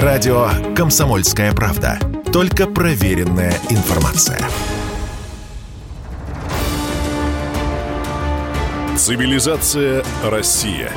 Радио 0.00 0.48
«Комсомольская 0.74 1.52
правда». 1.52 1.98
Только 2.32 2.66
проверенная 2.66 3.52
информация. 3.68 4.38
Цивилизация 8.96 10.02
Россия. 10.24 10.90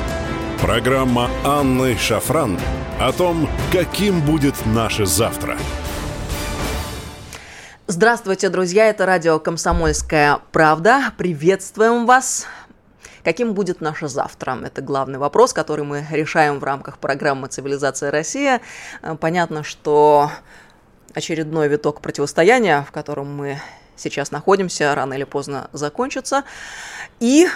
Программа 0.62 1.28
Анны 1.44 1.98
Шафран 1.98 2.58
о 2.98 3.12
том, 3.12 3.50
каким 3.70 4.22
будет 4.22 4.54
наше 4.64 5.04
завтра. 5.04 5.58
Здравствуйте, 7.86 8.48
друзья! 8.48 8.86
Это 8.86 9.04
радио 9.04 9.38
«Комсомольская 9.38 10.38
правда». 10.52 11.12
Приветствуем 11.18 12.06
вас! 12.06 12.46
Каким 13.26 13.54
будет 13.54 13.80
наше 13.80 14.06
завтра? 14.06 14.56
Это 14.62 14.82
главный 14.82 15.18
вопрос, 15.18 15.52
который 15.52 15.84
мы 15.84 16.06
решаем 16.12 16.60
в 16.60 16.62
рамках 16.62 16.98
программы 16.98 17.48
«Цивилизация 17.48 18.12
Россия». 18.12 18.60
Э, 19.02 19.16
понятно, 19.20 19.64
что 19.64 20.30
очередной 21.12 21.66
виток 21.66 22.02
противостояния, 22.02 22.86
в 22.88 22.92
котором 22.92 23.34
мы 23.34 23.60
сейчас 23.96 24.30
находимся, 24.30 24.94
рано 24.94 25.14
или 25.14 25.24
поздно 25.24 25.68
закончится. 25.72 26.44
И 27.18 27.48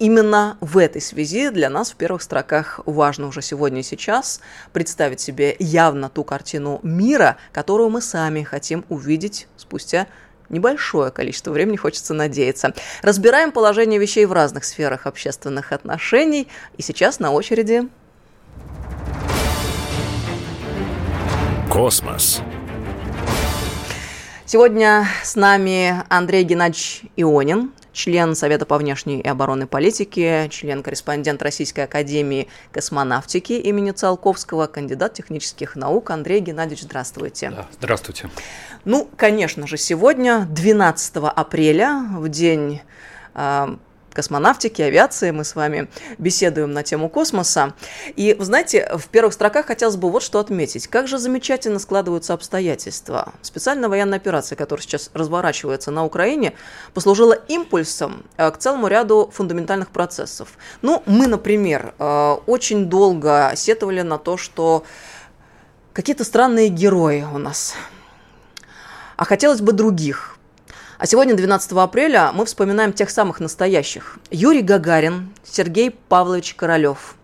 Именно 0.00 0.58
в 0.60 0.78
этой 0.78 1.00
связи 1.00 1.50
для 1.50 1.70
нас 1.70 1.92
в 1.92 1.94
первых 1.94 2.20
строках 2.20 2.80
важно 2.84 3.28
уже 3.28 3.42
сегодня 3.42 3.78
и 3.78 3.84
сейчас 3.84 4.40
представить 4.72 5.20
себе 5.20 5.54
явно 5.60 6.08
ту 6.08 6.24
картину 6.24 6.80
мира, 6.82 7.36
которую 7.52 7.90
мы 7.90 8.00
сами 8.00 8.42
хотим 8.42 8.84
увидеть 8.88 9.46
спустя 9.56 10.08
небольшое 10.48 11.10
количество 11.10 11.50
времени, 11.50 11.76
хочется 11.76 12.14
надеяться. 12.14 12.74
Разбираем 13.02 13.52
положение 13.52 13.98
вещей 13.98 14.26
в 14.26 14.32
разных 14.32 14.64
сферах 14.64 15.06
общественных 15.06 15.72
отношений. 15.72 16.48
И 16.76 16.82
сейчас 16.82 17.20
на 17.20 17.32
очереди... 17.32 17.88
Космос. 21.70 22.40
Сегодня 24.46 25.08
с 25.24 25.34
нами 25.34 26.04
Андрей 26.08 26.44
Геннадьевич 26.44 27.02
Ионин, 27.16 27.72
член 27.94 28.34
Совета 28.34 28.66
по 28.66 28.76
внешней 28.76 29.20
и 29.20 29.26
оборонной 29.26 29.66
политике, 29.66 30.48
член-корреспондент 30.50 31.40
Российской 31.42 31.82
академии 31.82 32.48
космонавтики 32.72 33.54
имени 33.54 33.92
Циолковского, 33.92 34.66
кандидат 34.66 35.14
технических 35.14 35.76
наук. 35.76 36.10
Андрей 36.10 36.40
Геннадьевич, 36.40 36.82
здравствуйте. 36.82 37.50
Да, 37.50 37.66
здравствуйте. 37.78 38.28
Ну, 38.84 39.08
конечно 39.16 39.66
же, 39.66 39.78
сегодня, 39.78 40.46
12 40.50 41.16
апреля, 41.16 42.04
в 42.16 42.28
день 42.28 42.82
э, 43.34 43.76
космонавтики, 44.14 44.80
авиации, 44.80 45.30
мы 45.32 45.44
с 45.44 45.54
вами 45.54 45.88
беседуем 46.16 46.72
на 46.72 46.82
тему 46.82 47.10
космоса. 47.10 47.74
И, 48.16 48.34
знаете, 48.38 48.90
в 48.96 49.08
первых 49.08 49.34
строках 49.34 49.66
хотелось 49.66 49.96
бы 49.96 50.10
вот 50.10 50.22
что 50.22 50.38
отметить. 50.38 50.86
Как 50.86 51.08
же 51.08 51.18
замечательно 51.18 51.78
складываются 51.78 52.32
обстоятельства. 52.32 53.34
Специальная 53.42 53.88
военная 53.88 54.18
операция, 54.18 54.56
которая 54.56 54.82
сейчас 54.82 55.10
разворачивается 55.12 55.90
на 55.90 56.04
Украине, 56.04 56.54
послужила 56.94 57.34
импульсом 57.48 58.24
э, 58.36 58.50
к 58.50 58.58
целому 58.58 58.86
ряду 58.86 59.30
фундаментальных 59.34 59.90
процессов. 59.90 60.56
Ну, 60.80 61.02
мы, 61.06 61.26
например, 61.26 61.94
э, 61.98 62.36
очень 62.46 62.86
долго 62.86 63.52
сетовали 63.56 64.02
на 64.02 64.18
то, 64.18 64.36
что 64.36 64.84
какие-то 65.92 66.24
странные 66.24 66.68
герои 66.68 67.26
у 67.34 67.38
нас. 67.38 67.74
А 69.16 69.24
хотелось 69.24 69.60
бы 69.60 69.72
других. 69.72 70.33
А 71.04 71.06
сегодня, 71.06 71.34
12 71.34 71.72
апреля, 71.72 72.32
мы 72.32 72.46
вспоминаем 72.46 72.94
тех 72.94 73.10
самых 73.10 73.38
настоящих. 73.38 74.18
Юрий 74.30 74.62
Гагарин, 74.62 75.34
Сергей 75.44 75.90
Павлович 75.90 76.54
Королев. 76.54 77.16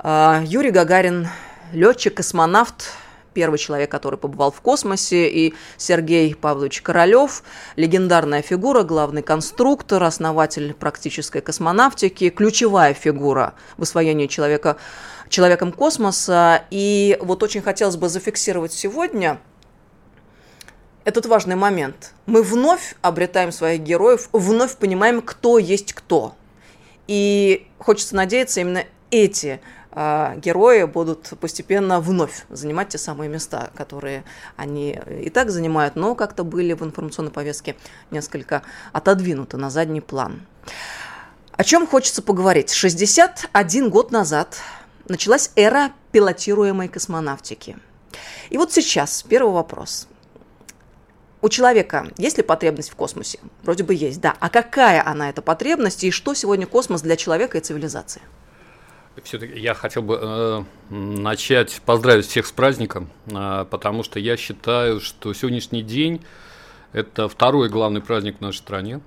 А, 0.00 0.42
Юрий 0.44 0.72
Гагарин– 0.72 1.28
летчик-космонавт, 1.72 2.92
первый 3.32 3.60
человек, 3.60 3.88
который 3.88 4.18
побывал 4.18 4.50
в 4.50 4.60
космосе, 4.60 5.28
и 5.28 5.54
Сергей 5.76 6.34
Павлович 6.34 6.82
Королев, 6.82 7.44
легендарная 7.76 8.42
фигура, 8.42 8.82
главный 8.82 9.22
конструктор, 9.22 10.02
основатель 10.02 10.74
практической 10.74 11.40
космонавтики, 11.40 12.30
ключевая 12.30 12.94
фигура 12.94 13.54
в 13.76 13.82
освоении 13.82 14.26
человека, 14.26 14.76
человеком 15.28 15.70
космоса. 15.70 16.64
И 16.72 17.16
вот 17.20 17.44
очень 17.44 17.62
хотелось 17.62 17.94
бы 17.94 18.08
зафиксировать 18.08 18.72
сегодня– 18.72 19.38
этот 21.04 21.26
важный 21.26 21.56
момент. 21.56 22.12
Мы 22.26 22.42
вновь 22.42 22.94
обретаем 23.02 23.52
своих 23.52 23.80
героев, 23.80 24.28
вновь 24.32 24.76
понимаем, 24.76 25.22
кто 25.22 25.58
есть 25.58 25.92
кто. 25.92 26.34
И 27.06 27.66
хочется 27.78 28.14
надеяться, 28.14 28.60
именно 28.60 28.84
эти 29.10 29.60
э, 29.92 30.34
герои 30.36 30.84
будут 30.84 31.32
постепенно 31.40 32.00
вновь 32.00 32.44
занимать 32.50 32.90
те 32.90 32.98
самые 32.98 33.28
места, 33.28 33.70
которые 33.74 34.24
они 34.56 34.98
и 35.20 35.30
так 35.30 35.50
занимают, 35.50 35.96
но 35.96 36.14
как-то 36.14 36.44
были 36.44 36.72
в 36.74 36.82
информационной 36.84 37.32
повестке 37.32 37.76
несколько 38.10 38.62
отодвинуты 38.92 39.56
на 39.56 39.70
задний 39.70 40.00
план. 40.00 40.42
О 41.52 41.64
чем 41.64 41.86
хочется 41.86 42.22
поговорить? 42.22 42.72
61 42.72 43.90
год 43.90 44.12
назад 44.12 44.58
началась 45.08 45.50
эра 45.56 45.90
пилотируемой 46.12 46.88
космонавтики. 46.88 47.76
И 48.50 48.56
вот 48.56 48.72
сейчас 48.72 49.22
первый 49.22 49.52
вопрос– 49.52 50.06
у 51.42 51.48
человека 51.48 52.08
есть 52.18 52.36
ли 52.36 52.42
потребность 52.42 52.90
в 52.90 52.96
космосе? 52.96 53.38
Вроде 53.62 53.84
бы 53.84 53.94
есть, 53.94 54.20
да. 54.20 54.36
А 54.40 54.48
какая 54.48 55.06
она, 55.06 55.30
эта 55.30 55.42
потребность, 55.42 56.04
и 56.04 56.10
что 56.10 56.34
сегодня 56.34 56.66
космос 56.66 57.02
для 57.02 57.16
человека 57.16 57.58
и 57.58 57.60
цивилизации? 57.60 58.22
Все-таки 59.24 59.58
я 59.58 59.74
хотел 59.74 60.02
бы 60.02 60.18
э, 60.20 60.62
начать 60.90 61.80
поздравить 61.84 62.26
всех 62.26 62.46
с 62.46 62.52
праздником, 62.52 63.10
э, 63.26 63.66
потому 63.70 64.02
что 64.02 64.18
я 64.18 64.36
считаю, 64.36 65.00
что 65.00 65.34
сегодняшний 65.34 65.82
день 65.82 66.22
это 66.92 67.28
второй 67.28 67.68
главный 67.68 68.00
праздник 68.00 68.38
в 68.38 68.40
нашей 68.40 68.58
стране. 68.58 69.00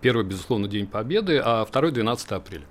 Первый, 0.00 0.24
безусловно, 0.24 0.68
День 0.68 0.86
Победы, 0.86 1.40
а 1.42 1.64
второй 1.64 1.90
12 1.90 2.32
апреля. 2.32 2.64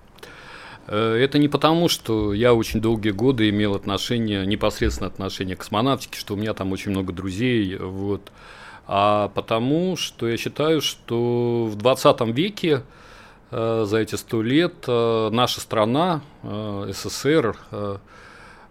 Э, 0.88 1.16
это 1.16 1.38
не 1.38 1.48
потому, 1.48 1.90
что 1.90 2.34
я 2.34 2.54
очень 2.54 2.82
долгие 2.82 3.12
годы 3.12 3.50
имел 3.50 3.76
отношение, 3.76 4.46
непосредственно 4.46 5.08
отношение 5.08 5.56
к 5.56 5.60
космонавтике, 5.60 6.20
что 6.20 6.34
у 6.34 6.38
меня 6.38 6.54
там 6.54 6.72
очень 6.72 6.92
много 6.92 7.14
друзей, 7.14 7.78
вот, 7.78 8.32
а 8.92 9.28
потому 9.36 9.96
что 9.98 10.28
я 10.28 10.36
считаю, 10.36 10.82
что 10.82 11.68
в 11.72 11.76
20 11.76 12.22
веке 12.36 12.82
э, 13.52 13.86
за 13.88 13.98
эти 14.00 14.16
сто 14.16 14.42
лет 14.42 14.86
э, 14.88 15.30
наша 15.32 15.62
страна, 15.62 16.22
э, 16.42 16.92
СССР, 16.92 17.56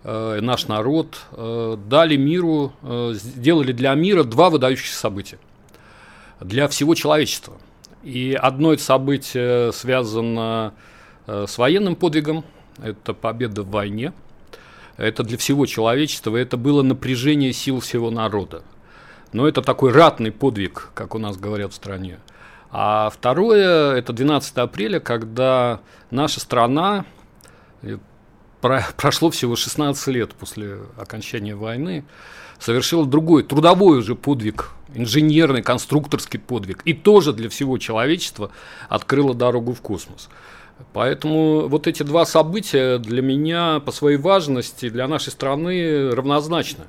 наш 0.04 0.68
народ 0.68 1.20
дали 1.36 2.16
миру, 2.16 2.72
сделали 3.12 3.72
для 3.72 3.92
мира 3.94 4.22
два 4.22 4.48
выдающихся 4.48 4.96
события 4.96 5.38
для 6.40 6.68
всего 6.68 6.94
человечества. 6.94 7.54
И 8.04 8.32
одно 8.40 8.72
это 8.72 8.82
событие 8.82 9.72
связано 9.72 10.72
с 11.26 11.58
военным 11.58 11.96
подвигом, 11.96 12.44
это 12.80 13.12
победа 13.12 13.64
в 13.64 13.70
войне, 13.70 14.12
это 14.96 15.24
для 15.24 15.36
всего 15.36 15.66
человечества, 15.66 16.36
это 16.36 16.56
было 16.56 16.82
напряжение 16.82 17.52
сил 17.52 17.80
всего 17.80 18.10
народа. 18.12 18.62
Но 19.32 19.46
это 19.46 19.62
такой 19.62 19.92
ратный 19.92 20.32
подвиг, 20.32 20.90
как 20.94 21.14
у 21.14 21.18
нас 21.18 21.36
говорят 21.36 21.72
в 21.72 21.76
стране. 21.76 22.18
А 22.70 23.10
второе, 23.10 23.94
это 23.94 24.12
12 24.12 24.56
апреля, 24.58 25.00
когда 25.00 25.80
наша 26.10 26.40
страна, 26.40 27.04
э, 27.82 27.98
прошло 28.96 29.30
всего 29.30 29.56
16 29.56 30.08
лет 30.08 30.34
после 30.34 30.78
окончания 30.96 31.54
войны, 31.54 32.04
совершила 32.58 33.06
другой, 33.06 33.42
трудовой 33.42 33.98
уже 33.98 34.14
подвиг, 34.14 34.70
инженерный, 34.94 35.62
конструкторский 35.62 36.40
подвиг. 36.40 36.82
И 36.84 36.92
тоже 36.92 37.32
для 37.32 37.48
всего 37.48 37.78
человечества 37.78 38.50
открыла 38.88 39.34
дорогу 39.34 39.72
в 39.72 39.80
космос. 39.80 40.28
Поэтому 40.92 41.68
вот 41.68 41.86
эти 41.86 42.02
два 42.02 42.24
события 42.24 42.98
для 42.98 43.22
меня 43.22 43.80
по 43.80 43.92
своей 43.92 44.16
важности 44.16 44.88
для 44.88 45.08
нашей 45.08 45.30
страны 45.30 46.10
равнозначны. 46.10 46.84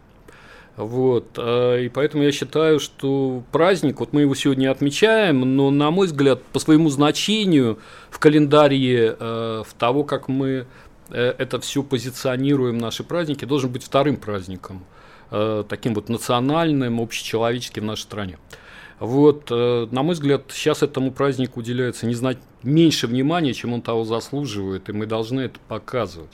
Вот, 0.80 1.32
э, 1.36 1.82
и 1.84 1.90
поэтому 1.90 2.24
я 2.24 2.32
считаю, 2.32 2.80
что 2.80 3.44
праздник, 3.52 4.00
вот 4.00 4.14
мы 4.14 4.22
его 4.22 4.34
сегодня 4.34 4.72
отмечаем, 4.72 5.42
но, 5.42 5.72
на 5.72 5.92
мой 5.92 6.08
взгляд, 6.08 6.42
по 6.54 6.60
своему 6.60 6.90
значению 6.90 7.80
в 8.10 8.18
календаре, 8.18 9.14
э, 9.20 9.64
в 9.68 9.74
того, 9.74 10.06
как 10.06 10.30
мы 10.30 10.68
э, 11.10 11.36
это 11.38 11.60
все 11.60 11.84
позиционируем, 11.84 12.78
наши 12.78 13.04
праздники, 13.04 13.44
должен 13.44 13.74
быть 13.74 13.84
вторым 13.84 14.16
праздником, 14.16 14.86
таким 15.30 15.94
вот 15.96 16.08
национальным, 16.08 17.02
общечеловеческим 17.02 17.84
в 17.84 17.86
нашей 17.86 18.04
стране. 18.04 18.38
Вот, 19.00 19.52
на 19.52 20.02
мой 20.02 20.14
взгляд, 20.14 20.44
сейчас 20.50 20.82
этому 20.82 21.12
празднику 21.12 21.60
уделяется 21.60 22.08
не 22.08 22.16
знать 22.16 22.40
меньше 22.64 23.06
внимания, 23.06 23.54
чем 23.54 23.74
он 23.74 23.82
того 23.82 24.06
заслуживает, 24.06 24.90
и 24.90 24.94
мы 24.94 25.06
должны 25.06 25.42
это 25.42 25.60
показывать. 25.68 26.32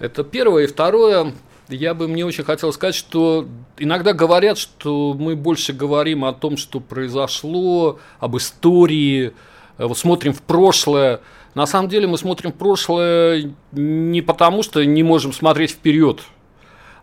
Это 0.00 0.22
первое. 0.22 0.64
И 0.64 0.66
второе, 0.66 1.32
я 1.70 1.94
бы 1.94 2.08
мне 2.08 2.24
очень 2.24 2.44
хотел 2.44 2.72
сказать, 2.72 2.94
что 2.94 3.46
иногда 3.78 4.12
говорят, 4.12 4.58
что 4.58 5.14
мы 5.18 5.36
больше 5.36 5.72
говорим 5.72 6.24
о 6.24 6.32
том, 6.32 6.56
что 6.56 6.80
произошло, 6.80 7.98
об 8.18 8.36
истории, 8.36 9.32
э, 9.78 9.86
вот 9.86 9.98
смотрим 9.98 10.32
в 10.32 10.42
прошлое. 10.42 11.20
На 11.54 11.66
самом 11.66 11.88
деле 11.88 12.06
мы 12.06 12.18
смотрим 12.18 12.52
в 12.52 12.56
прошлое 12.56 13.52
не 13.72 14.22
потому, 14.22 14.62
что 14.62 14.84
не 14.84 15.02
можем 15.02 15.32
смотреть 15.32 15.72
вперед, 15.72 16.22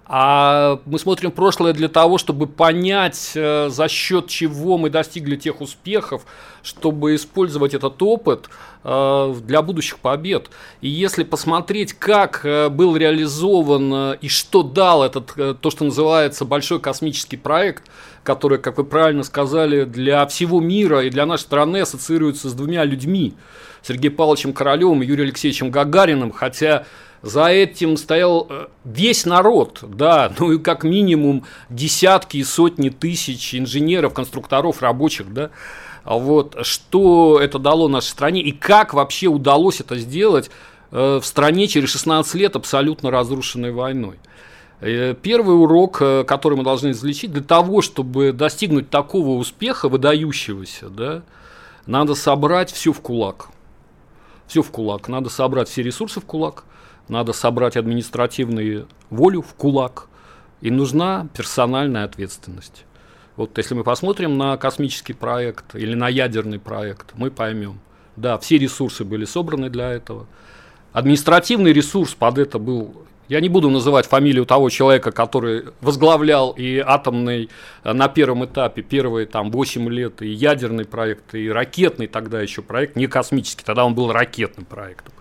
А 0.06 0.80
мы 0.86 1.00
смотрим 1.00 1.32
прошлое 1.32 1.74
для 1.74 1.90
того, 1.90 2.18
чтобы 2.18 2.48
понять, 2.48 3.34
э, 3.36 3.70
за 3.70 3.88
счет 3.90 4.28
чего 4.28 4.78
мы 4.78 4.90
достигли 4.90 5.36
тех 5.36 5.60
успехов, 5.60 6.26
чтобы 6.64 7.16
использовать 7.16 7.74
этот 7.74 8.02
опыт 8.02 8.50
для 8.88 9.62
будущих 9.62 10.00
побед. 10.00 10.50
И 10.80 10.88
если 10.88 11.24
посмотреть, 11.24 11.92
как 11.94 12.46
э, 12.46 12.70
был 12.70 12.96
реализован 12.96 14.14
и 14.14 14.30
что 14.30 14.64
дал 14.64 15.04
этот, 15.04 15.60
то, 15.60 15.70
что 15.70 15.84
называется 15.84 16.46
большой 16.46 16.80
космический 16.80 17.36
проект, 17.36 17.84
который, 18.24 18.60
как 18.60 18.78
вы 18.78 18.86
правильно 18.86 19.24
сказали, 19.24 19.84
для 19.84 20.26
всего 20.28 20.62
мира 20.62 21.04
и 21.04 21.10
для 21.10 21.26
нашей 21.26 21.44
страны 21.44 21.82
ассоциируется 21.82 22.50
с 22.50 22.54
двумя 22.54 22.86
людьми, 22.86 23.34
Сергеем 23.82 24.16
Павловичем 24.16 24.54
Королевым 24.54 25.02
и 25.02 25.06
Юрием 25.06 25.28
Алексеевичем 25.28 25.72
Гагариным, 25.72 26.32
хотя 26.32 26.86
за 27.22 27.48
этим 27.48 27.98
стоял 27.98 28.48
э, 28.50 28.68
весь 28.84 29.26
народ, 29.26 29.80
да, 29.82 30.32
ну 30.40 30.52
и 30.52 30.60
как 30.60 30.84
минимум 30.84 31.46
десятки 31.70 32.38
и 32.38 32.44
сотни 32.44 32.90
тысяч 32.90 33.56
инженеров, 33.56 34.14
конструкторов, 34.14 34.82
рабочих, 34.82 35.34
да. 35.34 35.50
Вот, 36.08 36.58
что 36.62 37.40
это 37.42 37.60
дало 37.60 37.88
нашей 37.88 38.08
стране 38.08 38.42
и 38.42 38.52
как 38.52 38.94
вообще 38.94 39.28
удалось 39.28 39.82
это 39.82 39.98
сделать 39.98 40.50
э, 40.92 41.20
в 41.22 41.26
стране 41.26 41.68
через 41.68 41.90
16 41.90 42.34
лет 42.36 42.56
абсолютно 42.56 43.12
разрушенной 43.12 43.72
войной. 43.72 44.18
Э, 44.80 45.14
первый 45.22 45.62
урок, 45.62 45.98
который 46.26 46.58
мы 46.58 46.64
должны 46.64 46.92
извлечь, 46.92 47.22
для 47.28 47.44
того, 47.44 47.82
чтобы 47.82 48.32
достигнуть 48.32 48.90
такого 48.90 49.38
успеха, 49.38 49.90
выдающегося, 49.90 50.90
да, 50.90 51.24
надо 51.86 52.16
собрать 52.16 52.72
все 52.72 52.94
в 52.94 53.02
кулак. 53.02 53.50
Все 54.48 54.62
в 54.62 54.72
кулак. 54.72 55.10
Надо 55.10 55.30
собрать 55.30 55.68
все 55.68 55.84
ресурсы 55.84 56.22
в 56.22 56.26
кулак– 56.26 56.64
надо 57.08 57.34
собрать 57.34 57.78
административную 57.78 58.88
волю 59.10 59.42
в 59.42 59.54
кулак, 59.54 60.08
и 60.62 60.72
нужна 60.72 61.28
персональная 61.34 62.04
ответственность. 62.04 62.84
Вот 63.38 63.56
если 63.58 63.76
мы 63.76 63.84
посмотрим 63.84 64.38
на 64.38 64.58
космический 64.58 65.14
проект 65.14 65.76
или 65.76 65.94
на 65.94 66.10
ядерный 66.10 66.60
проект, 66.60 67.14
мы 67.14 67.32
поймем, 67.32 67.80
да, 68.16 68.38
все 68.40 68.58
ресурсы 68.58 69.06
были 69.06 69.26
собраны 69.26 69.70
для 69.70 69.92
этого. 69.92 70.26
Административный 70.92 71.72
ресурс 71.72 72.16
под 72.16 72.40
это 72.40 72.58
был 72.58 73.08
я 73.30 73.42
не 73.42 73.50
буду 73.50 73.70
называть 73.70 74.06
фамилию 74.06 74.46
того 74.46 74.70
человека, 74.70 75.12
который 75.12 75.66
возглавлял 75.82 76.52
и 76.52 76.78
атомный 76.78 77.50
э, 77.84 77.94
на 77.94 78.08
первом 78.08 78.46
этапе, 78.46 78.82
первые 78.82 79.28
там 79.28 79.52
8 79.52 79.90
лет, 79.90 80.22
и 80.22 80.30
ядерный 80.30 80.86
проект, 80.86 81.36
и 81.36 81.50
ракетный 81.50 82.08
тогда 82.08 82.42
еще 82.42 82.62
проект, 82.62 82.96
не 82.96 83.08
космический, 83.08 83.66
тогда 83.66 83.86
он 83.86 83.96
был 83.96 84.12
ракетным 84.14 84.66
проектом. 84.66 85.14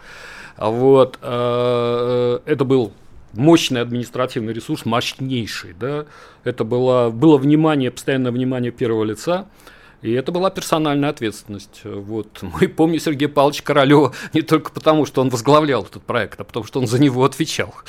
Вот, 0.57 1.19
э, 1.21 2.39
это 2.47 2.65
был 2.65 2.93
мощный 3.37 3.81
административный 3.81 4.53
ресурс, 4.53 4.85
мощнейший, 4.85 5.75
да, 5.79 6.07
это 6.45 6.65
было, 6.65 7.11
было 7.11 7.39
внимание, 7.39 7.91
постоянное 7.91 8.33
внимание 8.33 8.73
первого 8.73 9.05
лица, 9.05 9.47
и 10.03 10.13
это 10.13 10.31
была 10.31 10.51
персональная 10.51 11.11
ответственность. 11.11 11.81
Вот. 11.85 12.39
Мы 12.43 12.69
помним 12.69 13.01
Сергея 13.01 13.29
Павловича 13.29 13.63
Королева 13.65 14.15
не 14.33 14.43
только 14.43 14.71
потому, 14.71 15.07
что 15.07 15.21
он 15.21 15.31
возглавлял 15.31 15.85
этот 15.85 16.03
проект, 16.03 16.41
а 16.41 16.45
потому 16.45 16.65
что 16.65 16.81
он 16.81 16.87
за 16.87 17.01
него 17.01 17.25
отвечал. 17.25 17.75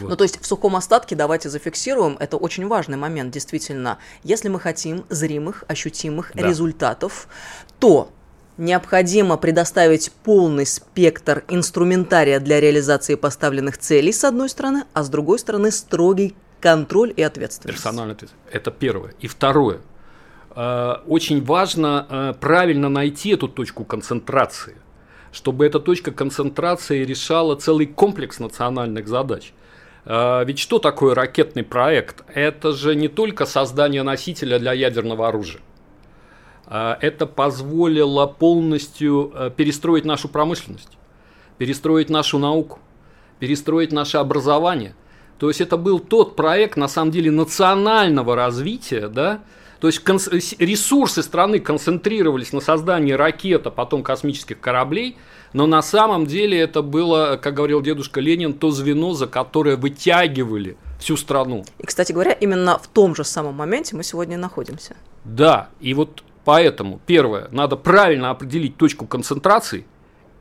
Вот. 0.00 0.08
Ну, 0.08 0.16
то 0.16 0.24
есть 0.24 0.40
в 0.40 0.46
сухом 0.46 0.76
остатке 0.76 1.14
давайте 1.14 1.50
зафиксируем, 1.50 2.16
это 2.18 2.38
очень 2.38 2.66
важный 2.66 2.96
момент, 2.96 3.32
действительно. 3.32 3.98
Если 4.22 4.48
мы 4.48 4.58
хотим 4.58 5.04
зримых, 5.10 5.62
ощутимых 5.68 6.32
да. 6.34 6.48
результатов, 6.48 7.28
то 7.78 8.10
Необходимо 8.56 9.36
предоставить 9.36 10.12
полный 10.22 10.64
спектр 10.64 11.44
инструментария 11.48 12.38
для 12.38 12.60
реализации 12.60 13.16
поставленных 13.16 13.78
целей, 13.78 14.12
с 14.12 14.22
одной 14.22 14.48
стороны, 14.48 14.84
а 14.92 15.02
с 15.02 15.08
другой 15.08 15.40
стороны, 15.40 15.72
строгий 15.72 16.36
контроль 16.60 17.12
и 17.16 17.22
ответственность. 17.22 17.82
Персональная 17.82 18.14
ответственность. 18.14 18.48
Это 18.52 18.70
первое. 18.70 19.14
И 19.18 19.26
второе. 19.26 19.80
Э, 20.54 20.98
очень 21.06 21.44
важно 21.44 22.06
э, 22.08 22.34
правильно 22.40 22.88
найти 22.88 23.30
эту 23.30 23.48
точку 23.48 23.84
концентрации, 23.84 24.76
чтобы 25.32 25.66
эта 25.66 25.80
точка 25.80 26.12
концентрации 26.12 27.04
решала 27.04 27.56
целый 27.56 27.86
комплекс 27.86 28.38
национальных 28.38 29.08
задач. 29.08 29.52
Э, 30.04 30.44
ведь 30.44 30.60
что 30.60 30.78
такое 30.78 31.16
ракетный 31.16 31.64
проект? 31.64 32.22
Это 32.32 32.72
же 32.72 32.94
не 32.94 33.08
только 33.08 33.46
создание 33.46 34.04
носителя 34.04 34.60
для 34.60 34.72
ядерного 34.72 35.26
оружия. 35.26 35.60
А, 36.66 36.98
это 37.00 37.26
позволило 37.26 38.26
полностью 38.26 39.32
э, 39.34 39.50
перестроить 39.54 40.04
нашу 40.04 40.28
промышленность, 40.28 40.96
перестроить 41.58 42.10
нашу 42.10 42.38
науку, 42.38 42.78
перестроить 43.38 43.92
наше 43.92 44.18
образование. 44.18 44.94
То 45.38 45.48
есть 45.48 45.60
это 45.60 45.76
был 45.76 45.98
тот 45.98 46.36
проект, 46.36 46.76
на 46.76 46.88
самом 46.88 47.10
деле, 47.10 47.30
национального 47.30 48.36
развития, 48.36 49.08
да, 49.08 49.40
то 49.80 49.88
есть 49.88 50.02
ресурсы 50.58 51.22
страны 51.22 51.60
концентрировались 51.60 52.54
на 52.54 52.60
создании 52.60 53.12
ракет, 53.12 53.66
а 53.66 53.70
потом 53.70 54.02
космических 54.02 54.58
кораблей, 54.58 55.18
но 55.52 55.66
на 55.66 55.82
самом 55.82 56.26
деле 56.26 56.58
это 56.58 56.80
было, 56.80 57.38
как 57.42 57.52
говорил 57.52 57.82
дедушка 57.82 58.20
Ленин, 58.20 58.54
то 58.54 58.70
звено, 58.70 59.12
за 59.12 59.26
которое 59.26 59.76
вытягивали 59.76 60.78
всю 60.98 61.18
страну. 61.18 61.66
И, 61.78 61.84
кстати 61.84 62.12
говоря, 62.12 62.32
именно 62.32 62.78
в 62.78 62.88
том 62.88 63.14
же 63.14 63.24
самом 63.24 63.56
моменте 63.56 63.94
мы 63.94 64.04
сегодня 64.04 64.38
находимся. 64.38 64.96
Да, 65.24 65.68
и 65.80 65.92
вот 65.92 66.22
Поэтому, 66.44 67.00
первое, 67.06 67.48
надо 67.50 67.76
правильно 67.76 68.30
определить 68.30 68.76
точку 68.76 69.06
концентрации, 69.06 69.86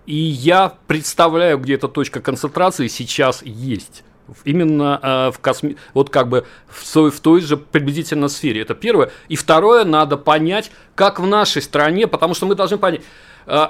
и 0.06 0.16
я 0.16 0.74
представляю, 0.88 1.58
где 1.60 1.76
эта 1.76 1.88
точка 1.88 2.20
концентрации 2.20 2.88
сейчас 2.88 3.42
есть. 3.44 4.04
Именно 4.46 5.00
э, 5.02 5.32
в 5.32 5.40
косми... 5.40 5.78
вот 5.94 6.10
как 6.10 6.28
бы 6.30 6.46
в, 6.68 7.10
в 7.10 7.20
той 7.20 7.42
же 7.42 7.58
приблизительно 7.58 8.30
сфере. 8.30 8.62
Это 8.62 8.74
первое. 8.74 9.12
И 9.28 9.36
второе, 9.36 9.84
надо 9.84 10.18
понять, 10.18 10.72
как 10.96 11.20
в 11.20 11.28
нашей 11.28 11.62
стране, 11.62 12.08
потому 12.08 12.34
что 12.34 12.46
мы 12.46 12.56
должны 12.56 12.78
понять. 12.78 13.02
Э, 13.46 13.68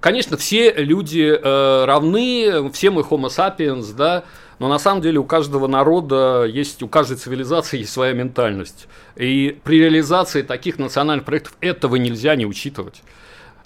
конечно, 0.00 0.36
все 0.36 0.72
люди 0.72 1.38
э, 1.40 1.84
равны, 1.84 2.70
все 2.72 2.90
мы 2.90 3.02
homo 3.02 3.28
sapiens, 3.28 3.94
да, 3.96 4.24
но 4.58 4.68
на 4.68 4.78
самом 4.78 5.02
деле 5.02 5.18
у 5.18 5.24
каждого 5.24 5.66
народа 5.66 6.44
есть, 6.44 6.82
у 6.82 6.88
каждой 6.88 7.16
цивилизации 7.16 7.78
есть 7.78 7.92
своя 7.92 8.12
ментальность. 8.12 8.86
И 9.16 9.58
при 9.64 9.80
реализации 9.80 10.42
таких 10.42 10.78
национальных 10.78 11.24
проектов 11.24 11.56
этого 11.60 11.96
нельзя 11.96 12.36
не 12.36 12.46
учитывать. 12.46 13.02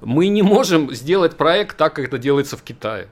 Мы 0.00 0.29
не 0.29 0.43
можем 0.43 0.94
сделать 0.94 1.37
проект 1.37 1.76
так, 1.76 1.94
как 1.94 2.06
это 2.06 2.19
делается 2.19 2.56
в 2.56 2.62
Китае. 2.62 3.08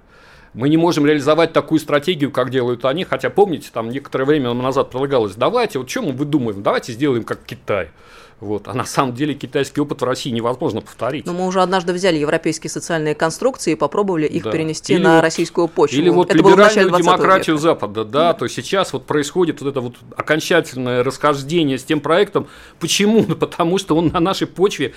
Мы 0.54 0.70
не 0.70 0.78
можем 0.78 1.04
реализовать 1.04 1.52
такую 1.52 1.78
стратегию, 1.80 2.30
как 2.30 2.48
делают 2.48 2.86
они, 2.86 3.04
хотя 3.04 3.28
помните, 3.28 3.68
там 3.70 3.90
некоторое 3.90 4.24
время 4.24 4.54
назад 4.54 4.90
предлагалось, 4.90 5.34
давайте, 5.34 5.78
вот 5.78 5.88
чем 5.88 6.06
мы 6.06 6.12
выдумаем, 6.12 6.62
давайте 6.62 6.92
сделаем 6.92 7.24
как 7.24 7.44
Китай. 7.44 7.90
Вот. 8.38 8.68
А 8.68 8.74
на 8.74 8.84
самом 8.84 9.14
деле 9.14 9.32
китайский 9.32 9.80
опыт 9.80 10.02
в 10.02 10.04
России 10.04 10.30
невозможно 10.30 10.82
повторить. 10.82 11.24
Но 11.24 11.32
мы 11.32 11.46
уже 11.46 11.62
однажды 11.62 11.94
взяли 11.94 12.18
европейские 12.18 12.70
социальные 12.70 13.14
конструкции 13.14 13.72
и 13.72 13.76
попробовали 13.76 14.26
их 14.26 14.42
да. 14.44 14.50
перенести 14.50 14.92
или 14.92 15.02
на 15.02 15.16
вот, 15.16 15.22
российскую 15.22 15.68
почву. 15.68 15.96
Или 15.96 16.10
вот 16.10 16.28
это 16.28 16.38
либеральную 16.38 16.90
демократию 16.90 17.56
века. 17.56 17.62
Запада, 17.62 18.04
да, 18.04 18.32
да, 18.32 18.34
то 18.34 18.46
сейчас 18.48 18.92
вот 18.92 19.06
происходит 19.06 19.62
вот 19.62 19.70
это 19.70 19.80
вот 19.80 19.96
окончательное 20.14 21.02
расхождение 21.02 21.78
с 21.78 21.84
тем 21.84 22.00
проектом. 22.00 22.46
Почему? 22.78 23.24
Потому 23.24 23.78
что 23.78 23.96
он 23.96 24.08
на 24.08 24.20
нашей 24.20 24.46
почве 24.46 24.92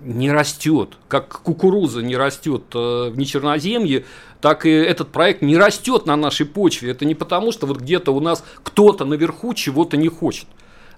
не 0.00 0.30
растет, 0.30 0.90
как 1.08 1.28
кукуруза 1.42 2.02
не 2.02 2.16
растет 2.16 2.64
э, 2.74 3.10
в 3.10 3.16
нечерноземье, 3.16 4.04
так 4.40 4.66
и 4.66 4.70
этот 4.70 5.12
проект 5.12 5.40
не 5.40 5.56
растет 5.56 6.04
на 6.04 6.16
нашей 6.16 6.44
почве. 6.44 6.90
Это 6.90 7.04
не 7.04 7.14
потому, 7.14 7.52
что 7.52 7.66
вот 7.66 7.78
где-то 7.78 8.12
у 8.12 8.20
нас 8.20 8.44
кто-то 8.62 9.04
наверху 9.04 9.54
чего-то 9.54 9.96
не 9.96 10.08
хочет. 10.08 10.46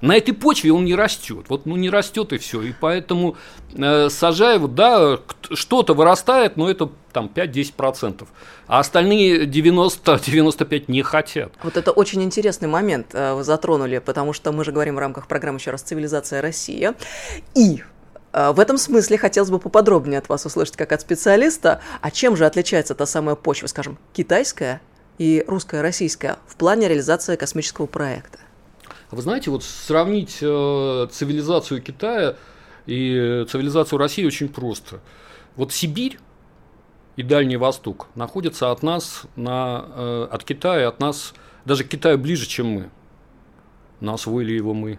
На 0.01 0.17
этой 0.17 0.33
почве 0.33 0.73
он 0.73 0.85
не 0.85 0.95
растет. 0.95 1.47
Вот, 1.49 1.67
ну, 1.67 1.77
не 1.77 1.91
растет 1.91 2.33
и 2.33 2.39
все. 2.39 2.63
И 2.63 2.73
поэтому 2.79 3.37
э, 3.75 4.09
сажаем, 4.11 4.75
да, 4.75 5.19
что-то 5.53 5.95
вырастает, 5.95 6.57
но 6.57 6.71
это 6.71 6.91
там 7.13 7.31
5-10%. 7.35 8.27
А 8.67 8.81
остальные 8.81 9.47
90-95 9.47 10.85
не 10.89 11.03
хотят. 11.03 11.53
Вот 11.63 11.77
это 11.77 11.91
очень 11.93 12.23
интересный 12.23 12.69
момент 12.69 13.15
э, 13.15 13.35
вы 13.35 13.45
затронули, 13.45 13.99
потому 13.99 14.33
что 14.33 14.53
мы 14.53 14.65
же 14.65 14.73
говорим 14.73 14.97
в 14.97 14.99
рамках 14.99 15.27
программы 15.27 15.59
еще 15.59 15.71
раз 15.71 15.83
«Цивилизация 15.83 16.43
Россия». 16.43 16.95
И 17.55 17.83
э, 18.33 18.53
в 18.53 18.61
этом 18.61 18.79
смысле 18.79 19.17
хотелось 19.17 19.51
бы 19.51 19.59
поподробнее 19.59 20.19
от 20.19 20.29
вас 20.29 20.45
услышать, 20.45 20.77
как 20.77 20.93
от 20.93 21.01
специалиста, 21.01 21.81
а 22.01 22.11
чем 22.11 22.37
же 22.37 22.47
отличается 22.47 22.95
та 22.95 23.07
самая 23.07 23.37
почва, 23.37 23.69
скажем, 23.69 23.99
китайская 24.13 24.81
и 25.19 25.45
русская, 25.47 25.83
российская 25.83 26.37
в 26.47 26.57
плане 26.57 26.89
реализации 26.89 27.37
космического 27.37 27.87
проекта? 27.87 28.39
Вы 29.15 29.23
знаете, 29.23 29.51
вот 29.51 29.63
сравнить 29.63 30.39
э, 30.41 31.07
цивилизацию 31.11 31.81
Китая 31.81 32.37
и 32.87 33.47
цивилизацию 33.49 33.99
России 33.99 34.27
очень 34.27 34.49
просто. 34.49 35.01
Вот 35.57 35.73
Сибирь 35.73 36.19
и 37.17 37.23
Дальний 37.23 37.57
Восток 37.57 38.09
находятся 38.17 38.73
от 38.73 38.83
нас, 38.83 39.23
на, 39.37 39.85
э, 39.95 40.29
от 40.33 40.43
Китая, 40.43 40.89
от 40.89 40.99
нас, 40.99 41.33
даже 41.65 41.85
к 41.85 41.89
Китаю 41.89 42.19
ближе, 42.19 42.47
чем 42.47 42.67
мы. 42.67 42.91
Но 44.01 44.15
освоили 44.15 44.53
его 44.53 44.75
мы. 44.75 44.99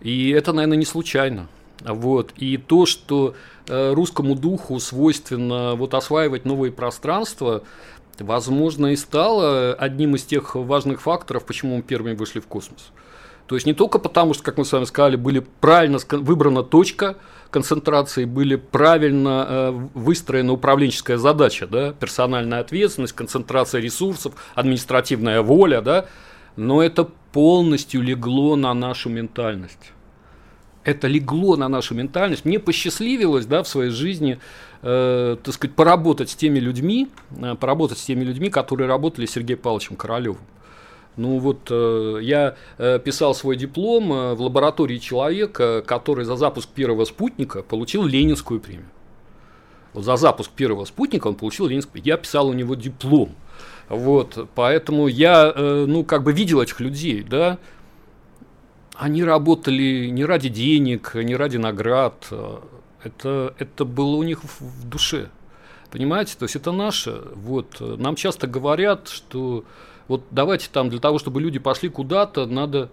И 0.00 0.30
это, 0.30 0.52
наверное, 0.52 0.78
не 0.78 0.86
случайно. 0.86 1.48
Вот. 1.84 2.32
И 2.36 2.56
то, 2.56 2.86
что 2.86 3.34
э, 3.68 3.92
русскому 3.92 4.34
духу 4.34 4.80
свойственно 4.80 5.74
вот 5.74 5.94
осваивать 5.94 6.44
новые 6.44 6.72
пространства, 6.72 7.64
возможно, 8.20 8.88
и 8.88 8.96
стало 8.96 9.74
одним 9.74 10.16
из 10.16 10.24
тех 10.24 10.54
важных 10.54 11.00
факторов, 11.02 11.44
почему 11.44 11.76
мы 11.76 11.82
первыми 11.82 12.14
вышли 12.14 12.40
в 12.40 12.46
космос. 12.46 12.92
То 13.46 13.56
есть 13.56 13.66
не 13.66 13.74
только 13.74 13.98
потому, 13.98 14.34
что, 14.34 14.42
как 14.44 14.56
мы 14.56 14.64
с 14.64 14.72
вами 14.72 14.84
сказали, 14.84 15.16
были 15.16 15.40
правильно 15.40 15.98
выбрана 16.10 16.62
точка 16.62 17.16
концентрации, 17.50 18.24
были 18.24 18.56
правильно 18.56 19.46
э, 19.46 19.70
выстроена 19.94 20.52
управленческая 20.52 21.18
задача, 21.18 21.66
да, 21.66 21.92
персональная 21.92 22.60
ответственность, 22.60 23.12
концентрация 23.12 23.80
ресурсов, 23.80 24.34
административная 24.54 25.42
воля, 25.42 25.82
да, 25.82 26.06
но 26.56 26.82
это 26.82 27.08
полностью 27.32 28.02
легло 28.02 28.56
на 28.56 28.72
нашу 28.74 29.10
ментальность. 29.10 29.92
Это 30.84 31.06
легло 31.06 31.56
на 31.56 31.68
нашу 31.68 31.94
ментальность. 31.94 32.44
Мне 32.44 32.58
посчастливилось, 32.58 33.46
да, 33.46 33.62
в 33.62 33.68
своей 33.68 33.90
жизни 33.90 34.40
э, 34.82 35.36
так 35.42 35.54
сказать, 35.54 35.74
поработать 35.74 36.30
с 36.30 36.34
теми 36.34 36.58
людьми, 36.58 37.08
э, 37.40 37.54
поработать 37.54 37.98
с 37.98 38.04
теми 38.04 38.24
людьми, 38.24 38.50
которые 38.50 38.88
работали 38.88 39.26
с 39.26 39.32
Сергеем 39.32 39.60
Павловичем 39.60 39.96
Королевым. 39.96 40.42
Ну 41.16 41.38
вот 41.38 41.68
э, 41.70 42.18
я 42.22 42.56
э, 42.78 42.98
писал 42.98 43.34
свой 43.34 43.56
диплом 43.56 44.12
э, 44.12 44.34
в 44.34 44.42
лаборатории 44.42 44.98
человека, 44.98 45.82
который 45.86 46.24
за 46.24 46.36
запуск 46.36 46.68
первого 46.70 47.04
спутника 47.04 47.62
получил 47.62 48.04
Ленинскую 48.04 48.60
премию. 48.60 48.88
Вот 49.92 50.04
за 50.04 50.16
запуск 50.16 50.50
первого 50.52 50.86
спутника 50.86 51.28
он 51.28 51.34
получил 51.34 51.66
Ленинскую. 51.66 52.02
Я 52.02 52.16
писал 52.16 52.48
у 52.48 52.54
него 52.54 52.74
диплом. 52.74 53.34
Вот, 53.90 54.48
поэтому 54.54 55.06
я, 55.06 55.52
э, 55.54 55.84
ну, 55.86 56.02
как 56.02 56.22
бы 56.22 56.32
видел 56.32 56.62
этих 56.62 56.80
людей, 56.80 57.22
да. 57.22 57.58
Они 58.94 59.22
работали 59.22 60.06
не 60.06 60.24
ради 60.24 60.48
денег, 60.48 61.14
не 61.14 61.36
ради 61.36 61.58
наград. 61.58 62.28
Это, 63.04 63.54
это 63.58 63.84
было 63.84 64.16
у 64.16 64.22
них 64.22 64.42
в, 64.42 64.60
в 64.60 64.88
душе. 64.88 65.28
Понимаете? 65.90 66.36
То 66.38 66.44
есть 66.44 66.56
это 66.56 66.72
наше. 66.72 67.22
Вот. 67.34 67.80
Нам 67.80 68.16
часто 68.16 68.46
говорят, 68.46 69.08
что 69.08 69.64
вот 70.08 70.24
давайте 70.30 70.68
там 70.72 70.88
для 70.88 71.00
того, 71.00 71.18
чтобы 71.18 71.40
люди 71.40 71.58
пошли 71.58 71.88
куда-то, 71.88 72.46
надо 72.46 72.90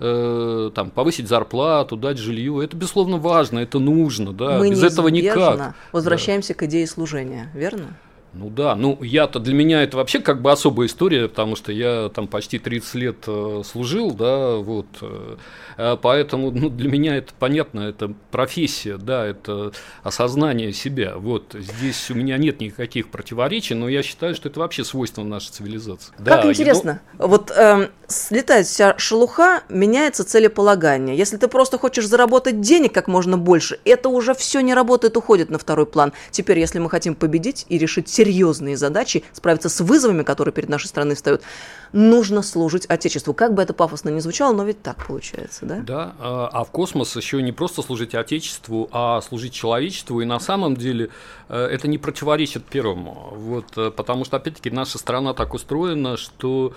э, 0.00 0.70
там 0.74 0.90
повысить 0.90 1.28
зарплату, 1.28 1.96
дать 1.96 2.18
жилье. 2.18 2.62
Это 2.62 2.76
безусловно 2.76 3.16
важно, 3.16 3.58
это 3.60 3.78
нужно, 3.78 4.32
да. 4.32 4.58
Мы 4.58 4.70
Без 4.70 4.82
этого 4.82 5.08
никак. 5.08 5.74
Возвращаемся 5.92 6.54
да. 6.54 6.58
к 6.58 6.62
идее 6.64 6.86
служения, 6.86 7.50
верно? 7.54 7.96
Ну 8.34 8.48
да, 8.48 8.74
ну 8.74 8.98
я-то 9.02 9.40
для 9.40 9.52
меня 9.52 9.82
это 9.82 9.98
вообще 9.98 10.20
как 10.20 10.40
бы 10.40 10.50
особая 10.50 10.86
история, 10.86 11.28
потому 11.28 11.54
что 11.54 11.70
я 11.70 12.08
там 12.08 12.26
почти 12.26 12.58
30 12.58 12.94
лет 12.94 13.16
э, 13.26 13.62
служил, 13.64 14.12
да, 14.12 14.56
вот, 14.56 14.86
э, 15.02 15.36
а 15.76 15.96
поэтому 15.96 16.50
ну, 16.50 16.70
для 16.70 16.88
меня 16.88 17.16
это 17.16 17.34
понятно, 17.38 17.80
это 17.80 18.14
профессия, 18.30 18.96
да, 18.96 19.26
это 19.26 19.72
осознание 20.02 20.72
себя, 20.72 21.16
вот, 21.16 21.54
здесь 21.58 22.10
у 22.10 22.14
меня 22.14 22.38
нет 22.38 22.60
никаких 22.60 23.10
противоречий, 23.10 23.74
но 23.74 23.86
я 23.86 24.02
считаю, 24.02 24.34
что 24.34 24.48
это 24.48 24.60
вообще 24.60 24.82
свойство 24.82 25.22
нашей 25.22 25.50
цивилизации. 25.50 26.12
Как 26.16 26.24
да, 26.24 26.48
интересно, 26.48 27.02
но... 27.18 27.28
вот 27.28 27.50
э, 27.50 27.90
слетает 28.08 28.66
вся 28.66 28.94
шелуха, 28.96 29.62
меняется 29.68 30.24
целеполагание, 30.24 31.18
если 31.18 31.36
ты 31.36 31.48
просто 31.48 31.76
хочешь 31.76 32.06
заработать 32.06 32.62
денег 32.62 32.94
как 32.94 33.08
можно 33.08 33.36
больше, 33.36 33.78
это 33.84 34.08
уже 34.08 34.32
все 34.34 34.60
не 34.60 34.72
работает, 34.72 35.18
уходит 35.18 35.50
на 35.50 35.58
второй 35.58 35.84
план. 35.84 36.14
Теперь, 36.30 36.58
если 36.58 36.78
мы 36.78 36.88
хотим 36.88 37.14
победить 37.14 37.66
и 37.68 37.76
решить 37.76 38.08
серьезные 38.22 38.76
задачи, 38.76 39.24
справиться 39.32 39.68
с 39.68 39.80
вызовами, 39.80 40.22
которые 40.22 40.52
перед 40.52 40.68
нашей 40.68 40.86
страной 40.86 41.16
встают, 41.16 41.42
нужно 41.92 42.42
служить 42.42 42.86
Отечеству. 42.86 43.34
Как 43.34 43.52
бы 43.52 43.62
это 43.62 43.74
пафосно 43.74 44.10
ни 44.10 44.20
звучало, 44.20 44.54
но 44.54 44.64
ведь 44.64 44.80
так 44.82 45.04
получается, 45.06 45.66
да? 45.66 45.80
Да, 45.80 46.14
а, 46.20 46.50
а 46.52 46.64
в 46.64 46.70
космос 46.70 47.16
еще 47.16 47.42
не 47.42 47.52
просто 47.52 47.82
служить 47.82 48.14
Отечеству, 48.14 48.88
а 48.92 49.20
служить 49.22 49.52
человечеству. 49.52 50.20
И 50.20 50.24
на 50.24 50.38
самом 50.38 50.76
деле 50.76 51.10
э, 51.48 51.58
это 51.58 51.88
не 51.88 51.98
противоречит 51.98 52.64
первому. 52.64 53.32
Вот, 53.32 53.76
э, 53.76 53.90
потому 53.90 54.24
что, 54.24 54.36
опять-таки, 54.36 54.70
наша 54.70 54.98
страна 54.98 55.34
так 55.34 55.54
устроена, 55.54 56.16
что 56.16 56.74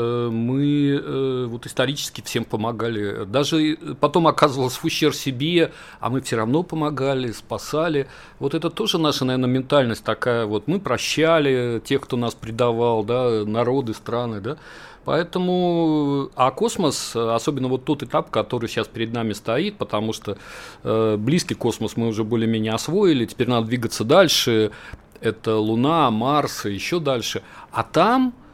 мы 0.00 1.00
э, 1.02 1.46
вот 1.48 1.66
исторически 1.66 2.20
всем 2.20 2.44
помогали. 2.44 3.24
Даже 3.24 3.78
потом 3.98 4.26
оказывалось 4.26 4.76
в 4.76 4.84
ущерб 4.84 5.14
себе, 5.14 5.72
а 6.00 6.10
мы 6.10 6.20
все 6.20 6.36
равно 6.36 6.62
помогали, 6.62 7.32
спасали. 7.32 8.06
Вот 8.38 8.54
это 8.54 8.68
тоже 8.68 8.98
наша, 8.98 9.24
наверное, 9.24 9.48
ментальность 9.48 10.04
такая. 10.04 10.44
Вот 10.44 10.68
мы 10.68 10.80
прощали 10.80 11.80
тех, 11.84 12.02
кто 12.02 12.16
нас 12.18 12.34
предавал, 12.34 13.04
да, 13.04 13.44
народы, 13.44 13.94
страны, 13.94 14.40
да. 14.40 14.58
Поэтому, 15.06 16.30
а 16.34 16.50
космос, 16.50 17.14
особенно 17.14 17.68
вот 17.68 17.84
тот 17.84 18.02
этап, 18.02 18.30
который 18.30 18.68
сейчас 18.68 18.88
перед 18.88 19.12
нами 19.12 19.32
стоит, 19.32 19.78
потому 19.78 20.12
что 20.12 20.36
э, 20.82 21.16
близкий 21.16 21.54
космос 21.54 21.96
мы 21.96 22.08
уже 22.08 22.24
более-менее 22.24 22.72
освоили, 22.72 23.24
теперь 23.24 23.48
надо 23.48 23.68
двигаться 23.68 24.02
дальше, 24.02 24.72
это 25.20 25.56
Луна, 25.56 26.10
Марс 26.10 26.66
и 26.66 26.74
еще 26.74 26.98
дальше. 26.98 27.42
А 27.70 27.84
там 27.84 28.34
Э, 28.34 28.45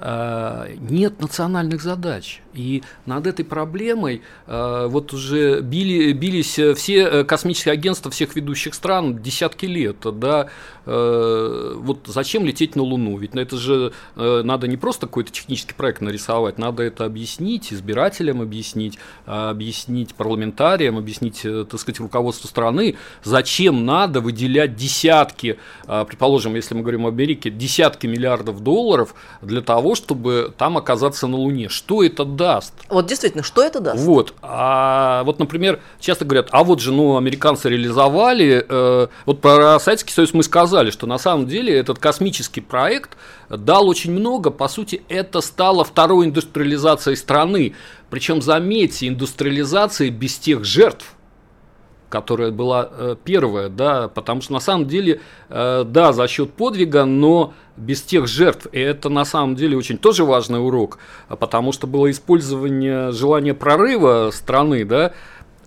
нет 0.00 1.20
национальных 1.20 1.82
задач. 1.82 2.40
И 2.52 2.82
над 3.06 3.26
этой 3.26 3.44
проблемой 3.44 4.22
э, 4.46 4.86
вот 4.88 5.12
уже 5.12 5.60
били, 5.60 6.12
бились 6.12 6.58
все 6.76 7.04
э, 7.04 7.24
космические 7.24 7.72
агентства 7.72 8.10
всех 8.10 8.34
ведущих 8.34 8.74
стран 8.74 9.22
десятки 9.22 9.66
лет. 9.66 9.98
Да? 10.18 10.48
Вот 10.86 12.00
зачем 12.06 12.44
лететь 12.46 12.74
на 12.74 12.82
Луну? 12.82 13.16
Ведь 13.18 13.34
это 13.34 13.56
же 13.56 13.92
надо 14.16 14.66
не 14.66 14.76
просто 14.76 15.06
какой-то 15.06 15.30
технический 15.30 15.74
проект 15.74 16.00
нарисовать, 16.00 16.58
надо 16.58 16.82
это 16.82 17.04
объяснить, 17.04 17.72
избирателям 17.72 18.40
объяснить, 18.40 18.98
объяснить 19.26 20.14
парламентариям, 20.14 20.96
объяснить, 20.96 21.42
так 21.42 21.78
сказать, 21.78 22.00
руководству 22.00 22.48
страны, 22.48 22.96
зачем 23.22 23.84
надо 23.84 24.20
выделять 24.20 24.74
десятки, 24.74 25.58
предположим, 25.86 26.54
если 26.54 26.74
мы 26.74 26.80
говорим 26.80 27.04
о 27.04 27.10
Америке, 27.10 27.50
десятки 27.50 28.06
миллиардов 28.06 28.60
долларов 28.60 29.14
для 29.42 29.60
того, 29.60 29.89
того, 29.90 29.94
чтобы 29.94 30.54
там 30.56 30.76
оказаться 30.76 31.26
на 31.26 31.36
Луне. 31.36 31.68
Что 31.68 32.02
это 32.04 32.24
даст? 32.24 32.72
Вот 32.88 33.06
действительно, 33.06 33.42
что 33.42 33.62
это 33.62 33.80
даст? 33.80 34.04
Вот, 34.04 34.34
а, 34.42 35.24
вот 35.24 35.38
например, 35.38 35.80
часто 35.98 36.24
говорят, 36.24 36.48
а 36.52 36.62
вот 36.62 36.80
же, 36.80 36.92
ну, 36.92 37.16
американцы 37.16 37.68
реализовали, 37.68 38.64
э, 38.68 39.08
вот 39.26 39.40
про 39.40 39.80
Советский 39.80 40.12
Союз 40.12 40.32
мы 40.32 40.42
сказали, 40.42 40.90
что 40.90 41.06
на 41.06 41.18
самом 41.18 41.46
деле 41.46 41.76
этот 41.76 41.98
космический 41.98 42.60
проект 42.60 43.16
дал 43.48 43.88
очень 43.88 44.12
много, 44.12 44.50
по 44.50 44.68
сути, 44.68 45.02
это 45.08 45.40
стало 45.40 45.84
второй 45.84 46.26
индустриализацией 46.26 47.16
страны, 47.16 47.74
причем, 48.10 48.42
заметьте, 48.42 49.08
индустриализацией 49.08 50.10
без 50.10 50.38
тех 50.38 50.64
жертв, 50.64 51.14
которая 52.10 52.50
была 52.50 52.88
э, 52.90 53.16
первая, 53.24 53.70
да, 53.70 54.08
потому 54.08 54.42
что 54.42 54.52
на 54.52 54.60
самом 54.60 54.86
деле, 54.86 55.20
э, 55.48 55.84
да, 55.86 56.12
за 56.12 56.28
счет 56.28 56.52
подвига, 56.52 57.06
но 57.06 57.54
без 57.76 58.02
тех 58.02 58.26
жертв. 58.26 58.66
И 58.72 58.78
это 58.78 59.08
на 59.08 59.24
самом 59.24 59.56
деле 59.56 59.78
очень 59.78 59.96
тоже 59.96 60.24
важный 60.24 60.62
урок, 60.62 60.98
потому 61.28 61.72
что 61.72 61.86
было 61.86 62.10
использование 62.10 63.12
желания 63.12 63.54
прорыва 63.54 64.30
страны, 64.32 64.84
да, 64.84 65.12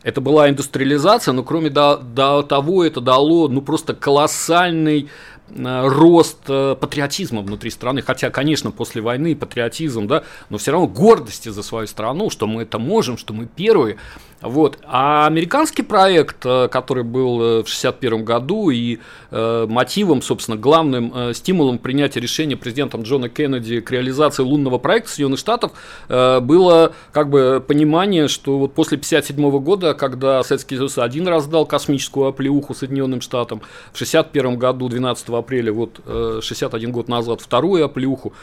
это 0.04 0.20
была 0.20 0.50
индустриализация, 0.50 1.32
но 1.32 1.44
кроме 1.44 1.70
до, 1.70 1.96
до 1.96 2.44
того 2.44 2.84
это 2.84 3.00
дало 3.00 3.48
ну 3.48 3.62
просто 3.62 3.96
колоссальный 3.96 5.10
Э, 5.56 5.88
рост 5.88 6.46
патриотизма 6.46 7.42
внутри 7.42 7.70
страны, 7.70 8.02
хотя, 8.02 8.30
конечно, 8.30 8.72
после 8.72 9.02
войны 9.02 9.36
патриотизм, 9.36 10.08
да, 10.08 10.24
но 10.50 10.58
все 10.58 10.72
равно 10.72 10.88
гордости 10.88 11.50
за 11.50 11.64
свою 11.64 11.88
страну, 11.88 12.30
что 12.30 12.48
мы 12.48 12.64
это 12.64 12.80
можем, 12.80 13.18
что 13.18 13.34
мы 13.34 13.46
первые. 13.46 13.98
Вот. 14.44 14.78
А 14.84 15.26
американский 15.26 15.84
проект, 15.84 16.46
э, 16.46 16.68
который 16.68 17.04
был 17.04 17.38
в 17.38 17.60
1961 17.62 18.26
году 18.26 18.70
и 18.70 19.00
э, 19.32 19.66
мотивом, 19.70 20.22
собственно, 20.22 20.58
главным 20.58 21.12
э, 21.16 21.34
стимулом 21.34 21.78
принятия 21.78 22.20
решения 22.20 22.58
президентом 22.58 23.04
Джона 23.04 23.30
Кеннеди 23.30 23.80
к 23.80 23.90
реализации 23.90 24.44
лунного 24.44 24.80
проекта 24.80 25.12
Соединенных 25.12 25.40
Штатов 25.40 25.72
э, 26.10 26.42
было 26.42 26.94
как 27.14 27.30
бы 27.30 27.64
понимание, 27.66 28.28
что 28.28 28.60
вот 28.60 28.74
после 28.74 28.98
1957 28.98 29.64
года, 29.64 29.94
когда 29.94 30.44
Советский 30.44 30.76
Союз 30.76 30.98
один 30.98 31.26
раз 31.28 31.48
дал 31.48 31.66
космическую 31.66 32.28
оплеуху 32.28 32.74
Соединенным 32.74 33.22
Штатам, 33.22 33.62
в 33.94 33.96
1961 33.96 34.58
году 34.58 34.90
12 34.90 35.30
апреля, 35.30 35.72
вот 35.72 36.02
61 36.42 36.90
э, 36.90 36.92
год 36.92 37.08
назад, 37.08 37.40
вторую 37.40 37.86
оплюху. 37.86 38.34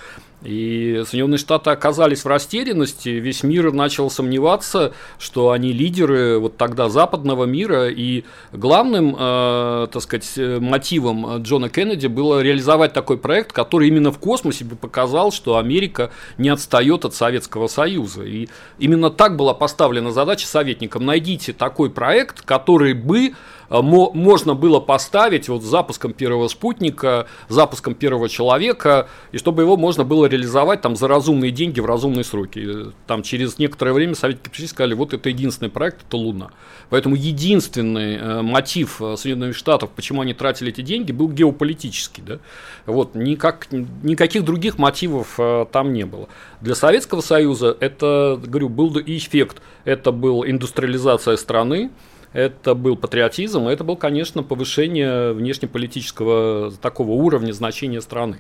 И 0.43 1.03
Соединенные 1.07 1.39
Штаты 1.39 1.71
оказались 1.71 2.25
в 2.25 2.27
растерянности, 2.27 3.11
весь 3.11 3.43
мир 3.43 3.73
начал 3.73 4.11
сомневаться, 4.11 4.93
что 5.19 5.51
они 5.51 5.73
лидеры 5.73 6.39
вот 6.39 6.57
тогда 6.57 6.89
западного 6.89 7.45
мира, 7.45 7.89
и 7.89 8.25
главным, 8.53 9.15
э, 9.19 9.89
так 9.93 10.03
сказать, 10.03 10.61
мотивом 10.61 11.43
Джона 11.43 11.69
Кеннеди 11.69 12.07
было 12.07 12.41
реализовать 12.41 12.93
такой 12.95 13.19
проект, 13.19 13.53
который 13.53 13.89
именно 13.89 14.13
в 14.13 14.19
космосе 14.19 14.65
бы 14.65 14.77
показал, 14.77 15.31
что 15.31 15.59
Америка 15.59 16.11
не 16.39 16.49
отстает 16.49 17.05
от 17.05 17.15
Советского 17.15 17.67
Союза. 17.67 18.23
И 18.25 18.49
именно 18.79 19.11
так 19.11 19.37
была 19.37 19.53
поставлена 19.53 20.11
задача 20.11 20.47
советникам, 20.47 21.05
найдите 21.05 21.53
такой 21.53 21.91
проект, 21.91 22.43
который 22.43 22.95
бы 22.95 23.35
можно 23.71 24.55
было 24.55 24.81
поставить 24.81 25.49
вот 25.49 25.62
запуском 25.62 26.12
первого 26.12 26.49
спутника, 26.49 27.27
запуском 27.49 27.95
первого 27.95 28.29
человека, 28.29 29.09
и 29.31 29.39
чтобы 29.39 29.62
его 29.62 29.77
можно 29.77 30.05
было 30.05 30.27
реализовать 30.27 30.81
там 30.81 30.97
за 30.97 31.07
разумные 31.07 31.53
деньги 31.53 31.79
в 31.79 31.87
разумные 31.87 32.25
сроки. 32.25 32.93
Там 33.07 33.23
через 33.23 33.59
некоторое 33.59 33.93
время 33.93 34.15
советники 34.17 34.49
пришли 34.49 34.65
и 34.65 34.69
сказали, 34.69 34.95
вот 34.95 35.15
это 35.15 35.29
единственный 35.29 35.71
проект, 35.71 36.03
это 36.07 36.17
Луна. 36.17 36.50
Поэтому 36.89 37.15
единственный 37.15 38.17
э, 38.17 38.43
мотив 38.43 39.00
Соединенных 39.17 39.57
Штатов, 39.57 39.91
почему 39.95 40.23
они 40.23 40.35
тратили 40.35 40.73
эти 40.73 40.81
деньги, 40.81 41.12
был 41.12 41.29
геополитический. 41.29 42.25
Да? 42.27 42.39
Вот, 42.87 43.15
никак, 43.15 43.69
никаких 43.71 44.45
других 44.45 44.79
мотивов 44.79 45.39
там 45.71 45.93
не 45.93 46.05
было. 46.05 46.29
Для 46.61 46.75
Советского 46.75 47.21
Союза 47.21 47.77
это, 47.79 48.41
говорю, 48.43 48.69
был 48.69 48.99
эффект. 48.99 49.62
Это 49.85 50.11
был 50.11 50.45
индустриализация 50.45 51.37
страны, 51.37 51.91
это 52.33 52.75
был 52.75 52.97
патриотизм, 52.97 53.67
это 53.67 53.85
был, 53.85 53.97
конечно, 53.97 54.43
повышение 54.43 55.33
внешнеполитического 55.33 56.73
такого 56.81 57.13
уровня 57.13 57.53
значения 57.53 58.01
страны. 58.01 58.39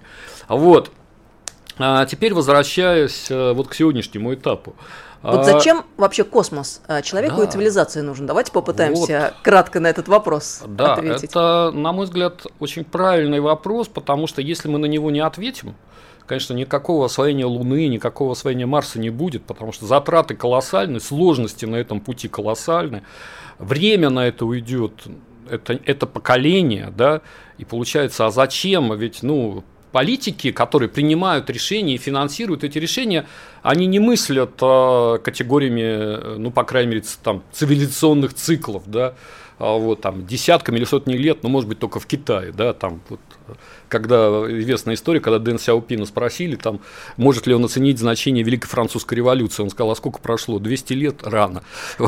Вот. 0.48 0.90
А 1.78 2.04
теперь 2.04 2.34
возвращаясь 2.34 3.30
э, 3.30 3.52
вот 3.52 3.68
к 3.68 3.74
сегодняшнему 3.74 4.34
этапу. 4.34 4.74
Вот 5.22 5.40
а, 5.40 5.44
зачем 5.44 5.84
вообще 5.96 6.24
космос 6.24 6.82
э, 6.88 7.02
человеку 7.02 7.38
да. 7.38 7.44
и 7.44 7.50
цивилизации 7.50 8.00
нужен? 8.00 8.26
Давайте 8.26 8.52
попытаемся 8.52 9.32
вот. 9.34 9.42
кратко 9.42 9.80
на 9.80 9.88
этот 9.88 10.06
вопрос 10.06 10.62
да, 10.66 10.94
ответить. 10.94 11.30
Это, 11.30 11.70
на 11.72 11.92
мой 11.92 12.04
взгляд, 12.04 12.46
очень 12.58 12.84
правильный 12.84 13.40
вопрос, 13.40 13.88
потому 13.88 14.26
что 14.26 14.42
если 14.42 14.68
мы 14.68 14.78
на 14.78 14.86
него 14.86 15.10
не 15.10 15.20
ответим, 15.20 15.74
конечно, 16.26 16.54
никакого 16.54 17.06
освоения 17.06 17.46
Луны, 17.46 17.88
никакого 17.88 18.32
освоения 18.32 18.66
Марса 18.66 18.98
не 18.98 19.10
будет, 19.10 19.44
потому 19.44 19.72
что 19.72 19.86
затраты 19.86 20.36
колоссальны, 20.36 21.00
сложности 21.00 21.64
на 21.64 21.76
этом 21.76 22.00
пути 22.00 22.28
колоссальны 22.28 23.02
время 23.60 24.10
на 24.10 24.26
это 24.26 24.46
уйдет, 24.46 24.92
это, 25.48 25.78
это 25.84 26.06
поколение, 26.06 26.92
да, 26.96 27.20
и 27.58 27.64
получается, 27.64 28.26
а 28.26 28.30
зачем? 28.30 28.92
Ведь, 28.96 29.22
ну, 29.22 29.62
политики, 29.92 30.50
которые 30.50 30.88
принимают 30.88 31.50
решения 31.50 31.94
и 31.94 31.98
финансируют 31.98 32.64
эти 32.64 32.78
решения, 32.78 33.26
они 33.62 33.86
не 33.86 33.98
мыслят 33.98 34.52
э, 34.62 35.18
категориями, 35.22 36.38
ну, 36.38 36.50
по 36.50 36.64
крайней 36.64 36.90
мере, 36.90 37.04
там, 37.22 37.42
цивилизационных 37.52 38.34
циклов, 38.34 38.84
да, 38.86 39.14
а 39.58 39.76
вот 39.76 40.00
там 40.00 40.26
десятками 40.26 40.78
или 40.78 40.84
сотни 40.84 41.14
лет, 41.14 41.42
ну, 41.42 41.50
может 41.50 41.68
быть, 41.68 41.78
только 41.78 42.00
в 42.00 42.06
Китае, 42.06 42.52
да, 42.52 42.72
там 42.72 43.00
вот 43.08 43.20
когда 43.90 44.28
известная 44.48 44.94
история, 44.94 45.20
когда 45.20 45.38
Дэн 45.38 45.58
Сяопина 45.58 46.06
спросили, 46.06 46.56
там, 46.56 46.80
может 47.16 47.46
ли 47.46 47.54
он 47.54 47.64
оценить 47.64 47.98
значение 47.98 48.44
Великой 48.44 48.68
Французской 48.68 49.14
революции, 49.14 49.62
он 49.62 49.70
сказал, 49.70 49.90
а 49.90 49.96
сколько 49.96 50.20
прошло? 50.20 50.58
200 50.58 50.92
лет? 50.94 51.16
Рано. 51.22 51.62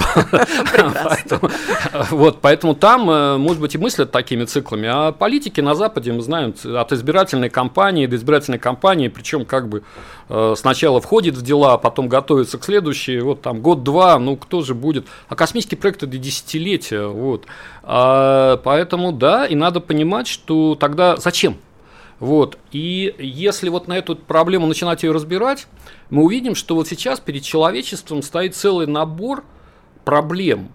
Вот, 2.11 2.41
поэтому 2.41 2.75
там, 2.75 3.11
э, 3.11 3.37
может 3.37 3.61
быть, 3.61 3.75
и 3.75 3.79
мыслят 3.79 4.13
такими 4.13 4.45
циклами, 4.45 4.89
а 4.89 5.13
политики 5.13 5.61
на 5.61 5.75
Западе, 5.75 6.13
мы 6.13 6.23
знаем, 6.23 6.55
от 6.65 6.93
избирательной 6.93 7.51
кампании 7.51 8.07
до 8.07 8.17
избирательной 8.17 8.59
кампании, 8.59 9.09
причем 9.09 9.45
как 9.45 9.69
бы 9.69 9.83
э, 10.29 10.55
сначала 10.57 11.01
входит 11.01 11.35
в 11.37 11.43
дела, 11.43 11.75
а 11.75 11.79
потом 11.79 12.09
готовится 12.09 12.59
к 12.59 12.65
следующей, 12.65 13.21
вот 13.21 13.43
там 13.43 13.61
год-два, 13.61 14.19
ну 14.19 14.37
кто 14.37 14.63
же 14.63 14.75
будет, 14.75 15.07
а 15.29 15.35
космический 15.35 15.77
проект 15.77 16.03
это 16.03 16.17
десятилетия, 16.17 17.07
вот, 17.07 17.47
а, 17.83 18.59
поэтому 18.59 19.13
да, 19.13 19.47
и 19.47 19.55
надо 19.55 19.81
понимать, 19.81 20.29
что 20.29 20.75
тогда 20.75 21.17
зачем? 21.17 21.57
Вот. 22.23 22.57
И 22.71 23.17
если 23.19 23.69
вот 23.69 23.89
на 23.89 23.99
эту 23.99 24.15
проблему 24.15 24.69
начинать 24.69 25.03
ее 25.03 25.11
разбирать, 25.11 25.67
мы 26.09 26.23
увидим, 26.23 26.55
что 26.55 26.77
вот 26.77 26.87
сейчас 26.87 27.19
перед 27.19 27.43
человечеством 27.43 28.23
стоит 28.23 28.55
целый 28.55 28.87
набор 28.87 29.43
проблем, 30.05 30.69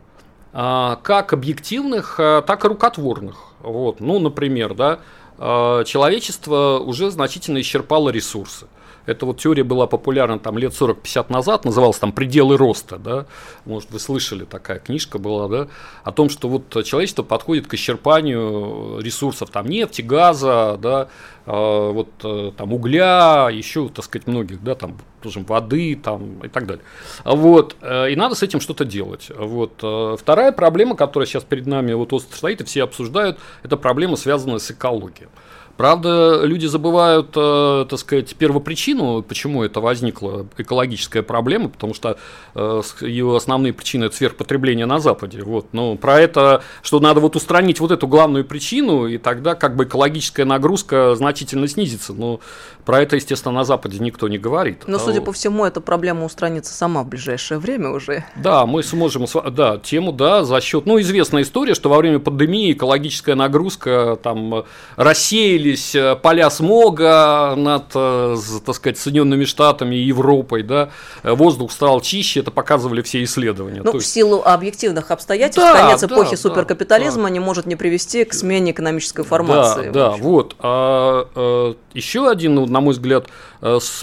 а, 0.51 0.97
как 1.03 1.31
объективных, 1.31 2.17
а, 2.19 2.41
так 2.41 2.65
и 2.65 2.67
рукотворных. 2.67 3.53
Вот. 3.61 4.01
Ну, 4.01 4.19
например, 4.19 4.73
да, 4.73 4.99
а, 5.37 5.85
человечество 5.85 6.81
уже 6.83 7.11
значительно 7.11 7.61
исчерпало 7.61 8.09
ресурсы. 8.09 8.67
Эта 9.07 9.25
вот 9.25 9.39
теория 9.39 9.63
была 9.63 9.87
популярна 9.87 10.37
там 10.37 10.57
лет 10.57 10.73
40-50 10.73 11.31
назад, 11.31 11.65
называлась 11.65 11.97
там 11.97 12.11
«Пределы 12.11 12.57
роста», 12.57 12.97
да, 12.97 13.25
может, 13.65 13.89
вы 13.91 13.99
слышали, 13.99 14.43
такая 14.43 14.79
книжка 14.79 15.17
была, 15.17 15.47
да, 15.47 15.67
о 16.03 16.11
том, 16.11 16.29
что 16.29 16.49
вот 16.49 16.85
человечество 16.85 17.23
подходит 17.23 17.67
к 17.67 17.73
исчерпанию 17.73 18.99
ресурсов, 18.99 19.49
там, 19.49 19.67
нефти, 19.67 20.01
газа, 20.01 20.77
да, 20.79 21.07
э, 21.45 21.51
вот 21.51 22.09
э, 22.23 22.51
там 22.57 22.73
угля, 22.73 23.49
еще, 23.49 23.87
так 23.87 24.03
сказать, 24.03 24.27
многих, 24.27 24.61
да, 24.61 24.75
там, 24.75 24.97
тоже 25.21 25.39
воды, 25.39 25.95
там, 25.95 26.43
и 26.43 26.49
так 26.49 26.67
далее. 26.67 26.83
Вот, 27.23 27.77
э, 27.81 28.11
и 28.11 28.15
надо 28.17 28.35
с 28.35 28.43
этим 28.43 28.59
что-то 28.59 28.83
делать. 28.83 29.31
Вот. 29.35 29.79
Э, 29.81 30.17
вторая 30.19 30.51
проблема, 30.51 30.95
которая 30.95 31.27
сейчас 31.27 31.43
перед 31.43 31.65
нами 31.65 31.93
вот 31.93 32.13
стоит, 32.21 32.61
и 32.61 32.65
все 32.65 32.83
обсуждают, 32.83 33.39
это 33.63 33.77
проблема, 33.77 34.17
связанная 34.17 34.59
с 34.59 34.69
экологией. 34.69 35.29
Правда, 35.77 36.41
люди 36.43 36.65
забывают, 36.65 37.29
э, 37.35 37.85
так 37.87 37.99
сказать, 37.99 38.35
первопричину, 38.35 39.21
почему 39.21 39.63
это 39.63 39.79
возникла 39.79 40.47
экологическая 40.57 41.21
проблема, 41.21 41.69
потому 41.69 41.93
что 41.93 42.17
э, 42.55 42.81
ее 43.01 43.35
основные 43.35 43.73
причины 43.73 44.05
это 44.05 44.15
сверхпотребление 44.15 44.87
на 44.87 44.99
Западе. 44.99 45.43
Вот. 45.43 45.67
Но 45.73 45.95
про 45.95 46.19
это, 46.19 46.63
что 46.81 46.99
надо 46.99 47.19
вот 47.19 47.35
устранить 47.35 47.79
вот 47.79 47.91
эту 47.91 48.07
главную 48.07 48.43
причину, 48.43 49.05
и 49.05 49.19
тогда 49.19 49.53
как 49.53 49.75
бы 49.75 49.83
экологическая 49.83 50.45
нагрузка 50.45 51.15
значительно 51.15 51.67
снизится. 51.67 52.13
Но 52.13 52.39
про 52.83 53.01
это, 53.01 53.15
естественно, 53.15 53.53
на 53.53 53.63
Западе 53.63 53.99
никто 53.99 54.27
не 54.27 54.39
говорит. 54.39 54.83
Но, 54.87 54.97
судя 54.97 55.21
по 55.21 55.31
всему, 55.31 55.63
эта 55.63 55.79
проблема 55.79 56.25
устранится 56.25 56.73
сама 56.73 57.03
в 57.03 57.07
ближайшее 57.07 57.59
время 57.59 57.91
уже. 57.91 58.25
Да, 58.35 58.65
мы 58.65 58.81
сможем, 58.81 59.25
да, 59.51 59.77
тему, 59.77 60.11
да, 60.11 60.43
за 60.43 60.59
счет, 60.59 60.87
ну, 60.87 60.99
известная 61.01 61.43
история, 61.43 61.75
что 61.75 61.89
во 61.89 61.97
время 61.97 62.17
пандемии 62.19 62.71
экологическая 62.71 63.35
нагрузка 63.35 64.17
там 64.23 64.65
рассеяли 64.95 65.66
появились 65.67 65.95
э, 65.95 66.15
поля 66.15 66.49
смога 66.49 67.53
над, 67.55 67.83
э, 67.93 68.37
так 68.65 68.75
сказать, 68.75 68.97
Соединенными 68.97 69.45
Штатами 69.45 69.95
и 69.95 70.03
Европой, 70.03 70.63
да, 70.63 70.89
э, 71.23 71.33
воздух 71.33 71.71
стал 71.71 72.01
чище, 72.01 72.39
это 72.39 72.51
показывали 72.51 73.01
все 73.01 73.23
исследования. 73.23 73.81
Ну, 73.83 73.93
есть... 73.93 74.05
в 74.05 74.09
силу 74.09 74.41
объективных 74.43 75.11
обстоятельств, 75.11 75.59
да, 75.59 75.81
конец 75.81 76.01
да, 76.01 76.07
эпохи 76.07 76.31
да, 76.31 76.37
суперкапитализма 76.37 77.23
да. 77.23 77.29
не 77.29 77.39
может 77.39 77.65
не 77.65 77.75
привести 77.75 78.23
к 78.23 78.33
смене 78.33 78.71
экономической 78.71 79.23
формации. 79.23 79.89
Да, 79.89 80.11
да, 80.11 80.15
вот. 80.17 80.55
А, 80.59 81.27
а, 81.35 81.75
еще 81.93 82.29
один, 82.29 82.65
на 82.65 82.81
мой 82.81 82.93
взгляд, 82.93 83.27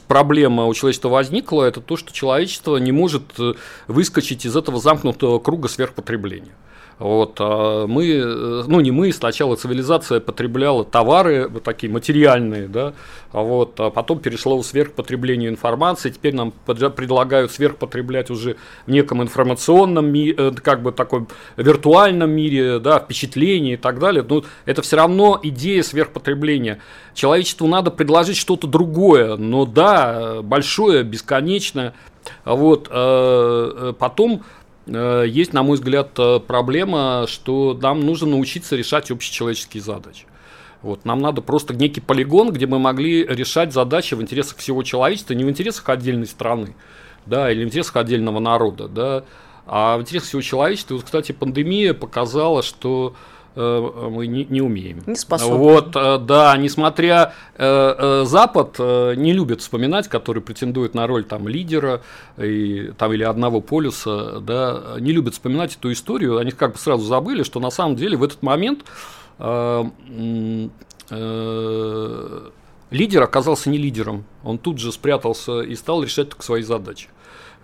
проблема 0.08 0.66
у 0.66 0.74
человечества 0.74 1.08
возникла, 1.08 1.64
это 1.64 1.80
то, 1.80 1.96
что 1.96 2.12
человечество 2.12 2.76
не 2.76 2.92
может 2.92 3.22
выскочить 3.86 4.44
из 4.46 4.56
этого 4.56 4.80
замкнутого 4.80 5.38
круга 5.38 5.68
сверхпотребления. 5.68 6.52
Вот, 6.98 7.36
а 7.40 7.86
мы, 7.86 8.08
э, 8.08 8.62
ну 8.68 8.80
не 8.80 8.92
мы, 8.92 9.12
сначала 9.12 9.56
цивилизация 9.56 10.20
потребляла 10.20 10.84
товары 10.84 11.48
вот 11.48 11.64
такие 11.64 11.92
материальные, 11.92 12.68
да, 12.68 12.94
а 13.32 13.42
вот, 13.42 13.80
а 13.80 13.90
потом 13.90 14.20
перешло 14.20 14.56
в 14.56 14.64
сверхпотребление 14.64 15.50
информации, 15.50 16.10
теперь 16.10 16.36
нам 16.36 16.52
предлагают 16.52 17.50
сверхпотреблять 17.50 18.30
уже 18.30 18.56
в 18.86 18.90
неком 18.92 19.22
информационном 19.22 20.14
э, 20.14 20.52
как 20.52 20.82
бы 20.82 20.92
такой 20.92 21.26
виртуальном 21.56 22.30
мире, 22.30 22.78
да, 22.78 23.00
впечатлений 23.00 23.72
и 23.72 23.76
так 23.76 23.98
далее. 23.98 24.24
Но 24.28 24.44
это 24.64 24.82
все 24.82 24.96
равно 24.96 25.40
идея 25.42 25.82
сверхпотребления. 25.82 26.78
Человечеству 27.14 27.66
надо 27.66 27.90
предложить 27.90 28.36
что-то 28.36 28.68
другое, 28.68 29.36
но 29.36 29.66
да, 29.66 30.42
большое, 30.42 31.02
бесконечное. 31.02 31.92
Вот, 32.44 32.88
э, 32.90 33.92
потом 33.98 34.44
есть, 34.86 35.52
на 35.52 35.62
мой 35.62 35.76
взгляд, 35.76 36.10
э, 36.18 36.40
проблема, 36.40 37.26
что 37.28 37.78
нам 37.80 38.00
нужно 38.00 38.28
научиться 38.28 38.76
решать 38.76 39.10
общечеловеческие 39.10 39.82
задачи. 39.82 40.26
Вот, 40.82 41.04
нам 41.04 41.20
надо 41.20 41.40
просто 41.40 41.74
некий 41.74 42.00
полигон, 42.00 42.52
где 42.52 42.66
мы 42.66 42.78
могли 42.78 43.24
решать 43.24 43.72
задачи 43.72 44.14
в 44.14 44.20
интересах 44.20 44.58
всего 44.58 44.82
человечества, 44.82 45.32
не 45.32 45.44
в 45.44 45.48
интересах 45.48 45.88
отдельной 45.88 46.26
страны, 46.26 46.74
да, 47.24 47.50
или 47.50 47.64
в 47.64 47.68
интересах 47.68 47.96
отдельного 47.96 48.38
народа, 48.38 48.88
да, 48.88 49.24
а 49.66 49.96
в 49.96 50.02
интересах 50.02 50.28
всего 50.28 50.42
человечества. 50.42 50.94
Вот, 50.96 51.04
кстати, 51.04 51.32
пандемия 51.32 51.94
показала, 51.94 52.62
что 52.62 53.14
Э, 53.14 53.33
мы 53.56 54.26
не, 54.26 54.44
не 54.44 54.60
умеем. 54.60 55.02
Не 55.06 55.14
способны. 55.14 55.56
Вот, 55.56 55.96
э, 55.96 56.18
да, 56.18 56.56
несмотря 56.56 57.34
э, 57.56 58.24
Запад 58.26 58.78
не 58.78 59.32
любит 59.32 59.60
вспоминать, 59.60 60.08
который 60.08 60.42
претендует 60.42 60.94
на 60.94 61.06
роль 61.06 61.24
там 61.24 61.46
лидера 61.46 62.02
и, 62.36 62.92
там, 62.98 63.12
или 63.12 63.22
одного 63.22 63.60
полюса, 63.60 64.40
да, 64.40 64.96
не 64.98 65.12
любят 65.12 65.34
вспоминать 65.34 65.76
эту 65.76 65.92
историю, 65.92 66.38
они 66.38 66.50
как 66.50 66.72
бы 66.72 66.78
сразу 66.78 67.04
забыли, 67.04 67.42
что 67.42 67.60
на 67.60 67.70
самом 67.70 67.96
деле 67.96 68.16
в 68.16 68.24
этот 68.24 68.42
момент 68.42 68.84
лидер 72.90 73.22
оказался 73.22 73.70
не 73.70 73.78
лидером, 73.78 74.24
он 74.44 74.58
тут 74.58 74.78
же 74.78 74.92
спрятался 74.92 75.60
и 75.60 75.74
стал 75.74 76.02
решать 76.02 76.30
только 76.30 76.44
свои 76.44 76.62
задачи 76.62 77.08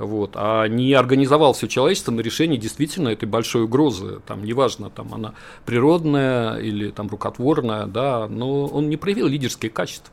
вот, 0.00 0.32
а 0.34 0.66
не 0.66 0.94
организовал 0.94 1.52
все 1.52 1.68
человечество 1.68 2.10
на 2.10 2.20
решение 2.20 2.58
действительно 2.58 3.10
этой 3.10 3.26
большой 3.26 3.64
угрозы, 3.64 4.20
там, 4.26 4.44
неважно, 4.44 4.88
там 4.90 5.12
она 5.14 5.34
природная 5.66 6.56
или 6.56 6.90
там 6.90 7.08
рукотворная, 7.08 7.86
да, 7.86 8.26
но 8.28 8.66
он 8.66 8.88
не 8.88 8.96
проявил 8.96 9.28
лидерские 9.28 9.70
качества. 9.70 10.12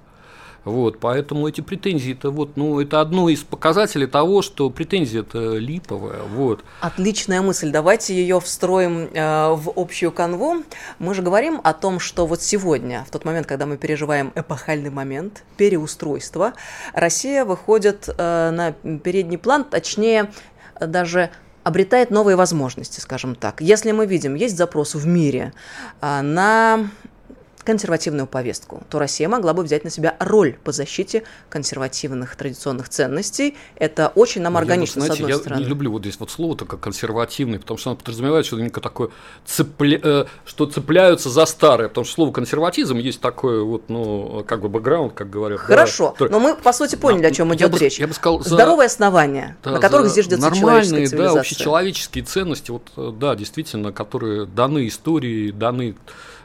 Вот, 0.67 0.99
поэтому 0.99 1.47
эти 1.47 1.61
претензии 1.61 2.13
это 2.13 2.29
вот, 2.29 2.57
ну, 2.57 2.79
это 2.79 2.99
одно 2.99 3.29
из 3.29 3.43
показателей 3.43 4.05
того, 4.05 4.41
что 4.41 4.69
претензия 4.69 5.21
это 5.21 5.57
липовая. 5.57 6.21
Вот. 6.23 6.63
Отличная 6.81 7.41
мысль. 7.41 7.71
Давайте 7.71 8.13
ее 8.13 8.39
встроим 8.41 9.09
э, 9.13 9.53
в 9.53 9.71
общую 9.75 10.11
канву. 10.11 10.63
Мы 10.99 11.13
же 11.13 11.21
говорим 11.21 11.61
о 11.63 11.73
том, 11.73 11.99
что 11.99 12.27
вот 12.27 12.41
сегодня, 12.41 13.05
в 13.07 13.11
тот 13.11 13.23
момент, 13.23 13.47
когда 13.47 13.65
мы 13.65 13.77
переживаем 13.77 14.33
эпохальный 14.35 14.89
момент 14.89 15.43
переустройства, 15.55 16.53
Россия 16.93 17.45
выходит 17.45 18.09
э, 18.09 18.51
на 18.51 18.73
передний 18.99 19.37
план, 19.37 19.63
точнее 19.63 20.31
даже 20.79 21.29
обретает 21.63 22.11
новые 22.11 22.35
возможности, 22.35 22.99
скажем 22.99 23.35
так. 23.35 23.61
Если 23.61 23.91
мы 23.91 24.05
видим, 24.05 24.35
есть 24.35 24.57
запрос 24.57 24.95
в 24.95 25.05
мире 25.05 25.53
э, 26.01 26.21
на 26.21 26.89
консервативную 27.67 28.27
повестку, 28.27 28.83
то 28.89 28.97
Россия 28.97 29.27
могла 29.27 29.53
бы 29.53 29.61
взять 29.61 29.83
на 29.83 29.89
себя 29.89 30.15
роль 30.21 30.53
по 30.63 30.71
защите 30.71 31.23
консервативных 31.49 32.37
традиционных 32.37 32.87
ценностей. 32.87 33.57
Это 33.75 34.07
очень 34.15 34.41
нам 34.41 34.55
органично, 34.55 35.01
я, 35.01 35.07
знаете, 35.07 35.23
с 35.23 35.25
одной 35.25 35.31
я 35.33 35.37
стороны. 35.37 35.59
не 35.59 35.67
люблю 35.67 35.91
вот 35.91 36.01
здесь 36.03 36.17
вот 36.17 36.31
слово 36.31 36.55
такое 36.55 36.79
консервативный, 36.79 37.59
потому 37.59 37.77
что 37.77 37.89
оно 37.89 37.97
подразумевает, 37.97 38.45
что 38.45 38.57
некое 38.57 38.79
такое 38.79 39.09
цепля... 39.45 39.99
Э, 40.01 40.25
что 40.45 40.65
цепляются 40.67 41.29
за 41.29 41.45
старое, 41.45 41.89
потому 41.89 42.05
что 42.05 42.13
слово 42.13 42.31
консерватизм 42.31 42.99
есть 42.99 43.19
такое 43.19 43.61
вот, 43.61 43.89
ну, 43.89 44.45
как 44.47 44.61
бы 44.61 44.69
бэкграунд, 44.69 45.11
как 45.11 45.29
говорят. 45.29 45.59
Хорошо, 45.59 46.15
да, 46.17 46.27
но 46.29 46.39
мы, 46.39 46.55
по 46.55 46.71
сути, 46.71 46.95
поняли, 46.95 47.23
да, 47.23 47.27
о 47.27 47.31
чем 47.31 47.53
идет 47.53 47.69
бы, 47.69 47.79
речь. 47.79 47.99
Я 47.99 48.07
бы 48.07 48.13
сказал, 48.13 48.39
за... 48.39 48.55
Здоровые 48.55 48.85
основания, 48.85 49.57
да, 49.61 49.71
на 49.71 49.79
которых 49.81 50.09
зиждется 50.09 50.49
нормальные, 50.49 51.09
да, 51.09 51.33
общечеловеческие 51.33 52.23
ценности, 52.23 52.71
вот, 52.71 52.83
э, 52.95 53.11
да, 53.13 53.35
действительно, 53.35 53.91
которые 53.91 54.45
даны 54.45 54.87
истории, 54.87 55.51
даны 55.51 55.97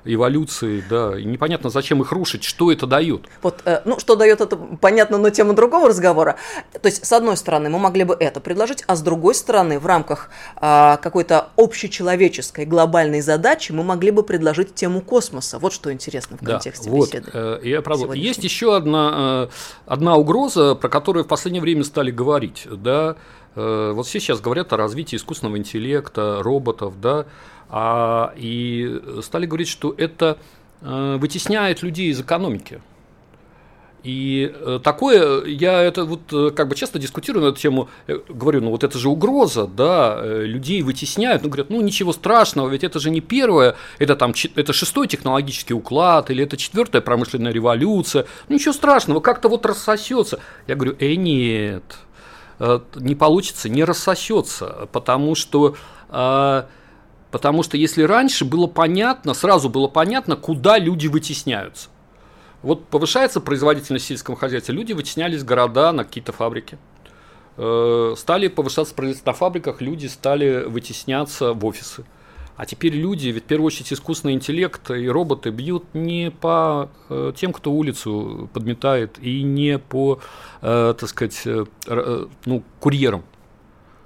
эволюции, 0.04 0.82
да, 0.88 1.18
и 1.18 1.24
непонятно, 1.24 1.70
зачем 1.70 2.02
их 2.02 2.12
рушить, 2.12 2.44
что 2.44 2.72
это 2.72 2.86
дает. 2.86 3.22
Вот, 3.42 3.60
э, 3.64 3.82
ну, 3.84 3.98
что 3.98 4.16
дает 4.16 4.40
это, 4.40 4.56
понятно, 4.56 5.18
но 5.18 5.30
тема 5.30 5.54
другого 5.54 5.88
разговора. 5.88 6.36
То 6.72 6.86
есть, 6.86 7.04
с 7.04 7.12
одной 7.12 7.36
стороны, 7.36 7.68
мы 7.68 7.78
могли 7.78 8.04
бы 8.04 8.16
это 8.18 8.40
предложить, 8.40 8.82
а 8.86 8.96
с 8.96 9.02
другой 9.02 9.34
стороны, 9.34 9.78
в 9.78 9.86
рамках 9.86 10.30
э, 10.60 10.96
какой-то 11.00 11.48
общечеловеческой 11.56 12.64
глобальной 12.64 13.20
задачи 13.20 13.72
мы 13.72 13.84
могли 13.84 14.10
бы 14.10 14.22
предложить 14.22 14.74
тему 14.74 15.00
космоса. 15.00 15.58
Вот 15.58 15.72
что 15.72 15.92
интересно 15.92 16.36
в 16.36 16.44
контексте 16.44 16.90
да, 16.90 16.96
вот, 16.96 17.08
беседы. 17.08 17.30
Э, 17.32 17.60
я 17.62 17.82
правда. 17.82 18.12
Есть 18.12 18.42
еще 18.42 18.76
одна, 18.76 19.48
э, 19.48 19.54
одна 19.86 20.16
угроза, 20.16 20.74
про 20.74 20.88
которую 20.88 21.24
в 21.24 21.28
последнее 21.28 21.62
время 21.62 21.84
стали 21.84 22.10
говорить, 22.10 22.66
да, 22.70 23.16
вот 23.54 24.06
все 24.06 24.18
сейчас 24.18 24.40
говорят 24.40 24.72
о 24.72 24.78
развитии 24.78 25.16
искусственного 25.16 25.58
интеллекта, 25.58 26.42
роботов, 26.42 26.94
да, 27.02 27.26
а, 27.74 28.35
и 28.37 29.00
стали 29.22 29.46
говорить, 29.46 29.68
что 29.68 29.94
это 29.96 30.37
э, 30.82 31.16
вытесняет 31.18 31.82
людей 31.82 32.11
из 32.11 32.20
экономики. 32.20 32.82
И 34.02 34.52
э, 34.54 34.78
такое, 34.85 35.46
я 35.46 35.80
это 35.80 36.04
вот 36.04 36.30
э, 36.35 36.50
как 36.50 36.68
бы 36.68 36.74
часто 36.74 36.98
дискутирую 36.98 37.46
на 37.46 37.48
эту 37.48 37.58
тему, 37.58 37.88
говорю, 38.28 38.61
ну 38.61 38.72
вот 38.72 38.85
это 38.85 38.98
же 38.98 39.08
угроза, 39.08 39.66
да, 39.66 40.20
людей 40.22 40.82
вытесняют, 40.82 41.44
ну 41.44 41.48
говорят, 41.48 41.70
ну 41.70 41.80
ничего 41.80 42.12
страшного, 42.12 42.68
ведь 42.68 42.85
это 42.85 43.00
же 43.00 43.08
не 43.08 43.22
первое, 43.22 43.76
это 43.98 44.16
там, 44.16 44.35
это 44.54 44.74
шестой 44.74 45.08
технологический 45.08 45.72
уклад, 45.72 46.30
или 46.30 46.44
это 46.44 46.58
четвертая 46.58 47.00
промышленная 47.00 47.52
революция, 47.52 48.26
ну 48.50 48.56
ничего 48.56 48.74
страшного, 48.74 49.20
как-то 49.20 49.48
вот 49.48 49.64
рассосется. 49.64 50.40
Я 50.66 50.74
говорю, 50.74 50.94
э, 51.00 51.14
нет, 51.14 51.85
не 52.96 53.14
получится, 53.14 53.70
не 53.70 53.82
рассосется, 53.82 54.88
потому 54.92 55.35
что 55.35 55.74
Потому 57.32 57.62
что 57.62 57.78
если 57.78 58.02
раньше 58.02 58.44
было 58.44 58.66
понятно, 58.66 59.32
сразу 59.32 59.70
было 59.70 59.88
понятно, 59.88 60.36
куда 60.36 60.78
люди 60.78 61.06
вытесняются. 61.08 61.88
Вот 62.62 62.84
повышается 62.86 63.40
производительность 63.40 64.04
сельского 64.04 64.36
хозяйства, 64.36 64.72
люди 64.72 64.92
вытеснялись 64.92 65.40
в 65.40 65.46
города 65.46 65.92
на 65.92 66.04
какие-то 66.04 66.32
фабрики. 66.32 66.78
Э, 67.56 68.14
стали 68.18 68.48
повышаться 68.48 68.94
производительность 68.94 69.26
на 69.26 69.32
фабриках, 69.32 69.80
люди 69.80 70.06
стали 70.08 70.64
вытесняться 70.64 71.54
в 71.54 71.64
офисы. 71.64 72.04
А 72.56 72.66
теперь 72.66 72.92
люди, 72.92 73.28
ведь 73.28 73.44
в 73.44 73.46
первую 73.46 73.68
очередь 73.68 73.94
искусственный 73.94 74.34
интеллект 74.34 74.90
и 74.90 75.08
роботы 75.08 75.48
бьют 75.48 75.86
не 75.94 76.30
по 76.30 76.90
э, 77.08 77.32
тем, 77.34 77.54
кто 77.54 77.72
улицу 77.72 78.50
подметает, 78.52 79.18
и 79.18 79.42
не 79.42 79.78
по, 79.78 80.20
э, 80.60 80.94
так 80.98 81.08
сказать, 81.08 81.42
ну, 82.44 82.62
курьерам 82.78 83.24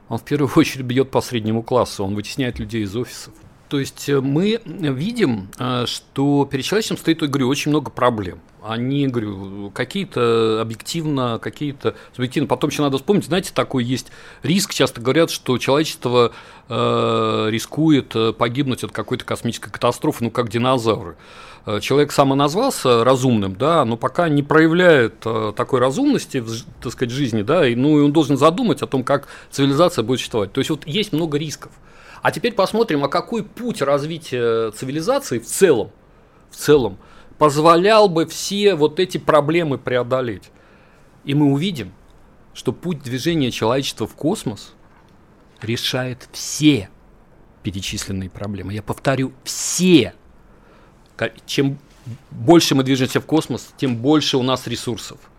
он 0.08 0.18
в 0.18 0.22
первую 0.22 0.50
очередь 0.56 0.84
бьет 0.84 1.10
по 1.10 1.20
среднему 1.20 1.62
классу, 1.62 2.04
он 2.04 2.14
вытесняет 2.14 2.58
людей 2.58 2.82
из 2.82 2.96
офисов. 2.96 3.34
То 3.68 3.80
есть 3.80 4.08
э, 4.08 4.20
мы 4.20 4.60
видим, 4.64 5.48
э, 5.58 5.86
что 5.86 6.48
перед 6.50 6.64
человечеством 6.64 6.98
стоит, 6.98 7.18
говорю, 7.18 7.48
очень 7.48 7.70
много 7.70 7.90
проблем. 7.90 8.40
Они, 8.62 9.06
говорю, 9.06 9.70
какие-то 9.74 10.60
объективно, 10.60 11.38
какие-то 11.40 11.94
субъективно. 12.14 12.48
Потом 12.48 12.70
еще 12.70 12.82
надо 12.82 12.96
вспомнить, 12.98 13.26
знаете, 13.26 13.52
такой 13.54 13.84
есть 13.84 14.10
риск. 14.42 14.74
Часто 14.74 15.00
говорят, 15.00 15.30
что 15.30 15.58
человечество 15.58 16.32
э, 16.68 17.46
рискует 17.50 18.14
э, 18.14 18.32
погибнуть 18.32 18.84
от 18.84 18.92
какой-то 18.92 19.24
космической 19.24 19.70
катастрофы, 19.70 20.24
ну 20.24 20.30
как 20.30 20.48
динозавры. 20.48 21.16
Человек 21.80 22.12
самоназвался 22.12 23.02
разумным, 23.02 23.56
да, 23.56 23.84
но 23.84 23.96
пока 23.96 24.28
не 24.28 24.44
проявляет 24.44 25.18
такой 25.56 25.80
разумности 25.80 26.38
в, 26.38 26.48
так 26.80 26.92
сказать, 26.92 27.10
жизни, 27.12 27.42
да, 27.42 27.66
и, 27.66 27.74
ну 27.74 27.98
и 27.98 28.02
он 28.02 28.12
должен 28.12 28.36
задумать 28.36 28.82
о 28.82 28.86
том, 28.86 29.02
как 29.02 29.26
цивилизация 29.50 30.04
будет 30.04 30.20
существовать. 30.20 30.52
То 30.52 30.60
есть 30.60 30.70
вот 30.70 30.86
есть 30.86 31.12
много 31.12 31.38
рисков. 31.38 31.72
А 32.22 32.30
теперь 32.30 32.54
посмотрим, 32.54 33.04
а 33.04 33.08
какой 33.08 33.44
путь 33.44 33.82
развития 33.82 34.70
цивилизации 34.72 35.38
в 35.38 35.46
целом, 35.46 35.90
в 36.50 36.56
целом 36.56 36.98
позволял 37.38 38.08
бы 38.08 38.26
все 38.26 38.74
вот 38.74 38.98
эти 39.00 39.18
проблемы 39.18 39.78
преодолеть. 39.78 40.50
И 41.24 41.34
мы 41.34 41.52
увидим, 41.52 41.92
что 42.54 42.72
путь 42.72 43.02
движения 43.02 43.50
человечества 43.50 44.06
в 44.06 44.14
космос 44.14 44.74
решает 45.60 46.28
все 46.32 46.88
перечисленные 47.62 48.30
проблемы. 48.30 48.72
Я 48.72 48.82
повторю, 48.82 49.32
все. 49.44 50.14
Чем 51.46 51.78
больше 52.30 52.74
мы 52.74 52.84
движемся 52.84 53.20
в 53.20 53.26
космос, 53.26 53.72
тем 53.76 53.96
больше 53.96 54.36
у 54.36 54.42
нас 54.42 54.66
ресурсов– 54.66 55.18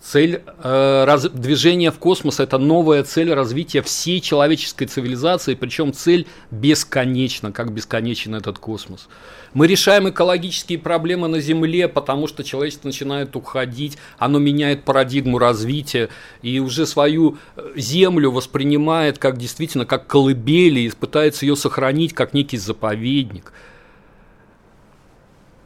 Цель 0.00 0.42
э, 0.62 1.04
раз, 1.04 1.28
движения 1.28 1.90
в 1.90 1.98
космос– 1.98 2.38
это 2.40 2.56
новая 2.58 3.02
цель 3.02 3.32
развития 3.32 3.82
всей 3.82 4.20
человеческой 4.20 4.86
цивилизации, 4.86 5.54
причем 5.54 5.92
цель 5.92 6.26
бесконечна, 6.52 7.50
как 7.50 7.72
бесконечен 7.72 8.36
этот 8.36 8.58
космос. 8.58 9.08
Мы 9.54 9.66
решаем 9.66 10.08
экологические 10.08 10.78
проблемы 10.78 11.26
на 11.26 11.40
Земле, 11.40 11.88
потому 11.88 12.28
что 12.28 12.44
человечество 12.44 12.88
начинает 12.88 13.34
уходить, 13.34 13.98
оно 14.18 14.38
меняет 14.38 14.84
парадигму 14.84 15.38
развития 15.38 16.10
и 16.42 16.60
уже 16.60 16.86
свою 16.86 17.38
э, 17.56 17.72
Землю 17.74 18.30
воспринимает 18.30 19.18
как 19.18 19.36
действительно 19.36 19.84
как 19.84 20.06
колыбель 20.06 20.78
и 20.78 20.90
пытается 20.90 21.44
ее 21.44 21.56
сохранить 21.56 22.14
как 22.14 22.34
некий 22.34 22.56
заповедник– 22.56 23.52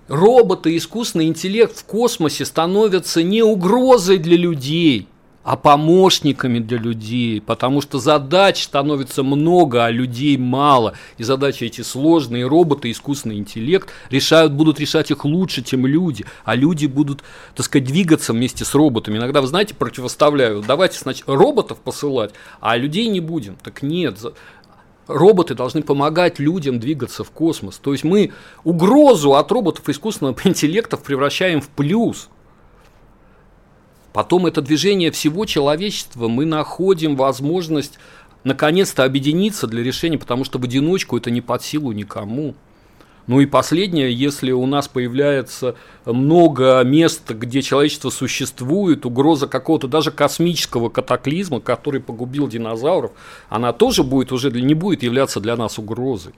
роботы, 0.09 0.77
искусственный 0.77 1.27
интеллект 1.27 1.77
в 1.77 1.85
космосе 1.85 2.45
становятся 2.45 3.23
не 3.23 3.43
угрозой 3.43 4.19
для 4.19 4.37
людей, 4.37 5.09
а 5.45 5.57
помощниками 5.57 6.61
для 6.61 6.79
людей, 6.79 7.41
потому 7.41 7.81
что 7.81 7.99
задач 7.99 8.63
становится 8.63 9.23
много, 9.23 9.85
а 9.85 9.91
людей 9.91 10.37
мало. 10.37 10.95
И 11.19 11.25
задачи 11.25 11.65
эти 11.65 11.81
сложные, 11.81 12.47
роботы, 12.47 12.91
искусственный 12.91 13.39
интеллект 13.39 13.89
решают, 14.11 14.53
будут 14.53 14.79
решать 14.79 15.11
их 15.11 15.25
лучше, 15.25 15.63
чем 15.63 15.87
люди, 15.87 16.25
а 16.45 16.55
люди 16.55 16.87
будут, 16.87 17.23
так 17.57 17.67
сказать, 17.67 17.89
двигаться 17.89 18.33
вместе 18.33 18.65
с 18.65 18.75
роботами. 18.75 19.19
Иногда, 19.19 19.41
вы 19.41 19.49
знаете, 19.49 19.75
противоставляют, 19.75 20.67
давайте 20.67 20.99
сначала 20.99 21.37
роботов 21.37 21.79
посылать, 21.83 22.33
а 22.61 22.77
людей 22.77 23.09
не 23.09 23.21
будем. 23.21 23.57
Так 23.63 23.83
нет, 23.83 24.19
роботы 25.07 25.55
должны 25.55 25.83
помогать 25.83 26.39
людям 26.39 26.79
двигаться 26.79 27.25
в 27.25 27.31
космос. 27.31 27.79
То 27.79 27.93
есть 27.93 28.05
мы 28.05 28.33
угрозу 28.65 29.35
от 29.35 29.51
роботов 29.51 29.89
искусственного 29.89 30.37
интеллекта 30.45 30.97
превращаем 30.97 31.61
в 31.61 31.69
плюс. 31.69 32.29
Потом 34.13 34.47
это 34.47 34.61
движение 34.61 35.11
всего 35.11 35.47
человечества, 35.47 36.29
мы 36.29 36.45
находим 36.45 37.17
возможность 37.17 37.99
наконец-то 38.45 39.05
объединиться 39.05 39.67
для 39.67 39.83
решения, 39.83 40.19
потому 40.19 40.45
что 40.45 40.59
в 40.59 40.65
одиночку 40.65 41.17
это 41.17 41.31
не 41.31 41.41
под 41.41 41.63
силу 41.63 41.93
никому. 41.93 42.55
Ну 43.27 43.41
и 43.41 43.47
последнее, 43.47 44.13
если 44.13 44.51
у 44.51 44.67
нас 44.67 44.89
появляется 44.89 45.77
много 46.05 46.83
мест, 46.83 47.31
где 47.31 47.63
человечество 47.63 48.11
существует, 48.11 49.07
угроза 49.07 49.47
какого-то 49.47 49.87
даже 49.87 50.11
космического 50.11 50.89
катаклизма, 50.89 51.61
который 51.61 52.01
погубил 52.01 52.49
динозавров, 52.49 53.13
она 53.49 53.73
тоже 53.73 54.03
будет 54.03 54.33
уже 54.33 54.51
не 54.51 54.75
будет 54.75 55.05
являться 55.05 55.41
для 55.41 55.57
нас 55.57 55.79
угрозой. 55.79 56.33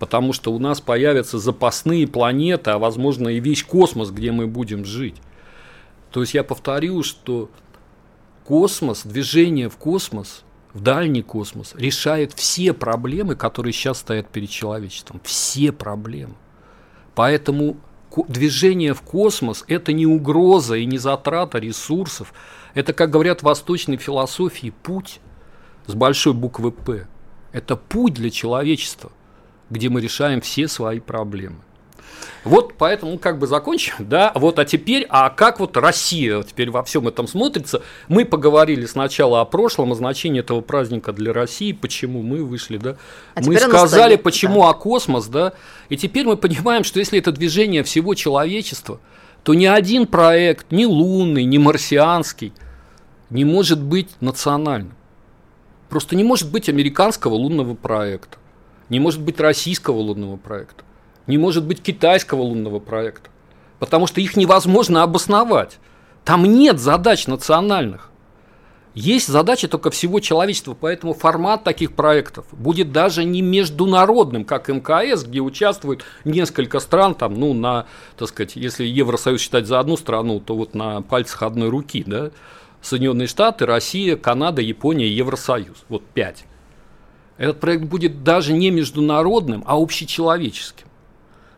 Потому 0.00 0.32
что 0.32 0.52
у 0.52 0.58
нас 0.58 0.80
появятся 0.80 1.38
запасные 1.38 2.06
планеты, 2.08 2.72
а 2.72 2.78
возможно 2.78 3.28
и 3.28 3.40
весь 3.40 3.62
космос, 3.62 4.10
где 4.10 4.32
мы 4.32 4.46
будем 4.46 4.84
жить. 4.84 5.16
То 6.10 6.20
есть 6.20 6.34
я 6.34 6.42
повторю, 6.42 7.02
что 7.02 7.50
космос, 8.44 9.02
движение 9.04 9.68
в 9.68 9.76
космос 9.76 10.42
в 10.76 10.80
дальний 10.80 11.22
космос 11.22 11.74
решает 11.74 12.34
все 12.34 12.74
проблемы, 12.74 13.34
которые 13.34 13.72
сейчас 13.72 14.00
стоят 14.00 14.28
перед 14.28 14.50
человечеством. 14.50 15.22
Все 15.24 15.72
проблемы. 15.72 16.34
Поэтому 17.14 17.78
движение 18.28 18.92
в 18.92 19.00
космос– 19.00 19.64
это 19.68 19.94
не 19.94 20.04
угроза 20.04 20.76
и 20.76 20.84
не 20.84 20.98
затрата 20.98 21.58
ресурсов. 21.58 22.34
Это, 22.74 22.92
как 22.92 23.08
говорят 23.08 23.40
в 23.40 23.44
восточной 23.44 23.96
философии, 23.96 24.74
путь 24.82 25.20
с 25.86 25.94
большой 25.94 26.34
буквы 26.34 26.72
«П». 26.72 27.06
Это 27.52 27.76
путь 27.76 28.12
для 28.12 28.28
человечества, 28.28 29.10
где 29.70 29.88
мы 29.88 30.02
решаем 30.02 30.42
все 30.42 30.68
свои 30.68 31.00
проблемы. 31.00 31.60
Вот 32.46 32.74
поэтому 32.78 33.18
как 33.18 33.40
бы 33.40 33.48
закончим, 33.48 33.94
да, 33.98 34.30
вот, 34.36 34.60
а 34.60 34.64
теперь, 34.64 35.04
а 35.08 35.30
как 35.30 35.58
вот 35.58 35.76
Россия 35.76 36.40
теперь 36.44 36.70
во 36.70 36.84
всем 36.84 37.08
этом 37.08 37.26
смотрится? 37.26 37.82
Мы 38.06 38.24
поговорили 38.24 38.86
сначала 38.86 39.40
о 39.40 39.44
прошлом, 39.44 39.90
о 39.90 39.96
значении 39.96 40.38
этого 40.38 40.60
праздника 40.60 41.12
для 41.12 41.32
России, 41.32 41.72
почему 41.72 42.22
мы 42.22 42.44
вышли, 42.44 42.76
да, 42.76 42.98
а 43.34 43.40
мы 43.40 43.56
сказали, 43.56 44.14
почему 44.14 44.62
да. 44.62 44.70
о 44.70 44.74
космос, 44.74 45.26
да, 45.26 45.54
и 45.88 45.96
теперь 45.96 46.24
мы 46.24 46.36
понимаем, 46.36 46.84
что 46.84 47.00
если 47.00 47.18
это 47.18 47.32
движение 47.32 47.82
всего 47.82 48.14
человечества, 48.14 49.00
то 49.42 49.52
ни 49.52 49.66
один 49.66 50.06
проект, 50.06 50.70
ни 50.70 50.84
лунный, 50.84 51.42
ни 51.42 51.58
марсианский, 51.58 52.52
не 53.28 53.44
может 53.44 53.82
быть 53.82 54.10
национальным. 54.20 54.94
Просто 55.88 56.14
не 56.14 56.22
может 56.22 56.48
быть 56.48 56.68
американского 56.68 57.34
лунного 57.34 57.74
проекта, 57.74 58.38
не 58.88 59.00
может 59.00 59.20
быть 59.20 59.40
российского 59.40 59.96
лунного 59.96 60.36
проекта 60.36 60.84
не 61.26 61.38
может 61.38 61.64
быть 61.64 61.82
китайского 61.82 62.42
лунного 62.42 62.78
проекта, 62.78 63.30
потому 63.78 64.06
что 64.06 64.20
их 64.20 64.36
невозможно 64.36 65.02
обосновать. 65.02 65.78
Там 66.24 66.44
нет 66.44 66.80
задач 66.80 67.26
национальных. 67.26 68.10
Есть 68.96 69.28
задачи 69.28 69.68
только 69.68 69.90
всего 69.90 70.20
человечества, 70.20 70.74
поэтому 70.78 71.12
формат 71.12 71.64
таких 71.64 71.92
проектов 71.94 72.46
будет 72.50 72.92
даже 72.92 73.24
не 73.24 73.42
международным, 73.42 74.46
как 74.46 74.68
МКС, 74.68 75.24
где 75.24 75.40
участвуют 75.40 76.02
несколько 76.24 76.80
стран, 76.80 77.14
там, 77.14 77.34
ну, 77.34 77.52
на, 77.52 77.84
так 78.16 78.28
сказать, 78.28 78.56
если 78.56 78.86
Евросоюз 78.86 79.42
считать 79.42 79.66
за 79.66 79.80
одну 79.80 79.98
страну, 79.98 80.40
то 80.40 80.56
вот 80.56 80.74
на 80.74 81.02
пальцах 81.02 81.42
одной 81.42 81.68
руки, 81.68 82.04
да, 82.06 82.30
Соединенные 82.80 83.28
Штаты, 83.28 83.66
Россия, 83.66 84.16
Канада, 84.16 84.62
Япония, 84.62 85.08
Евросоюз, 85.08 85.84
вот 85.90 86.02
пять. 86.06 86.46
Этот 87.36 87.60
проект 87.60 87.84
будет 87.84 88.24
даже 88.24 88.54
не 88.54 88.70
международным, 88.70 89.62
а 89.66 89.76
общечеловеческим. 89.76 90.85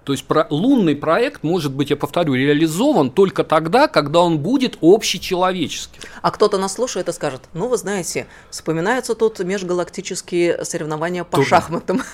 То 0.09 0.13
есть 0.13 0.25
про, 0.25 0.47
лунный 0.49 0.97
проект 0.97 1.43
может 1.43 1.71
быть, 1.71 1.91
я 1.91 1.97
повторю, 1.97 2.33
реализован 2.33 3.11
только 3.11 3.45
тогда, 3.45 3.89
когда 3.89 4.21
он 4.21 4.39
будет 4.39 4.79
общечеловеческим. 4.81 6.01
А 6.23 6.31
кто-то 6.31 6.57
нас 6.57 6.73
слушает 6.73 7.11
и 7.11 7.13
скажет, 7.13 7.43
ну 7.53 7.69
вы 7.69 7.77
знаете, 7.77 8.27
вспоминаются 8.49 9.15
тут 9.15 9.39
межгалактические 9.41 10.65
соревнования 10.65 11.25
по 11.25 11.45
шахматам. 11.45 12.03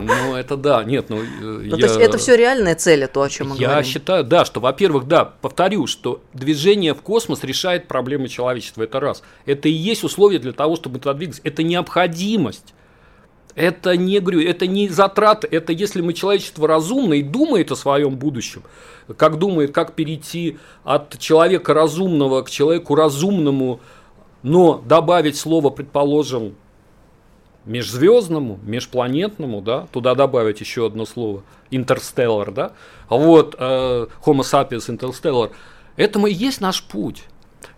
Ну, 0.00 0.36
это 0.36 0.56
да, 0.56 0.84
нет, 0.84 1.06
ну... 1.08 1.20
ну 1.40 1.76
То 1.76 1.86
есть 1.86 1.96
это 1.96 2.18
все 2.18 2.36
реальные 2.36 2.76
цели, 2.76 3.06
то, 3.06 3.20
о 3.20 3.28
чем 3.28 3.48
мы 3.48 3.56
говорим? 3.56 3.76
Я 3.78 3.82
считаю, 3.82 4.22
да, 4.22 4.44
что, 4.44 4.60
во-первых, 4.60 5.08
да, 5.08 5.24
повторю, 5.24 5.88
что 5.88 6.22
движение 6.34 6.94
в 6.94 7.02
космос 7.02 7.42
решает 7.42 7.88
проблемы 7.88 8.28
человечества, 8.28 8.84
это 8.84 9.00
раз. 9.00 9.24
Это 9.44 9.68
и 9.68 9.72
есть 9.72 10.04
условие 10.04 10.38
для 10.38 10.52
того, 10.52 10.76
чтобы 10.76 11.00
туда 11.00 11.14
двигаться. 11.14 11.40
Это 11.42 11.64
необходимость. 11.64 12.74
Это 13.58 13.96
не, 13.96 14.20
говорю, 14.20 14.40
это 14.40 14.68
не 14.68 14.88
затраты, 14.88 15.48
это 15.50 15.72
если 15.72 16.00
мы 16.00 16.12
человечество 16.12 16.68
разумно 16.68 17.14
и 17.14 17.24
думает 17.24 17.72
о 17.72 17.74
своем 17.74 18.14
будущем, 18.14 18.62
как 19.16 19.36
думает, 19.36 19.74
как 19.74 19.94
перейти 19.94 20.58
от 20.84 21.18
человека 21.18 21.74
разумного 21.74 22.42
к 22.42 22.50
человеку 22.50 22.94
разумному, 22.94 23.80
но 24.44 24.80
добавить 24.86 25.36
слово, 25.36 25.70
предположим, 25.70 26.54
межзвездному, 27.64 28.60
межпланетному, 28.62 29.60
да, 29.60 29.88
туда 29.90 30.14
добавить 30.14 30.60
еще 30.60 30.86
одно 30.86 31.04
слово, 31.04 31.42
интерстеллар, 31.72 32.52
да, 32.52 32.72
вот, 33.08 33.56
э, 33.58 34.06
Homo 34.24 34.42
sapiens 34.42 34.88
interstellar, 34.88 35.50
это 35.96 36.24
и 36.28 36.32
есть 36.32 36.60
наш 36.60 36.84
путь. 36.84 37.24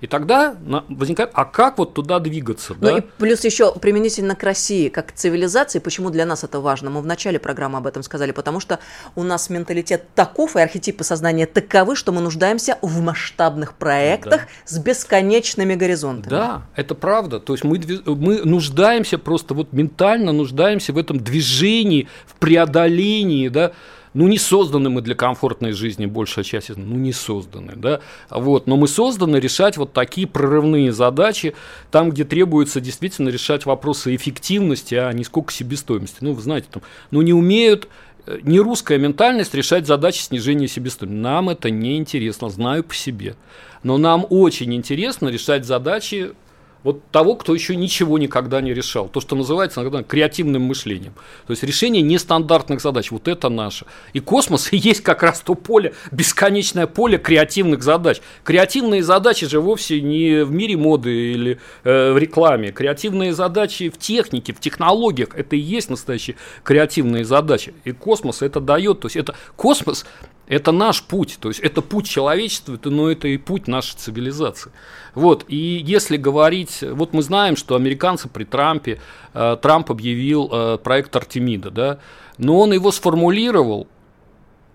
И 0.00 0.06
тогда 0.06 0.56
возникает, 0.88 1.30
а 1.34 1.44
как 1.44 1.78
вот 1.78 1.94
туда 1.94 2.18
двигаться? 2.18 2.74
Ну 2.74 2.80
да? 2.80 2.98
и 2.98 3.00
плюс 3.18 3.44
еще 3.44 3.74
применительно 3.74 4.34
к 4.34 4.42
России, 4.42 4.88
как 4.88 5.08
к 5.08 5.12
цивилизации, 5.12 5.78
почему 5.78 6.10
для 6.10 6.24
нас 6.24 6.42
это 6.42 6.60
важно? 6.60 6.90
Мы 6.90 7.02
в 7.02 7.06
начале 7.06 7.38
программы 7.38 7.78
об 7.78 7.86
этом 7.86 8.02
сказали, 8.02 8.32
потому 8.32 8.60
что 8.60 8.78
у 9.14 9.22
нас 9.22 9.50
менталитет 9.50 10.14
таков 10.14 10.56
и 10.56 10.60
архетипы 10.60 11.04
сознания 11.04 11.46
таковы, 11.46 11.96
что 11.96 12.12
мы 12.12 12.20
нуждаемся 12.20 12.78
в 12.80 13.00
масштабных 13.00 13.74
проектах 13.74 14.42
да. 14.42 14.48
с 14.64 14.78
бесконечными 14.78 15.74
горизонтами. 15.74 16.30
Да, 16.30 16.62
это 16.76 16.94
правда. 16.94 17.40
То 17.40 17.52
есть 17.52 17.64
мы, 17.64 17.80
мы 18.06 18.42
нуждаемся 18.42 19.18
просто 19.18 19.54
вот 19.54 19.72
ментально 19.72 20.32
нуждаемся 20.32 20.92
в 20.92 20.98
этом 20.98 21.20
движении, 21.20 22.08
в 22.26 22.34
преодолении, 22.36 23.48
да, 23.48 23.72
ну, 24.14 24.26
не 24.26 24.38
созданы 24.38 24.90
мы 24.90 25.02
для 25.02 25.14
комфортной 25.14 25.72
жизни, 25.72 26.06
большая 26.06 26.44
часть, 26.44 26.76
ну, 26.76 26.96
не 26.96 27.12
созданы, 27.12 27.74
да, 27.76 28.00
вот, 28.28 28.66
но 28.66 28.76
мы 28.76 28.88
созданы 28.88 29.36
решать 29.36 29.76
вот 29.76 29.92
такие 29.92 30.26
прорывные 30.26 30.92
задачи, 30.92 31.54
там, 31.90 32.10
где 32.10 32.24
требуется 32.24 32.80
действительно 32.80 33.28
решать 33.28 33.66
вопросы 33.66 34.14
эффективности, 34.14 34.94
а 34.94 35.12
не 35.12 35.24
сколько 35.24 35.52
себестоимости, 35.52 36.18
ну, 36.20 36.32
вы 36.32 36.42
знаете, 36.42 36.66
там, 36.70 36.82
ну, 37.10 37.22
не 37.22 37.32
умеют 37.32 37.88
э, 38.26 38.38
не 38.42 38.60
русская 38.60 38.98
ментальность 38.98 39.54
решать 39.54 39.86
задачи 39.86 40.22
снижения 40.22 40.68
себестоимости. 40.68 41.20
Нам 41.20 41.48
это 41.48 41.70
не 41.70 41.96
интересно, 41.96 42.50
знаю 42.50 42.84
по 42.84 42.94
себе. 42.94 43.36
Но 43.82 43.96
нам 43.96 44.26
очень 44.28 44.74
интересно 44.74 45.28
решать 45.28 45.64
задачи 45.64 46.32
вот 46.82 47.02
того, 47.10 47.34
кто 47.34 47.54
еще 47.54 47.76
ничего 47.76 48.18
никогда 48.18 48.60
не 48.60 48.72
решал. 48.72 49.08
То, 49.08 49.20
что 49.20 49.36
называется 49.36 49.80
иногда 49.82 50.02
креативным 50.02 50.62
мышлением. 50.62 51.12
То 51.46 51.52
есть 51.52 51.62
решение 51.62 52.02
нестандартных 52.02 52.80
задач. 52.80 53.10
Вот 53.10 53.28
это 53.28 53.48
наше. 53.48 53.86
И 54.12 54.20
космос 54.20 54.72
и 54.72 54.76
есть 54.90 55.02
как 55.02 55.22
раз 55.22 55.40
то 55.40 55.54
поле, 55.54 55.94
бесконечное 56.10 56.86
поле 56.86 57.18
креативных 57.18 57.82
задач. 57.82 58.20
Креативные 58.44 59.02
задачи 59.02 59.46
же 59.46 59.60
вовсе 59.60 60.00
не 60.00 60.44
в 60.44 60.52
мире 60.52 60.76
моды 60.76 61.32
или 61.32 61.58
э, 61.84 62.12
в 62.12 62.18
рекламе. 62.18 62.72
Креативные 62.72 63.34
задачи 63.34 63.90
в 63.90 63.98
технике, 63.98 64.52
в 64.52 64.60
технологиях. 64.60 65.34
Это 65.34 65.56
и 65.56 65.60
есть 65.60 65.90
настоящие 65.90 66.36
креативные 66.62 67.24
задачи. 67.24 67.74
И 67.84 67.92
космос 67.92 68.42
это 68.42 68.60
дает. 68.60 69.00
То 69.00 69.06
есть 69.06 69.16
это 69.16 69.34
космос 69.56 70.06
это 70.50 70.72
наш 70.72 71.02
путь, 71.04 71.38
то 71.40 71.48
есть 71.48 71.60
это 71.60 71.80
путь 71.80 72.08
человечества, 72.08 72.76
но 72.84 73.08
это 73.08 73.28
и 73.28 73.38
путь 73.38 73.68
нашей 73.68 73.96
цивилизации. 73.96 74.72
Вот, 75.14 75.44
и 75.46 75.56
если 75.56 76.16
говорить, 76.16 76.82
вот 76.82 77.12
мы 77.12 77.22
знаем, 77.22 77.56
что 77.56 77.76
американцы 77.76 78.28
при 78.28 78.42
Трампе, 78.42 79.00
э, 79.32 79.56
Трамп 79.62 79.92
объявил 79.92 80.50
э, 80.52 80.78
проект 80.82 81.14
Артемида, 81.14 81.70
да, 81.70 81.98
но 82.36 82.58
он 82.58 82.72
его 82.72 82.90
сформулировал 82.90 83.86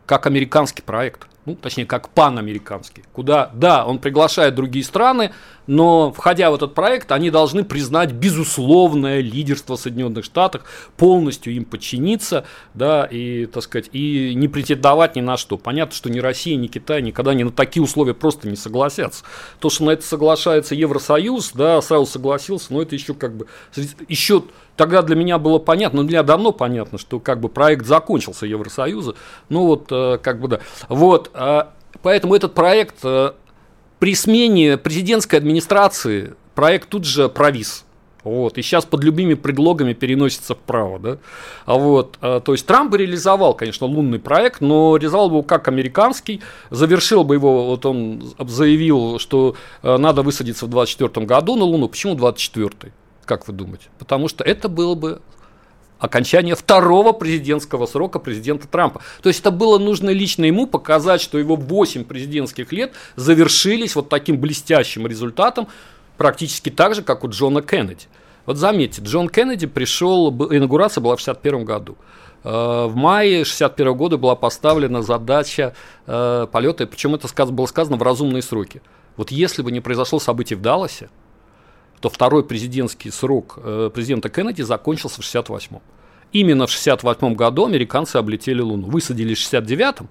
как 0.06 0.28
американский 0.28 0.82
проект 0.82 1.28
ну, 1.46 1.56
точнее, 1.56 1.86
как 1.86 2.10
панамериканский, 2.10 3.04
куда, 3.14 3.52
да, 3.54 3.86
он 3.86 4.00
приглашает 4.00 4.56
другие 4.56 4.84
страны, 4.84 5.32
но, 5.68 6.12
входя 6.12 6.52
в 6.52 6.56
этот 6.56 6.74
проект, 6.74 7.12
они 7.12 7.30
должны 7.30 7.64
признать 7.64 8.12
безусловное 8.12 9.22
лидерство 9.22 9.76
Соединенных 9.76 10.26
Штатов, 10.26 10.64
полностью 10.98 11.54
им 11.54 11.66
подчиниться, 11.66 12.46
да, 12.74 13.06
и, 13.06 13.46
так 13.46 13.64
сказать, 13.64 13.90
и 13.92 14.34
не 14.36 14.48
претендовать 14.48 15.16
ни 15.16 15.22
на 15.22 15.38
что. 15.38 15.58
Понятно, 15.58 15.96
что 15.96 16.10
ни 16.10 16.20
Россия, 16.20 16.56
ни 16.56 16.68
Китай 16.68 17.02
никогда 17.02 17.34
ни 17.34 17.44
на 17.44 17.52
такие 17.52 17.84
условия 17.84 18.14
просто 18.14 18.48
не 18.48 18.56
согласятся. 18.56 19.24
То, 19.60 19.70
что 19.70 19.86
на 19.86 19.92
это 19.92 20.04
соглашается 20.04 20.76
Евросоюз, 20.76 21.52
да, 21.54 21.82
сразу 21.82 22.06
согласился, 22.06 22.74
но 22.74 22.82
это 22.82 22.96
еще 22.96 23.14
как 23.14 23.36
бы, 23.36 23.48
еще 24.08 24.44
тогда 24.76 25.02
для 25.02 25.16
меня 25.16 25.38
было 25.38 25.60
понятно, 25.60 26.02
ну, 26.02 26.08
для 26.08 26.18
меня 26.18 26.24
давно 26.24 26.52
понятно, 26.52 26.98
что 26.98 27.20
как 27.20 27.40
бы 27.40 27.50
проект 27.50 27.86
закончился 27.86 28.46
Евросоюза, 28.46 29.16
ну 29.50 29.66
вот 29.66 29.88
э, 29.92 30.18
как 30.22 30.40
бы 30.40 30.48
да. 30.48 30.60
Вот, 30.90 31.32
э, 31.34 31.64
поэтому 32.02 32.36
этот 32.36 32.54
проект 32.54 32.98
э, 33.04 33.34
при 34.00 34.16
смене 34.16 34.78
президентской 34.78 35.36
администрации 35.38 36.34
проект 36.54 36.90
тут 36.90 37.06
же 37.06 37.30
провис. 37.30 37.86
Вот, 38.24 38.58
и 38.58 38.64
сейчас 38.64 38.86
под 38.86 39.04
любыми 39.04 39.36
предлогами 39.36 39.94
переносится 39.94 40.56
вправо. 40.56 40.98
Да? 40.98 41.18
А 41.68 41.76
вот, 41.76 42.18
то 42.20 42.44
есть 42.48 42.66
Трамп 42.66 42.92
бы 42.92 42.98
реализовал, 42.98 43.54
конечно, 43.54 43.86
лунный 43.86 44.18
проект, 44.18 44.62
но 44.62 44.98
реализовал 44.98 45.30
бы 45.30 45.36
его 45.36 45.44
как 45.44 45.68
американский, 45.68 46.42
завершил 46.72 47.24
бы 47.24 47.36
его, 47.36 47.68
вот 47.68 47.86
он 47.86 48.34
заявил, 48.40 49.20
что 49.20 49.56
надо 49.84 50.24
высадиться 50.24 50.66
в 50.66 50.70
2024 50.70 51.28
году 51.28 51.56
на 51.56 51.66
Луну. 51.66 51.88
Почему 51.88 52.16
2024? 52.16 52.92
Как 53.26 53.48
вы 53.48 53.54
думаете? 53.54 53.90
Потому 54.00 54.28
что 54.28 54.44
это 54.44 54.70
было 54.70 54.96
бы 54.96 55.22
окончание 56.00 56.56
второго 56.56 57.12
президентского 57.12 57.86
срока 57.86 58.20
президента 58.20 58.68
Трампа. 58.68 59.02
То 59.22 59.30
есть 59.30 59.42
это 59.42 59.52
было 59.52 59.78
нужно 59.78 60.10
лично 60.10 60.46
ему 60.46 60.68
показать, 60.68 61.22
что 61.22 61.38
его 61.38 61.56
8 61.56 62.04
президентских 62.04 62.72
лет 62.72 62.94
завершились 63.16 63.96
вот 63.96 64.10
таким 64.10 64.38
блестящим 64.40 65.08
результатом, 65.08 65.68
практически 66.18 66.70
так 66.70 66.96
же, 66.96 67.02
как 67.02 67.24
у 67.24 67.30
Джона 67.30 67.62
Кеннеди. 67.62 68.06
Вот 68.46 68.58
заметьте, 68.58 69.02
Джон 69.02 69.30
Кеннеди 69.30 69.68
пришел, 69.68 70.30
инаугурация 70.30 71.02
была 71.02 71.16
в 71.16 71.22
1961 71.22 71.66
году. 71.66 71.98
Э, 72.44 72.86
в 72.86 72.96
мае 72.96 73.42
1961 73.42 73.98
года 73.98 74.18
была 74.18 74.36
поставлена 74.36 75.02
задача 75.02 75.74
э, 76.06 76.48
полета, 76.52 76.86
причем 76.86 77.16
это 77.16 77.28
было 77.48 77.66
сказано 77.66 77.98
в 77.98 78.04
разумные 78.04 78.44
сроки. 78.44 78.82
Вот 79.18 79.32
если 79.32 79.62
бы 79.62 79.72
не 79.72 79.80
произошло 79.80 80.20
событие 80.20 80.58
в 80.58 80.62
Далласе, 80.62 81.10
то 82.02 82.10
второй 82.10 82.44
президентский 82.44 83.12
срок 83.12 83.60
э, 83.64 83.90
президента 83.94 84.30
Кеннеди 84.30 84.62
закончился 84.62 85.22
в 85.22 85.26
68-м. 85.26 85.82
Именно 86.32 86.68
в 86.68 86.72
68 86.72 87.36
году 87.36 87.66
американцы 87.66 88.18
облетели 88.18 88.62
Луну. 88.62 88.88
Высадили 88.88 89.34
в 89.34 89.38
69-м, 89.38 90.10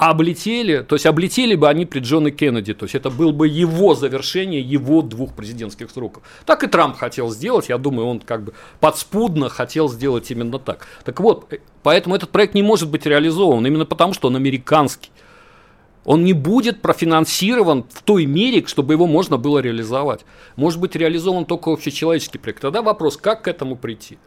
облетели, 0.00 0.78
то 0.80 0.94
есть 0.94 1.04
облетели 1.04 1.54
бы 1.54 1.68
они 1.68 1.84
при 1.84 2.00
Джоне 2.00 2.30
Кеннеди, 2.30 2.72
то 2.72 2.84
есть 2.84 2.94
это 2.94 3.10
было 3.10 3.32
бы 3.32 3.46
его 3.46 3.94
завершение 3.94 4.62
его 4.62 5.02
двух 5.02 5.34
президентских 5.34 5.90
сроков. 5.90 6.22
Так 6.46 6.64
и 6.64 6.68
Трамп 6.68 6.96
хотел 6.96 7.28
сделать, 7.28 7.68
я 7.68 7.76
думаю, 7.76 8.06
он 8.06 8.20
как 8.20 8.44
бы 8.44 8.54
подспудно 8.80 9.50
хотел 9.50 9.90
сделать 9.90 10.30
именно 10.30 10.58
так. 10.58 10.86
Так 11.04 11.20
вот, 11.20 11.52
э, 11.52 11.58
поэтому 11.82 12.14
этот 12.14 12.30
проект 12.30 12.54
не 12.54 12.62
может 12.62 12.88
быть 12.88 13.04
реализован, 13.04 13.66
именно 13.66 13.84
потому, 13.84 14.14
что 14.14 14.28
он 14.28 14.36
американский. 14.36 15.10
Он 16.04 16.24
не 16.24 16.32
будет 16.32 16.80
профинансирован 16.80 17.84
в 17.90 18.02
той 18.02 18.26
мере, 18.26 18.64
чтобы 18.66 18.94
его 18.94 19.06
можно 19.06 19.36
было 19.36 19.58
реализовать. 19.58 20.24
Может 20.56 20.80
быть 20.80 20.96
реализован 20.96 21.44
только 21.44 21.70
общечеловеческий 21.70 22.40
проект. 22.40 22.62
Тогда 22.62 22.82
вопрос, 22.82 23.16
как 23.16 23.42
к 23.42 23.48
этому 23.48 23.76
прийти? 23.76 24.18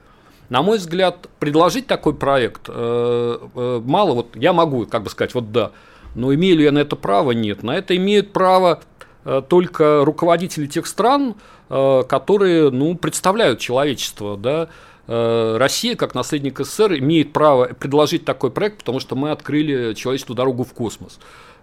На 0.49 0.61
мой 0.61 0.77
взгляд, 0.77 1.29
предложить 1.39 1.87
такой 1.87 2.13
проект 2.13 2.63
э, 2.67 3.37
э, 3.55 3.81
мало. 3.83 4.13
Вот 4.13 4.35
я 4.35 4.53
могу, 4.53 4.85
как 4.85 5.03
бы 5.03 5.09
сказать, 5.09 5.33
вот 5.33 5.51
да, 5.51 5.71
но 6.15 6.33
имею 6.33 6.57
ли 6.57 6.63
я 6.65 6.71
на 6.71 6.79
это 6.79 6.95
право? 6.95 7.31
Нет. 7.31 7.63
На 7.63 7.75
это 7.75 7.95
имеют 7.95 8.33
право 8.33 8.81
э, 9.25 9.41
только 9.47 10.05
руководители 10.05 10.67
тех 10.67 10.85
стран, 10.85 11.35
э, 11.69 12.03
которые 12.07 12.69
ну, 12.69 12.95
представляют 12.95 13.59
человечество. 13.59 14.37
Да? 14.37 14.69
Э, 15.07 15.57
Россия, 15.57 15.95
как 15.95 16.13
наследник 16.13 16.59
СССР, 16.59 16.99
имеет 16.99 17.33
право 17.33 17.65
предложить 17.67 18.25
такой 18.25 18.51
проект, 18.51 18.79
потому 18.79 18.99
что 18.99 19.15
мы 19.15 19.31
открыли 19.31 19.93
человечеству 19.95 20.35
дорогу 20.35 20.63
в 20.63 20.73
космос. 20.73 21.19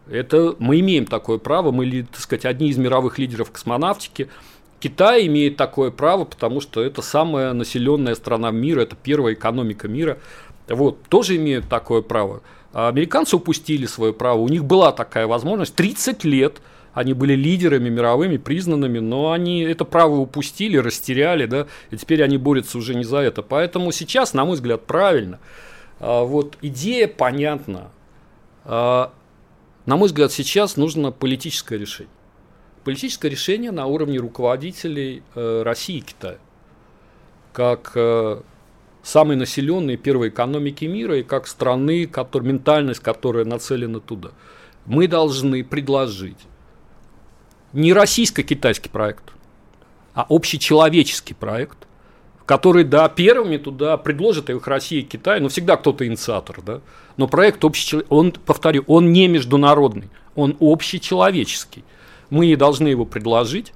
Это 0.09 0.55
мы 0.59 0.81
имеем 0.81 1.07
такое 1.07 1.39
право, 1.39 1.71
мы, 1.71 2.03
так 2.03 2.21
сказать, 2.21 2.45
одни 2.45 2.69
из 2.69 2.79
мировых 2.79 3.19
лидеров 3.19 3.51
космонавтики. 3.51 4.29
Китай 4.81 5.27
имеет 5.27 5.57
такое 5.57 5.91
право, 5.91 6.25
потому 6.25 6.61
что 6.61 6.83
это 6.83 7.03
самая 7.03 7.53
населенная 7.53 8.15
страна 8.15 8.51
мира, 8.51 8.81
это 8.81 8.97
первая 8.97 9.35
экономика 9.35 9.89
мира. 9.89 10.19
Вот, 10.69 11.03
тоже 11.09 11.37
имеют 11.37 11.69
такое 11.69 12.03
право. 12.03 12.43
А 12.73 12.89
американцы 12.89 13.37
упустили 13.37 13.87
свое 13.87 14.13
право, 14.13 14.39
у 14.39 14.49
них 14.49 14.65
была 14.65 14.93
такая 14.93 15.27
возможность. 15.27 15.75
30 15.75 16.25
лет 16.25 16.63
они 16.93 17.13
были 17.13 17.35
лидерами 17.35 17.89
мировыми, 17.89 18.37
признанными, 18.37 18.99
но 18.99 19.33
они 19.33 19.63
это 19.63 19.85
право 19.85 20.17
упустили, 20.17 20.77
растеряли, 20.77 21.47
да, 21.47 21.67
и 21.91 21.97
теперь 21.97 22.23
они 22.23 22.37
борются 22.37 22.79
уже 22.79 22.95
не 22.95 23.05
за 23.05 23.19
это. 23.19 23.43
Поэтому 23.43 23.93
сейчас, 23.93 24.35
на 24.35 24.45
мой 24.45 24.55
взгляд, 24.55 24.87
правильно. 24.87 25.39
А 26.01 26.25
вот 26.25 26.57
идея 26.63 27.07
понятна. 27.07 27.91
На 29.91 29.97
мой 29.97 30.07
взгляд, 30.07 30.31
сейчас 30.31 30.77
нужно 30.77 31.11
политическое 31.11 31.77
решение 31.77 32.15
политическое 32.85 33.29
решение 33.29 33.73
на 33.73 33.87
уровне 33.87 34.19
руководителей 34.19 35.25
э, 35.35 35.63
России 35.65 35.97
и 35.97 36.01
Китая. 36.01 36.39
Как 37.53 37.91
э, 37.97 38.41
самой 39.03 39.35
населенной 39.35 39.97
первой 39.97 40.29
экономики 40.29 40.85
мира 40.85 41.19
и 41.19 41.25
как 41.25 41.49
страны, 41.49 42.07
который, 42.07 42.47
ментальность, 42.47 43.01
которая 43.01 43.45
нацелена 43.45 43.99
туда. 43.99 44.31
Мы 44.87 45.09
должны 45.09 45.65
предложить 45.65 46.39
не 47.73 47.93
российско-китайский 47.93 48.91
проект, 48.91 49.25
а 50.15 50.25
общечеловеческий 50.29 51.35
проект, 51.35 51.89
который, 52.51 52.83
да, 52.83 53.09
первыми 53.09 53.59
туда 53.59 53.97
предложат 53.97 54.51
их 54.51 54.67
Россия 54.67 55.03
и 55.03 55.05
Китай, 55.05 55.39
но 55.39 55.49
всегда 55.49 55.77
кто-то 55.77 56.05
инициатор, 56.05 56.61
да, 56.61 56.81
но 57.17 57.29
проект 57.29 57.65
общечеловеческий, 57.65 58.17
он, 58.17 58.33
повторю, 58.33 58.83
он 58.89 59.13
не 59.13 59.29
международный, 59.29 60.11
он 60.35 60.57
общечеловеческий 60.59 61.85
мы 62.29 62.57
должны 62.57 62.89
его 62.89 63.05
предложить 63.05 63.73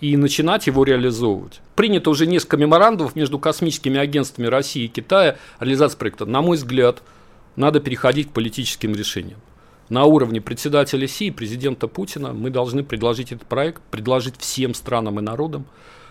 и 0.00 0.16
начинать 0.16 0.66
его 0.66 0.82
реализовывать. 0.82 1.60
Принято 1.76 2.10
уже 2.10 2.26
несколько 2.26 2.56
меморандумов 2.56 3.14
между 3.14 3.38
космическими 3.38 4.00
агентствами 4.00 4.48
России 4.48 4.86
и 4.86 4.88
Китая 4.88 5.36
о 5.60 5.64
реализации 5.64 5.96
проекта. 5.96 6.26
На 6.26 6.42
мой 6.42 6.56
взгляд, 6.56 7.00
надо 7.54 7.78
переходить 7.78 8.30
к 8.30 8.32
политическим 8.32 8.92
решениям. 8.96 9.38
На 9.88 10.04
уровне 10.04 10.40
председателя 10.40 11.06
Си 11.06 11.28
и 11.28 11.30
президента 11.30 11.86
Путина 11.86 12.32
мы 12.32 12.50
должны 12.50 12.82
предложить 12.82 13.30
этот 13.30 13.46
проект, 13.46 13.82
предложить 13.92 14.34
всем 14.36 14.74
странам 14.74 15.20
и 15.20 15.22
народам 15.22 15.64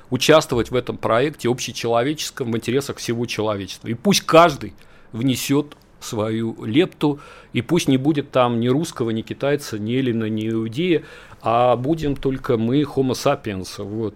участвовать 0.10 0.72
в 0.72 0.76
этом 0.76 0.98
проекте 0.98 1.50
общечеловеческом 1.50 2.52
в 2.52 2.58
интересах 2.58 2.98
всего 2.98 3.26
человечества. 3.26 3.88
И 3.88 3.94
пусть 3.94 4.22
каждый 4.22 4.74
внесет 5.12 5.76
свою 6.00 6.64
лепту, 6.66 7.20
и 7.54 7.62
пусть 7.62 7.88
не 7.88 7.98
будет 7.98 8.32
там 8.32 8.60
ни 8.60 8.68
русского, 8.68 9.12
ни 9.12 9.22
китайца, 9.22 9.80
ни 9.80 9.96
эллина, 9.96 10.26
ни 10.26 10.50
иудея, 10.50 11.04
а 11.42 11.76
будем 11.76 12.16
только 12.16 12.58
мы 12.58 12.82
homo 12.84 13.12
sapiens. 13.12 13.84
Вот. 13.84 14.16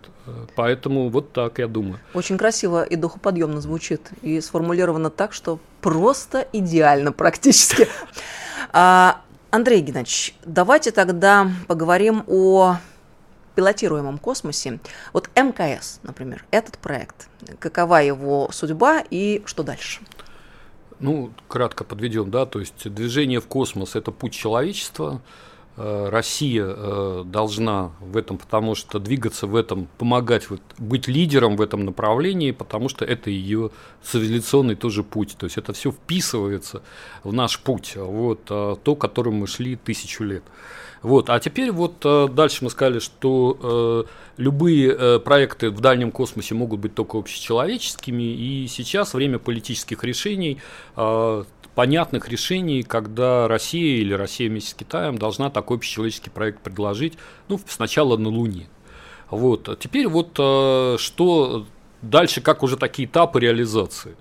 Поэтому 0.56 1.10
вот 1.10 1.34
так 1.34 1.60
я 1.60 1.68
думаю. 1.68 2.00
Очень 2.14 2.38
красиво 2.38 2.84
и 2.84 2.96
духоподъемно 2.96 3.62
звучит, 3.62 4.12
и 4.22 4.40
сформулировано 4.42 5.10
так, 5.10 5.34
что 5.34 5.60
просто 5.82 6.48
идеально 6.54 7.12
практически. 7.12 7.88
А, 8.74 9.22
Андрей 9.50 9.80
Геннадьевич, 9.80 10.36
давайте 10.44 10.92
тогда 10.92 11.50
поговорим 11.68 12.24
о 12.28 12.78
пилотируемом 13.58 14.20
космосе. 14.20 14.80
Вот 15.14 15.32
МКС, 15.36 16.00
например, 16.04 16.46
этот 16.52 16.78
проект, 16.78 17.28
какова 17.58 18.04
его 18.04 18.50
судьба 18.52 19.04
и 19.10 19.42
что 19.48 19.64
дальше? 19.64 20.02
Ну, 21.00 21.32
кратко 21.48 21.84
подведем, 21.84 22.30
да, 22.30 22.46
то 22.46 22.60
есть 22.60 22.88
движение 22.94 23.42
в 23.42 23.48
космос– 23.48 23.96
это 23.96 24.12
путь 24.12 24.34
человечества, 24.34 25.22
Россия 25.78 26.66
э, 26.66 27.24
должна 27.26 27.92
в 28.02 28.18
этом, 28.18 28.40
потому 28.40 28.74
что 28.74 28.98
двигаться 28.98 29.46
в 29.46 29.56
этом, 29.56 29.88
помогать 30.00 30.48
быть 30.80 31.08
лидером 31.08 31.56
в 31.56 31.62
этом 31.62 31.86
направлении, 31.86 32.50
потому 32.50 32.90
что 32.90 33.06
это 33.06 33.30
ее 33.30 33.70
цивилизационный 34.04 34.76
тоже 34.76 35.04
путь. 35.04 35.36
То 35.38 35.46
есть 35.46 35.58
это 35.58 35.74
все 35.74 35.92
вписывается 35.92 36.82
в 37.24 37.32
наш 37.32 37.60
путь, 37.60 37.96
вот, 37.96 38.42
э, 38.50 38.76
то, 38.84 38.96
которым 38.96 39.36
мы 39.36 39.46
шли 39.48 39.76
тысячу 39.76 40.24
лет. 40.24 40.44
Вот. 41.04 41.30
А 41.30 41.40
теперь 41.40 41.72
вот 41.72 42.00
дальше 42.34 42.64
мы 42.64 42.72
сказали, 42.72 42.98
что 42.98 44.08
любые 44.38 45.20
проекты 45.20 45.70
в 45.70 45.80
дальнем 45.80 46.12
космосе 46.12 46.56
могут 46.56 46.80
быть 46.80 46.96
только 46.96 47.20
общечеловеческими, 47.20 48.24
и 48.24 48.68
сейчас 48.68 49.14
время 49.14 49.38
политических 49.38 50.04
решений 50.04 50.58
понятных 51.78 52.28
решений, 52.28 52.82
когда 52.82 53.48
Россия 53.48 54.02
или 54.02 54.12
Россия 54.12 54.50
вместе 54.50 54.72
с 54.72 54.74
Китаем 54.74 55.20
должна 55.20 55.52
такой 55.52 55.78
общечеловеческий 55.78 56.32
проект 56.32 56.60
предложить, 56.64 57.20
ну, 57.50 57.60
сначала 57.68 58.18
на 58.18 58.30
Луне. 58.30 58.68
Вот. 59.30 59.70
А 59.70 59.76
теперь 59.76 60.08
вот 60.08 60.32
э, 60.40 60.96
что 60.98 61.68
дальше, 62.02 62.42
как 62.42 62.64
уже 62.64 62.78
такие 62.78 63.08
этапы 63.08 63.40
реализации. 63.40 64.16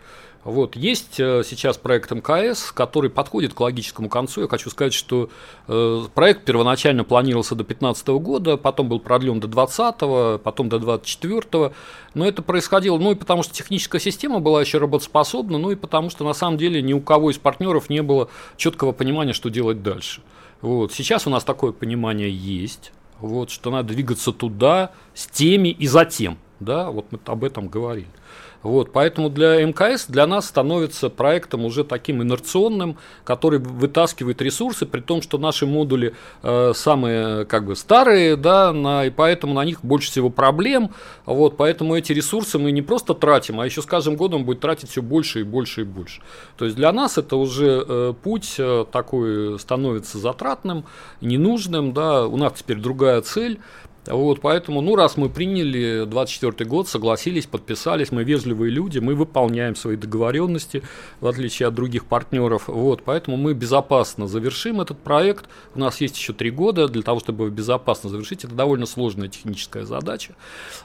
Вот. 0.47 0.77
Есть 0.77 1.19
э, 1.19 1.43
сейчас 1.45 1.77
проект 1.77 2.13
МКС, 2.13 2.71
который 2.71 3.11
подходит 3.11 3.53
к 3.53 3.59
логическому 3.59 4.09
концу. 4.09 4.43
Я 4.43 4.49
хочу 4.49 4.71
сказать, 4.71 4.95
что 4.95 5.29
э, 5.67 6.03
проект 6.15 6.45
первоначально 6.45 7.03
планировался 7.03 7.57
до 7.57 7.65
2015 7.65 8.07
года, 8.23 8.57
потом 8.57 8.89
был 8.89 9.01
продлен 9.01 9.41
до 9.41 9.49
2020, 9.49 10.41
потом 10.41 10.69
до 10.69 10.79
2024. 10.79 11.73
Но 12.15 12.25
это 12.25 12.43
происходило, 12.43 12.97
ну 12.97 13.11
и 13.11 13.17
потому 13.17 13.43
что 13.43 13.55
техническая 13.55 14.01
система 14.01 14.39
была 14.39 14.61
еще 14.61 14.79
работоспособна, 14.79 15.59
ну 15.59 15.73
и 15.73 15.75
потому 15.75 16.11
что 16.11 16.25
на 16.25 16.33
самом 16.33 16.59
деле 16.59 16.81
ни 16.81 16.93
у 16.93 17.01
кого 17.01 17.33
из 17.33 17.39
партнеров 17.39 17.91
не 17.91 18.03
было 18.03 18.29
четкого 18.57 18.93
понимания, 18.93 19.33
что 19.33 19.49
делать 19.49 19.83
дальше. 19.83 20.21
Вот. 20.61 20.93
Сейчас 20.93 21.27
у 21.27 21.31
нас 21.31 21.43
такое 21.43 21.73
понимание 21.73 22.31
есть, 22.31 22.93
вот, 23.19 23.51
что 23.51 23.73
надо 23.73 23.95
двигаться 23.95 24.31
туда 24.31 24.93
с 25.13 25.27
теми 25.27 25.71
и 25.71 25.89
за 25.89 26.05
тем. 26.05 26.39
Да, 26.61 26.93
вот 26.93 27.07
мы 27.11 27.19
об 27.27 27.43
этом 27.43 27.67
говорили. 27.67 28.07
Вот, 28.67 28.93
поэтому 28.93 29.31
для 29.31 29.65
МКС 29.65 30.07
для 30.07 30.27
нас 30.27 30.47
становится 30.47 31.09
проектом 31.09 31.65
уже 31.65 31.85
таким 31.85 32.23
инерционным, 32.23 32.99
который 33.23 33.61
вытаскивает 33.61 34.43
ресурсы, 34.43 34.87
при 34.87 35.01
том, 35.01 35.23
что 35.23 35.39
наши 35.39 35.67
модули 35.67 36.15
э, 36.43 36.73
самые 36.75 37.45
как 37.45 37.65
бы 37.65 37.77
старые, 37.77 38.35
да, 38.37 38.73
на, 38.73 39.05
и 39.05 39.11
поэтому 39.11 39.55
на 39.55 39.65
них 39.65 39.85
больше 39.85 40.11
всего 40.11 40.31
проблем. 40.31 40.91
Вот, 41.27 41.57
поэтому 41.57 41.97
эти 41.97 42.13
ресурсы 42.13 42.59
мы 42.59 42.73
не 42.73 42.83
просто 42.83 43.15
тратим, 43.15 43.61
а 43.61 43.67
еще 43.67 43.83
с 43.83 43.87
каждым 43.87 44.17
годом 44.17 44.45
будет 44.45 44.61
тратить 44.61 44.91
все 44.91 45.01
больше 45.01 45.41
и 45.41 45.45
больше 45.45 45.83
и 45.83 45.85
больше. 45.85 46.21
То 46.57 46.65
есть 46.65 46.77
для 46.77 46.93
нас 46.93 47.19
это 47.19 47.37
уже 47.37 47.85
э, 47.87 48.15
путь 48.21 48.57
э, 48.59 48.85
такой 48.91 49.61
становится 49.61 50.19
затратным, 50.19 50.85
ненужным, 51.21 51.93
да, 51.93 52.27
у 52.27 52.37
нас 52.37 52.55
теперь 52.57 52.79
другая 52.79 53.21
цель. 53.21 53.61
Вот, 54.07 54.41
поэтому, 54.41 54.81
ну, 54.81 54.97
раз 54.97 55.17
мы 55.17 55.29
приняли 55.29 56.05
24 56.07 56.69
год, 56.69 56.89
согласились, 56.89 57.47
подписались, 57.47 58.13
мы 58.13 58.25
вежливые 58.25 58.71
люди, 58.71 58.99
мы 58.99 59.15
выполняем 59.15 59.77
свои 59.77 59.97
договоренности, 59.97 60.83
в 61.21 61.27
отличие 61.27 61.69
от 61.69 61.75
других 61.75 62.07
партнеров. 62.07 62.65
Вот, 62.69 63.03
поэтому 63.05 63.37
мы 63.37 63.55
безопасно 63.55 64.27
завершим 64.27 64.81
этот 64.81 64.99
проект. 64.99 65.47
У 65.75 65.79
нас 65.79 66.01
есть 66.01 66.17
еще 66.17 66.33
три 66.33 66.51
года 66.51 66.89
для 66.89 67.03
того, 67.03 67.21
чтобы 67.21 67.51
безопасно 67.51 68.11
завершить. 68.11 68.45
Это 68.45 68.55
довольно 68.55 68.87
сложная 68.87 69.29
техническая 69.29 69.85
задача. 69.85 70.35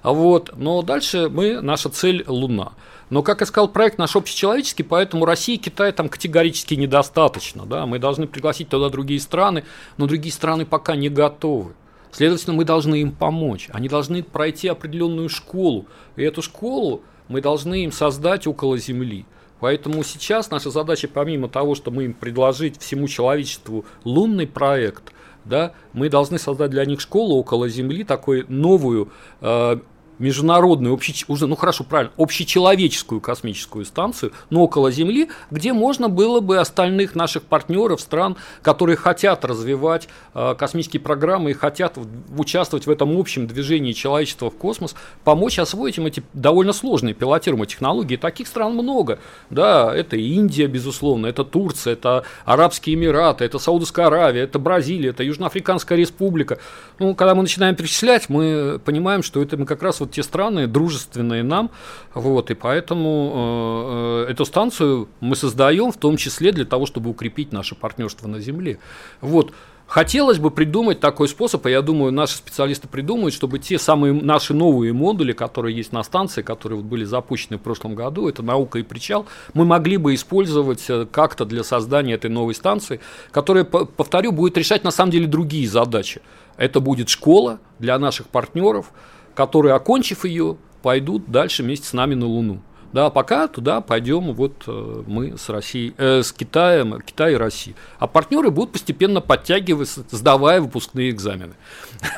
Вот, 0.03 0.51
но 0.55 0.81
дальше 0.81 1.29
мы, 1.29 1.61
наша 1.61 1.89
цель– 1.89 2.23
Луна. 2.27 2.73
Но, 3.11 3.23
как 3.23 3.41
я 3.41 3.45
сказал, 3.45 3.67
проект 3.67 3.97
наш 3.97 4.15
общечеловеческий, 4.15 4.85
поэтому 4.85 5.25
России 5.25 5.55
и 5.55 5.57
Китай 5.57 5.91
там 5.91 6.07
категорически 6.07 6.75
недостаточно. 6.75 7.65
Да? 7.65 7.85
Мы 7.85 7.99
должны 7.99 8.25
пригласить 8.25 8.69
туда 8.69 8.89
другие 8.89 9.19
страны, 9.19 9.65
но 9.97 10.07
другие 10.07 10.31
страны 10.33 10.65
пока 10.65 10.95
не 10.95 11.09
готовы. 11.09 11.73
Следовательно, 12.11 12.55
мы 12.55 12.65
должны 12.65 13.01
им 13.01 13.11
помочь. 13.11 13.69
Они 13.71 13.87
должны 13.87 14.23
пройти 14.23 14.67
определенную 14.67 15.29
школу. 15.29 15.85
И 16.15 16.23
эту 16.23 16.41
школу 16.41 17.01
мы 17.27 17.41
должны 17.41 17.83
им 17.83 17.91
создать 17.91 18.47
около 18.47 18.77
Земли. 18.77 19.25
Поэтому 19.59 20.03
сейчас 20.03 20.49
наша 20.49 20.71
задача, 20.71 21.07
помимо 21.07 21.47
того, 21.47 21.75
что 21.75 21.91
мы 21.91 22.05
им 22.05 22.13
предложить 22.13 22.81
всему 22.81 23.07
человечеству 23.07 23.85
лунный 24.03 24.47
проект, 24.47 25.13
да, 25.45 25.73
мы 25.93 26.09
должны 26.09 26.37
создать 26.37 26.71
для 26.71 26.85
них 26.85 26.99
школу 26.99 27.35
около 27.35 27.69
Земли, 27.69 28.03
такую 28.03 28.45
новую 28.47 29.09
э, 29.39 29.79
международную, 30.21 30.93
общеч... 30.93 31.25
уже, 31.27 31.47
ну 31.47 31.55
хорошо, 31.55 31.83
правильно, 31.83 32.13
общечеловеческую 32.17 33.19
космическую 33.21 33.85
станцию, 33.85 34.31
но 34.49 34.63
около 34.63 34.91
Земли, 34.91 35.29
где 35.49 35.73
можно 35.73 36.09
было 36.09 36.39
бы 36.39 36.57
остальных 36.57 37.15
наших 37.15 37.43
партнеров, 37.43 37.99
стран, 38.01 38.37
которые 38.61 38.95
хотят 38.95 39.43
развивать 39.45 40.07
э, 40.33 40.55
космические 40.57 41.01
программы 41.01 41.51
и 41.51 41.53
хотят 41.53 41.97
участвовать 42.37 42.87
в 42.87 42.91
этом 42.91 43.17
общем 43.17 43.47
движении 43.47 43.93
человечества 43.93 44.49
в 44.49 44.55
космос, 44.55 44.95
помочь 45.23 45.59
освоить 45.59 45.97
им 45.97 46.05
эти 46.05 46.23
довольно 46.33 46.73
сложные 46.73 47.13
пилотируемые 47.13 47.67
технологии. 47.67 48.15
Таких 48.15 48.47
стран 48.47 48.73
много. 48.73 49.19
Да, 49.49 49.93
это 49.95 50.15
Индия, 50.15 50.67
безусловно, 50.67 51.27
это 51.27 51.43
Турция, 51.43 51.93
это 51.93 52.23
Арабские 52.45 52.95
Эмираты, 52.95 53.43
это 53.45 53.59
Саудовская 53.59 54.07
Аравия, 54.07 54.41
это 54.41 54.59
Бразилия, 54.59 55.09
это 55.09 55.23
Южноафриканская 55.23 55.97
Республика. 55.97 56.59
Ну, 56.99 57.15
когда 57.15 57.35
мы 57.35 57.41
начинаем 57.41 57.75
перечислять, 57.75 58.29
мы 58.29 58.79
понимаем, 58.83 59.23
что 59.23 59.41
это 59.41 59.57
мы 59.57 59.65
как 59.65 59.81
раз 59.81 59.99
вот 59.99 60.10
те 60.11 60.23
страны, 60.23 60.67
дружественные 60.67 61.43
нам, 61.43 61.71
вот, 62.13 62.51
и 62.51 62.53
поэтому 62.53 64.25
э, 64.25 64.25
э, 64.27 64.31
эту 64.31 64.45
станцию 64.45 65.07
мы 65.19 65.35
создаем 65.35 65.91
в 65.91 65.97
том 65.97 66.17
числе 66.17 66.51
для 66.51 66.65
того, 66.65 66.85
чтобы 66.85 67.09
укрепить 67.09 67.51
наше 67.51 67.75
партнерство 67.75 68.27
на 68.27 68.39
Земле. 68.39 68.79
Вот. 69.21 69.53
Хотелось 69.91 70.37
бы 70.37 70.51
придумать 70.51 71.01
такой 71.01 71.27
способ, 71.27 71.65
и 71.65 71.69
я 71.69 71.81
думаю, 71.81 72.13
наши 72.13 72.37
специалисты 72.37 72.87
придумают, 72.87 73.33
чтобы 73.33 73.59
те 73.59 73.77
самые 73.77 74.13
наши 74.13 74.53
новые 74.53 74.93
модули, 74.93 75.33
которые 75.33 75.75
есть 75.75 75.91
на 75.91 76.01
станции, 76.03 76.41
которые 76.43 76.77
вот 76.77 76.85
были 76.85 77.03
запущены 77.03 77.57
в 77.57 77.61
прошлом 77.61 77.93
году, 77.93 78.29
это 78.29 78.41
наука 78.41 78.79
и 78.79 78.83
причал, 78.83 79.25
мы 79.53 79.65
могли 79.65 79.97
бы 79.97 80.15
использовать 80.15 80.89
э, 80.89 81.05
как-то 81.11 81.43
для 81.43 81.65
создания 81.65 82.13
этой 82.13 82.29
новой 82.29 82.55
станции, 82.55 83.01
которая, 83.31 83.65
повторю, 83.65 84.31
будет 84.31 84.57
решать 84.57 84.85
на 84.85 84.91
самом 84.91 85.11
деле 85.11 85.27
другие 85.27 85.67
задачи. 85.67 86.21
Это 86.55 86.79
будет 86.79 87.09
школа 87.09 87.59
для 87.79 87.99
наших 87.99 88.27
партнеров, 88.27 88.93
которые, 89.35 89.73
окончив 89.75 90.25
ее, 90.25 90.57
пойдут 90.81 91.29
дальше 91.29 91.63
вместе 91.63 91.87
с 91.87 91.93
нами 91.93 92.15
на 92.15 92.25
Луну. 92.25 92.61
Да, 92.93 93.09
пока 93.09 93.47
туда 93.47 93.79
пойдем 93.79 94.33
вот 94.33 94.63
э, 94.67 95.03
мы 95.07 95.37
с 95.37 95.47
Россией, 95.47 95.93
э, 95.97 96.23
с 96.23 96.33
Китаем, 96.33 96.99
Китай 97.01 97.33
и 97.33 97.35
Россией. 97.35 97.75
А 97.99 98.07
партнеры 98.07 98.51
будут 98.51 98.73
постепенно 98.73 99.21
подтягиваться, 99.21 100.03
сдавая 100.11 100.59
выпускные 100.59 101.09
экзамены 101.09 101.53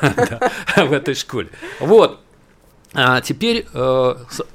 в 0.76 0.92
этой 0.92 1.14
школе. 1.14 1.50
Вот. 1.78 2.18
А 2.92 3.20
теперь, 3.20 3.66
э, 3.72 4.14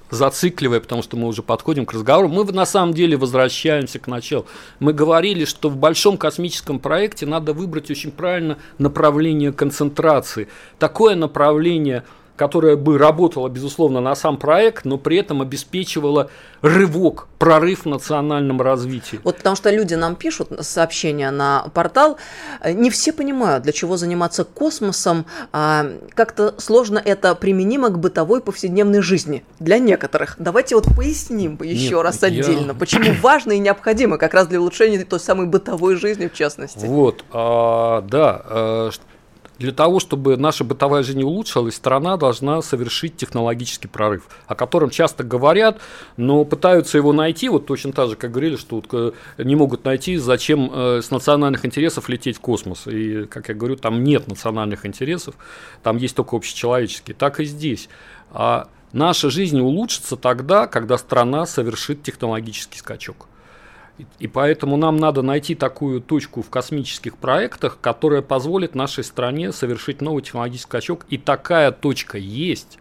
зацикливая, 0.09 0.81
потому 0.81 1.03
что 1.03 1.15
мы 1.15 1.27
уже 1.27 1.41
подходим 1.41 1.85
к 1.85 1.93
разговору, 1.93 2.27
мы 2.27 2.43
на 2.45 2.65
самом 2.65 2.93
деле 2.93 3.15
возвращаемся 3.15 3.99
к 3.99 4.07
началу. 4.07 4.45
Мы 4.79 4.91
говорили, 4.91 5.45
что 5.45 5.69
в 5.69 5.77
большом 5.77 6.17
космическом 6.17 6.79
проекте 6.79 7.25
надо 7.25 7.53
выбрать 7.53 7.89
очень 7.91 8.11
правильно 8.11 8.57
направление 8.77 9.53
концентрации. 9.53 10.49
Такое 10.79 11.15
направление– 11.15 12.03
которая 12.39 12.77
бы 12.77 12.97
работала, 12.97 13.49
безусловно, 13.49 13.99
на 13.99 14.15
сам 14.15 14.37
проект, 14.37 14.85
но 14.85 14.97
при 14.97 15.17
этом 15.17 15.41
обеспечивала 15.41 16.31
рывок, 16.61 17.27
прорыв 17.37 17.83
в 17.83 17.85
национальном 17.85 18.61
развитии. 18.61 19.19
Вот 19.25 19.37
потому 19.37 19.57
что 19.57 19.69
люди 19.69 19.93
нам 19.95 20.15
пишут 20.15 20.49
сообщения 20.61 21.31
на 21.31 21.65
портал, 21.73 22.17
не 22.65 22.89
все 22.91 23.11
понимают, 23.11 23.63
для 23.63 23.73
чего 23.73 23.97
заниматься 23.97 24.45
космосом, 24.45 25.25
а 25.51 25.85
как-то 26.13 26.55
сложно 26.59 27.01
это 27.03 27.35
применимо 27.35 27.89
к 27.89 27.99
бытовой 27.99 28.39
повседневной 28.39 29.01
жизни 29.01 29.43
для 29.59 29.77
некоторых. 29.77 30.37
Давайте 30.39 30.75
вот 30.75 30.85
поясним 30.95 31.59
еще 31.61 31.95
Нет, 31.95 32.03
раз 32.03 32.23
отдельно, 32.23 32.71
я... 32.71 32.73
почему 32.73 33.13
важно 33.21 33.51
и 33.51 33.59
необходимо 33.59 34.17
как 34.17 34.33
раз 34.33 34.47
для 34.47 34.61
улучшения 34.61 35.03
той 35.03 35.19
самой 35.19 35.47
бытовой 35.47 35.95
жизни 35.95 36.27
в 36.27 36.33
частности. 36.33 36.85
Вот, 36.85 37.25
а, 37.33 38.01
да, 38.03 38.41
а, 38.45 38.89
для 39.59 39.73
того, 39.73 39.99
чтобы 39.99 40.37
наша 40.37 40.63
бытовая 40.63 41.03
жизнь 41.03 41.21
улучшилась, 41.21 41.75
страна 41.75 42.15
должна 42.15 42.61
совершить 42.61 43.17
технологический 43.17 43.89
прорыв, 43.89 44.27
о 44.47 44.55
котором 44.55 44.89
часто 44.89 45.23
говорят, 45.23 45.79
но 46.15 46.45
пытаются 46.45 46.97
его 46.97 47.11
найти, 47.11 47.49
вот 47.49 47.65
точно 47.65 47.91
так 47.91 48.09
же, 48.09 48.15
как 48.15 48.31
говорили, 48.31 48.55
что 48.55 48.77
вот 48.77 48.87
э, 48.93 49.11
не 49.37 49.55
могут 49.55 49.83
найти, 49.83 50.15
зачем 50.15 50.71
э, 50.73 51.01
с 51.01 51.11
национальных 51.11 51.65
интересов 51.65 52.07
лететь 52.07 52.37
в 52.37 52.39
космос. 52.39 52.87
И, 52.87 53.25
как 53.25 53.49
я 53.49 53.55
говорю, 53.55 53.75
там 53.75 54.03
нет 54.03 54.27
национальных 54.27 54.85
интересов, 54.85 55.35
там 55.83 55.97
есть 55.97 56.15
только 56.15 56.37
общечеловеческие. 56.37 57.15
Так 57.15 57.41
и 57.41 57.45
здесь. 57.45 57.89
А 58.31 58.69
наша 58.93 59.29
жизнь 59.29 59.59
улучшится 59.59 60.15
тогда, 60.15 60.67
когда 60.67 60.97
страна 60.97 61.45
совершит 61.45 62.01
технологический 62.01 62.79
скачок. 62.79 63.28
И 64.19 64.27
поэтому 64.27 64.77
нам 64.77 64.97
надо 64.97 65.21
найти 65.21 65.55
такую 65.55 66.01
точку 66.01 66.41
в 66.41 66.49
космических 66.49 67.17
проектах, 67.17 67.79
которая 67.81 68.21
позволит 68.21 68.75
нашей 68.75 69.03
стране 69.03 69.51
совершить 69.51 70.01
новый 70.01 70.23
технологический 70.23 70.69
скачок. 70.69 71.05
И 71.09 71.17
такая 71.17 71.71
точка 71.71 72.17
есть. 72.17 72.79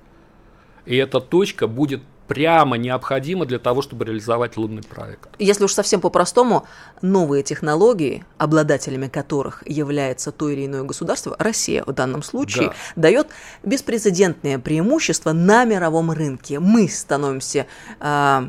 И 0.87 0.97
эта 0.97 1.21
точка 1.21 1.66
будет 1.66 2.03
прямо 2.29 2.76
необходимо 2.76 3.47
для 3.47 3.59
того, 3.59 3.83
чтобы 3.83 4.05
реализовать 4.05 4.57
лунный 4.57 4.83
проект. 4.83 5.29
Если 5.39 5.64
уж 5.64 5.72
совсем 5.72 6.01
по-простому, 6.01 6.66
новые 7.03 7.43
технологии, 7.43 8.24
обладателями 8.37 9.09
которых 9.09 9.62
является 9.66 10.31
то 10.31 10.49
или 10.49 10.66
иное 10.66 10.83
государство, 10.83 11.35
Россия 11.39 11.83
в 11.85 11.93
данном 11.93 12.22
случае, 12.22 12.68
да. 12.68 12.74
дает 12.97 13.29
беспрецедентное 13.62 14.59
преимущество 14.59 15.33
на 15.33 15.64
мировом 15.64 16.11
рынке. 16.11 16.61
Мы 16.61 16.89
становимся 16.89 17.66
э, 18.01 18.49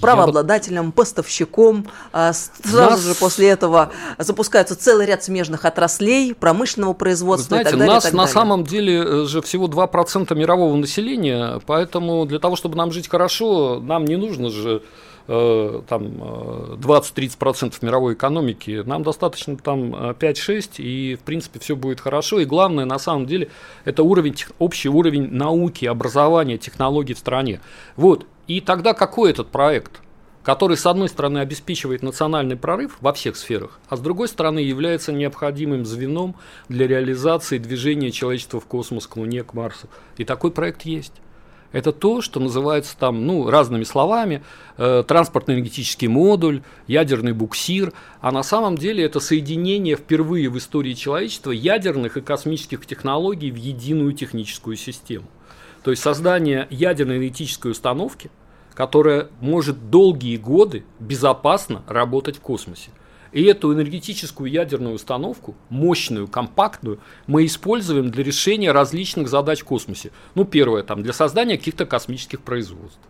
правообладателем, 0.00 0.86
Я... 0.86 0.92
поставщиком. 0.92 1.86
Э, 2.12 2.32
сразу 2.32 2.90
нас... 2.90 3.00
же 3.00 3.14
после 3.14 3.48
этого 3.48 3.92
запускаются 4.18 4.74
целый 4.74 5.06
ряд 5.06 5.22
смежных 5.22 5.64
отраслей, 5.64 6.34
промышленного 6.34 6.94
производства 6.94 7.48
знаете, 7.56 7.68
и 7.68 7.72
так 7.72 7.78
далее. 7.78 7.94
Нас 7.94 8.04
так 8.04 8.12
на 8.12 8.18
далее. 8.18 8.34
самом 8.34 8.64
деле 8.64 9.04
э, 9.04 9.24
же 9.26 9.40
всего 9.42 9.68
2% 9.68 10.34
мирового 10.34 10.74
населения, 10.74 11.60
поэтому 11.66 12.26
для 12.26 12.40
того, 12.40 12.56
чтобы 12.56 12.76
нам 12.76 12.90
жить 12.90 13.08
хорошо, 13.08 13.19
хорошо, 13.20 13.80
нам 13.80 14.06
не 14.06 14.16
нужно 14.16 14.48
же 14.48 14.82
э, 15.28 15.82
там 15.86 16.04
20-30% 16.06 17.74
э, 17.82 17.86
мировой 17.86 18.14
экономики, 18.14 18.82
нам 18.86 19.02
достаточно 19.02 19.56
там 19.56 19.94
5-6, 19.94 20.78
и 20.78 21.16
в 21.16 21.20
принципе 21.20 21.60
все 21.60 21.76
будет 21.76 22.00
хорошо. 22.00 22.40
И 22.40 22.46
главное, 22.46 22.86
на 22.86 22.98
самом 22.98 23.26
деле, 23.26 23.50
это 23.84 24.02
уровень, 24.02 24.36
общий 24.58 24.88
уровень 24.88 25.28
науки, 25.30 25.84
образования, 25.84 26.56
технологий 26.56 27.12
в 27.12 27.18
стране. 27.18 27.60
Вот. 27.96 28.26
И 28.46 28.62
тогда 28.62 28.94
какой 28.94 29.30
этот 29.30 29.48
проект? 29.48 30.00
который, 30.42 30.78
с 30.78 30.86
одной 30.86 31.10
стороны, 31.10 31.40
обеспечивает 31.40 32.02
национальный 32.02 32.56
прорыв 32.56 32.96
во 33.02 33.12
всех 33.12 33.36
сферах, 33.36 33.78
а 33.90 33.98
с 33.98 34.00
другой 34.00 34.26
стороны, 34.26 34.60
является 34.60 35.12
необходимым 35.12 35.84
звеном 35.84 36.34
для 36.70 36.86
реализации 36.86 37.58
движения 37.58 38.10
человечества 38.10 38.58
в 38.58 38.64
космос, 38.64 39.06
к 39.06 39.16
Луне, 39.16 39.44
к 39.44 39.52
Марсу. 39.52 39.88
И 40.16 40.24
такой 40.24 40.50
проект 40.50 40.86
есть. 40.86 41.12
Это 41.72 41.92
то, 41.92 42.20
что 42.20 42.40
называется 42.40 42.96
там, 42.98 43.26
ну, 43.26 43.48
разными 43.48 43.84
словами, 43.84 44.42
э, 44.76 45.04
транспортно-энергетический 45.06 46.08
модуль, 46.08 46.62
ядерный 46.88 47.32
буксир, 47.32 47.92
а 48.20 48.32
на 48.32 48.42
самом 48.42 48.76
деле 48.76 49.04
это 49.04 49.20
соединение 49.20 49.96
впервые 49.96 50.48
в 50.48 50.58
истории 50.58 50.94
человечества 50.94 51.52
ядерных 51.52 52.16
и 52.16 52.20
космических 52.20 52.84
технологий 52.86 53.52
в 53.52 53.56
единую 53.56 54.12
техническую 54.14 54.76
систему. 54.76 55.26
То 55.84 55.92
есть 55.92 56.02
создание 56.02 56.66
ядерной 56.70 57.18
энергетической 57.18 57.70
установки, 57.70 58.30
которая 58.74 59.28
может 59.40 59.90
долгие 59.90 60.36
годы 60.36 60.84
безопасно 60.98 61.82
работать 61.86 62.38
в 62.38 62.40
космосе. 62.40 62.90
И 63.32 63.42
эту 63.44 63.72
энергетическую 63.72 64.50
ядерную 64.50 64.94
установку, 64.94 65.54
мощную, 65.68 66.28
компактную, 66.28 67.00
мы 67.26 67.44
используем 67.44 68.10
для 68.10 68.24
решения 68.24 68.72
различных 68.72 69.28
задач 69.28 69.60
в 69.60 69.64
космосе. 69.64 70.10
Ну, 70.34 70.44
первое, 70.44 70.82
там, 70.82 71.02
для 71.02 71.12
создания 71.12 71.58
каких-то 71.58 71.86
космических 71.86 72.40
производств 72.40 73.00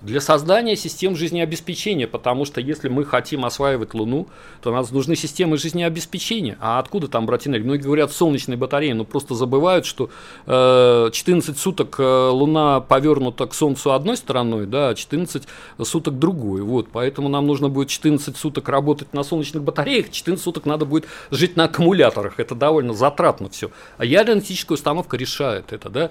для 0.00 0.20
создания 0.20 0.76
систем 0.76 1.16
жизнеобеспечения, 1.16 2.06
потому 2.06 2.44
что 2.44 2.60
если 2.60 2.88
мы 2.88 3.04
хотим 3.04 3.44
осваивать 3.44 3.94
Луну, 3.94 4.28
то 4.62 4.72
нам 4.72 4.84
нужны 4.90 5.16
системы 5.16 5.56
жизнеобеспечения. 5.56 6.56
А 6.60 6.78
откуда 6.78 7.08
там 7.08 7.26
брать 7.26 7.46
энергию? 7.46 7.66
Многие 7.66 7.82
говорят 7.82 8.12
солнечные 8.12 8.56
батареи, 8.56 8.92
но 8.92 9.04
просто 9.04 9.34
забывают, 9.34 9.86
что 9.86 10.10
э, 10.46 11.10
14 11.12 11.58
суток 11.58 11.96
э, 11.98 12.28
Луна 12.28 12.80
повернута 12.80 13.46
к 13.46 13.54
Солнцу 13.54 13.92
одной 13.92 14.16
стороной, 14.16 14.66
да, 14.66 14.90
а 14.90 14.94
14 14.94 15.48
суток 15.82 16.18
другой. 16.18 16.62
Вот, 16.62 16.88
поэтому 16.92 17.28
нам 17.28 17.46
нужно 17.46 17.68
будет 17.68 17.88
14 17.88 18.36
суток 18.36 18.68
работать 18.68 19.12
на 19.12 19.24
солнечных 19.24 19.62
батареях, 19.62 20.10
14 20.10 20.42
суток 20.42 20.64
надо 20.64 20.84
будет 20.84 21.06
жить 21.30 21.56
на 21.56 21.64
аккумуляторах. 21.64 22.38
Это 22.38 22.54
довольно 22.54 22.94
затратно 22.94 23.48
все. 23.48 23.70
А 23.96 24.04
ядерная 24.04 24.44
установка 24.68 25.16
решает 25.16 25.72
это, 25.72 25.90
да. 25.90 26.10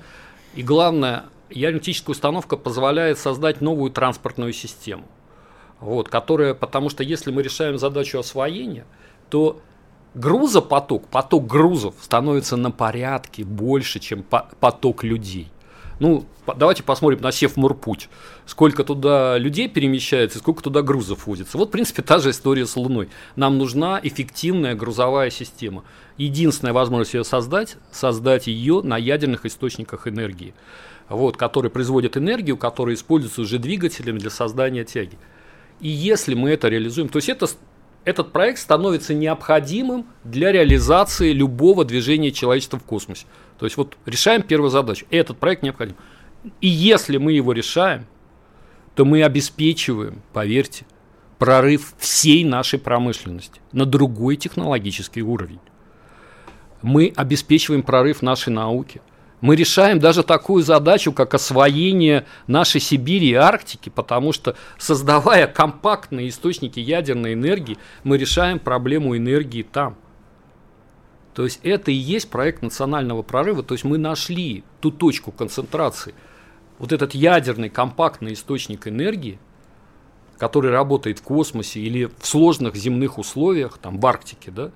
И 0.56 0.64
главное, 0.64 1.26
ядерная 1.50 1.94
установка 2.08 2.58
позволяет 2.58 3.20
создать 3.20 3.62
новую 3.62 3.92
транспортную 3.92 4.54
систему. 4.54 5.06
Вот, 5.80 6.10
которая, 6.10 6.54
потому 6.54 6.90
что 6.90 7.04
если 7.04 7.32
мы 7.32 7.44
решаем 7.44 7.78
задачу 7.78 8.18
освоения, 8.18 8.86
то 9.30 9.62
грузопоток, 10.16 11.08
поток 11.08 11.46
грузов 11.46 11.96
становится 12.02 12.58
на 12.58 12.72
порядке 12.72 13.44
больше, 13.44 14.00
чем 14.00 14.24
поток 14.24 15.04
людей. 15.04 15.52
Ну, 16.00 16.26
давайте 16.58 16.84
посмотрим 16.84 17.22
на 17.22 17.32
Севморпуть. 17.32 18.10
Сколько 18.46 18.84
туда 18.84 19.38
людей 19.38 19.68
перемещается, 19.68 20.38
сколько 20.38 20.62
туда 20.62 20.82
грузов 20.84 21.26
возится. 21.26 21.58
Вот, 21.58 21.70
в 21.70 21.72
принципе, 21.72 22.04
та 22.04 22.20
же 22.20 22.30
история 22.30 22.66
с 22.66 22.76
Луной. 22.76 23.10
Нам 23.36 23.58
нужна 23.58 24.00
эффективная 24.02 24.76
грузовая 24.76 25.32
система. 25.32 25.84
Единственная 26.18 26.74
возможность 26.74 27.16
ее 27.16 27.24
создать, 27.24 27.78
создать 27.92 28.48
ее 28.48 28.82
на 28.84 28.98
ядерных 28.98 29.46
источниках 29.46 30.08
энергии, 30.08 30.54
вот, 31.10 31.36
которые 31.36 31.72
производят 31.72 32.16
энергию, 32.16 32.58
которая 32.58 32.96
используется 32.96 33.42
уже 33.42 33.58
двигателями 33.58 34.20
для 34.20 34.30
создания 34.30 34.84
тяги. 34.84 35.18
И 35.80 35.90
если 35.90 36.36
мы 36.36 36.52
это 36.52 36.70
реализуем, 36.70 37.10
то 37.10 37.18
есть 37.18 37.30
это, 37.30 37.48
этот 38.04 38.32
проект 38.32 38.60
становится 38.60 39.14
необходимым 39.14 40.08
для 40.24 40.52
реализации 40.52 41.32
любого 41.34 41.86
движения 41.86 42.32
человечества 42.32 42.80
в 42.80 42.84
космосе. 42.84 43.26
То 43.58 43.66
есть 43.66 43.78
вот 43.78 43.98
решаем 44.06 44.44
первую 44.44 44.70
задачу. 44.70 45.06
Этот 45.10 45.38
проект 45.38 45.64
необходим. 45.64 45.96
И 46.62 46.68
если 46.68 47.18
мы 47.18 47.34
его 47.34 47.52
решаем, 47.52 48.06
то 48.96 49.06
мы 49.06 49.24
обеспечиваем, 49.24 50.22
поверьте, 50.34 50.86
прорыв 51.40 51.94
всей 51.98 52.44
нашей 52.44 52.80
промышленности 52.80 53.62
на 53.72 53.86
другой 53.86 54.38
технологический 54.38 55.22
уровень. 55.22 55.60
Мы 56.82 57.14
обеспечиваем 57.16 57.84
прорыв 57.84 58.22
нашей 58.22 58.50
науки. 58.50 59.02
Мы 59.40 59.56
решаем 59.56 60.00
даже 60.00 60.24
такую 60.24 60.64
задачу, 60.64 61.12
как 61.12 61.36
освоение 61.36 62.26
нашей 62.48 62.82
Сибири 62.82 63.30
и 63.30 63.34
Арктики, 63.34 63.90
потому 63.90 64.34
что 64.34 64.56
создавая 64.80 65.46
компактные 65.46 66.30
источники 66.30 66.80
ядерной 66.80 67.34
энергии, 67.34 67.78
мы 68.04 68.18
решаем 68.18 68.58
проблему 68.58 69.16
энергии 69.16 69.64
там– 69.64 69.96
то 71.38 71.44
есть 71.44 71.60
это 71.62 71.92
и 71.92 71.94
есть 71.94 72.32
проект 72.32 72.64
национального 72.64 73.22
прорыва, 73.22 73.62
то 73.62 73.76
есть 73.76 73.84
мы 73.84 74.00
нашли 74.00 74.64
ту 74.82 74.90
точку 74.90 75.32
концентрации. 75.32 76.16
Вот 76.80 76.92
этот 76.92 77.14
ядерный 77.14 77.70
компактный 77.70 78.34
источник 78.34 78.88
энергии, 78.88 79.38
который 80.40 80.72
работает 80.72 81.20
в 81.20 81.22
космосе 81.22 81.80
или 81.80 82.06
в 82.06 82.26
сложных 82.26 82.76
земных 82.76 83.20
условиях, 83.20 83.78
там 83.78 84.00
в 84.00 84.06
Арктике, 84.08 84.50
да, 84.50 84.72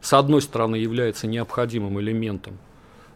с 0.00 0.14
одной 0.14 0.40
стороны 0.40 0.76
является 0.76 1.26
необходимым 1.26 2.00
элементом 2.00 2.56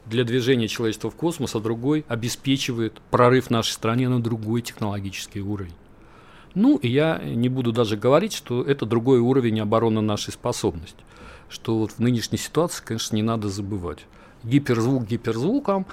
для 0.04 0.22
движения 0.24 0.68
человечества 0.68 1.10
в 1.10 1.14
космос, 1.14 1.54
а 1.54 1.60
другой 1.60 2.04
обеспечивает 2.08 3.00
прорыв 3.10 3.48
нашей 3.48 3.70
стране 3.70 4.10
на 4.10 4.22
другой 4.22 4.60
технологический 4.60 5.40
уровень. 5.40 5.72
Ну, 6.54 6.76
и 6.76 6.88
я 6.88 7.22
не 7.24 7.48
буду 7.48 7.72
даже 7.72 7.96
говорить, 7.96 8.34
что 8.34 8.62
это 8.62 8.84
другой 8.84 9.20
уровень 9.20 9.60
обороны 9.60 10.02
нашей 10.02 10.34
способности 10.34 11.02
что 11.52 11.78
вот 11.78 11.92
в 11.92 11.98
нынешней 11.98 12.38
ситуации, 12.38 12.82
конечно, 12.84 13.14
не 13.14 13.22
надо 13.22 13.48
забывать. 13.48 14.06
Гиперзвук 14.42 15.04
гиперзвуком, 15.04 15.86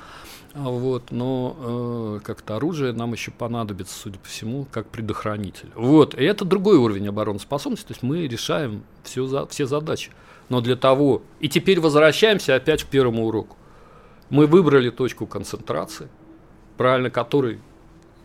а 0.53 0.69
вот, 0.69 1.11
но 1.11 1.55
э, 1.59 2.19
как-то 2.23 2.55
оружие 2.55 2.93
нам 2.93 3.13
еще 3.13 3.29
понадобится, 3.29 3.93
судя 3.93 4.17
по 4.17 4.27
всему, 4.27 4.65
как 4.71 4.87
предохранитель. 4.87 5.69
Вот, 5.75 6.15
и 6.15 6.23
это 6.23 6.45
другой 6.45 6.77
уровень 6.77 7.07
обороноспособности, 7.07 7.87
то 7.87 7.93
есть 7.93 8.01
мы 8.01 8.27
решаем 8.27 8.83
все, 9.03 9.27
за, 9.27 9.45
все 9.47 9.67
задачи. 9.67 10.11
Но 10.47 10.61
для 10.61 10.75
того, 10.75 11.21
и 11.39 11.49
теперь 11.49 11.79
возвращаемся 11.79 12.55
опять 12.55 12.83
к 12.83 12.87
первому 12.87 13.27
уроку. 13.27 13.55
Мы 14.31 14.47
выбрали 14.47 14.89
точку 14.89 15.27
концентрации, 15.27 16.07
правильно 16.77 17.11
которой 17.11 17.59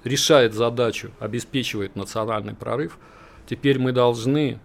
решает 0.05 0.55
задачу, 0.55 1.11
обеспечивает 1.19 1.97
национальный 1.97 2.55
прорыв. 2.55 2.99
Теперь 3.47 3.79
мы 3.79 3.93
должны 3.93 4.61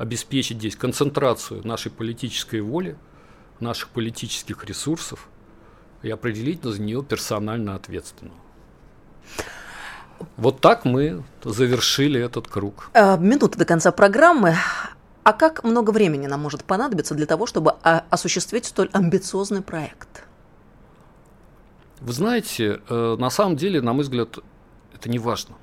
обеспечить 0.00 0.56
здесь 0.56 0.76
концентрацию 0.76 1.66
нашей 1.66 1.92
политической 1.92 2.62
воли, 2.62 2.96
наших 3.60 3.90
политических 3.90 4.64
ресурсов 4.64 5.28
и 6.02 6.08
определить 6.10 6.62
за 6.62 6.80
нее 6.80 7.02
персонально 7.02 7.74
ответственного. 7.74 8.38
Вот 10.38 10.60
так 10.62 10.86
мы 10.86 11.22
завершили 11.44 12.18
этот 12.18 12.48
круг. 12.48 12.90
Э, 12.94 13.18
минута 13.18 13.58
до 13.58 13.66
конца 13.66 13.92
программы. 13.92 14.56
А 15.22 15.34
как 15.34 15.64
много 15.64 15.90
времени 15.90 16.26
нам 16.26 16.40
может 16.40 16.64
понадобиться 16.64 17.14
для 17.14 17.26
того, 17.26 17.44
чтобы 17.44 17.74
а, 17.82 18.04
осуществить 18.08 18.64
столь 18.64 18.88
амбициозный 18.94 19.60
проект? 19.60 20.24
Вы 22.00 22.12
знаете, 22.14 22.80
э, 22.88 23.16
на 23.18 23.28
самом 23.28 23.56
деле, 23.56 23.82
на 23.82 23.92
мой 23.92 24.04
взгляд, 24.04 24.38
это 24.94 25.10
не 25.10 25.18
важно 25.18 25.56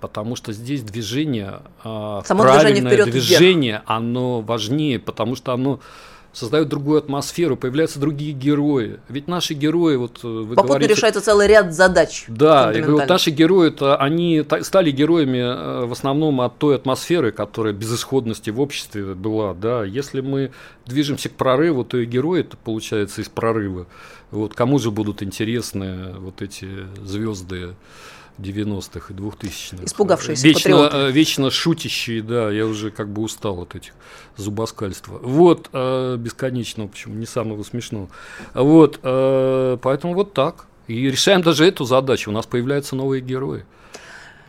потому 0.00 0.36
что 0.36 0.52
здесь 0.52 0.82
движение, 0.82 1.60
а, 1.84 2.22
Само 2.24 2.42
правильное 2.42 2.90
движение, 2.90 3.12
движение 3.12 3.72
вверх. 3.72 3.84
оно 3.86 4.40
важнее, 4.40 4.98
потому 4.98 5.36
что 5.36 5.52
оно 5.52 5.80
создает 6.32 6.68
другую 6.68 6.98
атмосферу, 6.98 7.56
появляются 7.56 7.98
другие 7.98 8.32
герои. 8.32 9.00
Ведь 9.08 9.28
наши 9.28 9.54
герои, 9.54 9.96
вот 9.96 10.20
э, 10.22 10.26
вы 10.26 10.54
Попутно 10.54 10.76
говорите... 10.76 10.94
решается 10.94 11.20
целый 11.20 11.48
ряд 11.48 11.74
задач. 11.74 12.24
Да, 12.28 12.72
и 12.72 12.82
вот 12.82 13.08
наши 13.08 13.30
герои, 13.30 13.70
-то, 13.70 13.96
они 13.96 14.44
стали 14.62 14.90
героями 14.90 15.38
э, 15.38 15.86
в 15.86 15.92
основном 15.92 16.40
от 16.40 16.58
той 16.58 16.76
атмосферы, 16.76 17.32
которая 17.32 17.72
безысходности 17.72 18.50
в 18.50 18.60
обществе 18.60 19.14
была. 19.14 19.54
Да. 19.54 19.84
Если 19.84 20.20
мы 20.20 20.52
движемся 20.86 21.28
к 21.28 21.32
прорыву, 21.32 21.84
то 21.84 21.98
и 21.98 22.04
герои 22.04 22.40
это 22.40 22.56
получается 22.56 23.20
из 23.22 23.28
прорыва. 23.28 23.86
Вот 24.30 24.54
кому 24.54 24.78
же 24.78 24.90
будут 24.90 25.22
интересны 25.22 26.12
вот 26.18 26.42
эти 26.42 26.68
звезды 27.04 27.74
90-х 28.38 29.12
и 29.12 29.16
2000-х. 29.16 29.84
Испугавшиеся 29.84 30.46
вечно, 30.46 30.60
патриоты. 30.62 30.96
Э, 30.96 31.10
вечно 31.10 31.50
шутящие, 31.50 32.22
да, 32.22 32.50
я 32.50 32.66
уже 32.66 32.90
как 32.90 33.08
бы 33.08 33.22
устал 33.22 33.60
от 33.60 33.74
этих 33.74 33.92
зубоскальства. 34.36 35.18
Вот, 35.18 35.68
э, 35.72 36.16
бесконечного, 36.16 36.88
почему, 36.88 37.14
не 37.14 37.26
самого 37.26 37.62
смешного. 37.62 38.08
Вот, 38.54 39.00
э, 39.02 39.78
поэтому 39.82 40.14
вот 40.14 40.32
так. 40.32 40.66
И 40.86 41.10
решаем 41.10 41.42
даже 41.42 41.66
эту 41.66 41.84
задачу, 41.84 42.30
у 42.30 42.32
нас 42.32 42.46
появляются 42.46 42.96
новые 42.96 43.20
герои. 43.20 43.66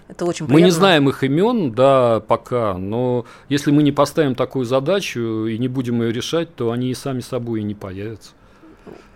Это 0.07 0.25
очень 0.25 0.45
приятно. 0.45 0.53
Мы 0.53 0.61
не 0.61 0.71
знаем 0.71 1.09
их 1.09 1.23
имен, 1.23 1.71
да, 1.71 2.21
пока, 2.21 2.77
но 2.77 3.25
если 3.49 3.71
мы 3.71 3.83
не 3.83 3.91
поставим 3.91 4.35
такую 4.35 4.65
задачу 4.65 5.45
и 5.45 5.57
не 5.57 5.67
будем 5.67 6.01
ее 6.01 6.11
решать, 6.11 6.55
то 6.55 6.71
они 6.71 6.89
и 6.89 6.93
сами 6.93 7.19
собой 7.19 7.59
и 7.61 7.63
не 7.63 7.75
появятся. 7.75 8.31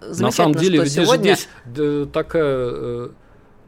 На 0.02 0.32
самом 0.32 0.56
деле, 0.56 0.86
здесь 0.86 1.06
сегодня... 1.06 1.38
здесь 1.66 2.08
такая 2.12 3.10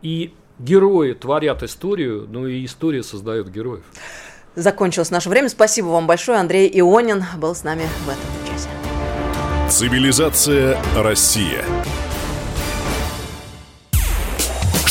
и 0.02 0.34
герои 0.60 1.14
творят 1.14 1.64
историю, 1.64 2.28
но 2.30 2.48
и 2.48 2.66
история 2.66 3.04
создает 3.04 3.52
героев. 3.52 3.84
Закончилось 4.56 5.12
наше 5.12 5.30
время. 5.30 5.50
Спасибо 5.50 5.88
вам 5.88 6.08
большое. 6.08 6.40
Андрей 6.40 6.70
Ионин 6.80 7.24
был 7.38 7.54
с 7.54 7.64
нами 7.64 7.84
в 8.06 8.10
этом 8.10 8.24
часе. 8.48 8.70
Цивилизация 9.70 10.80
Россия. 10.96 11.66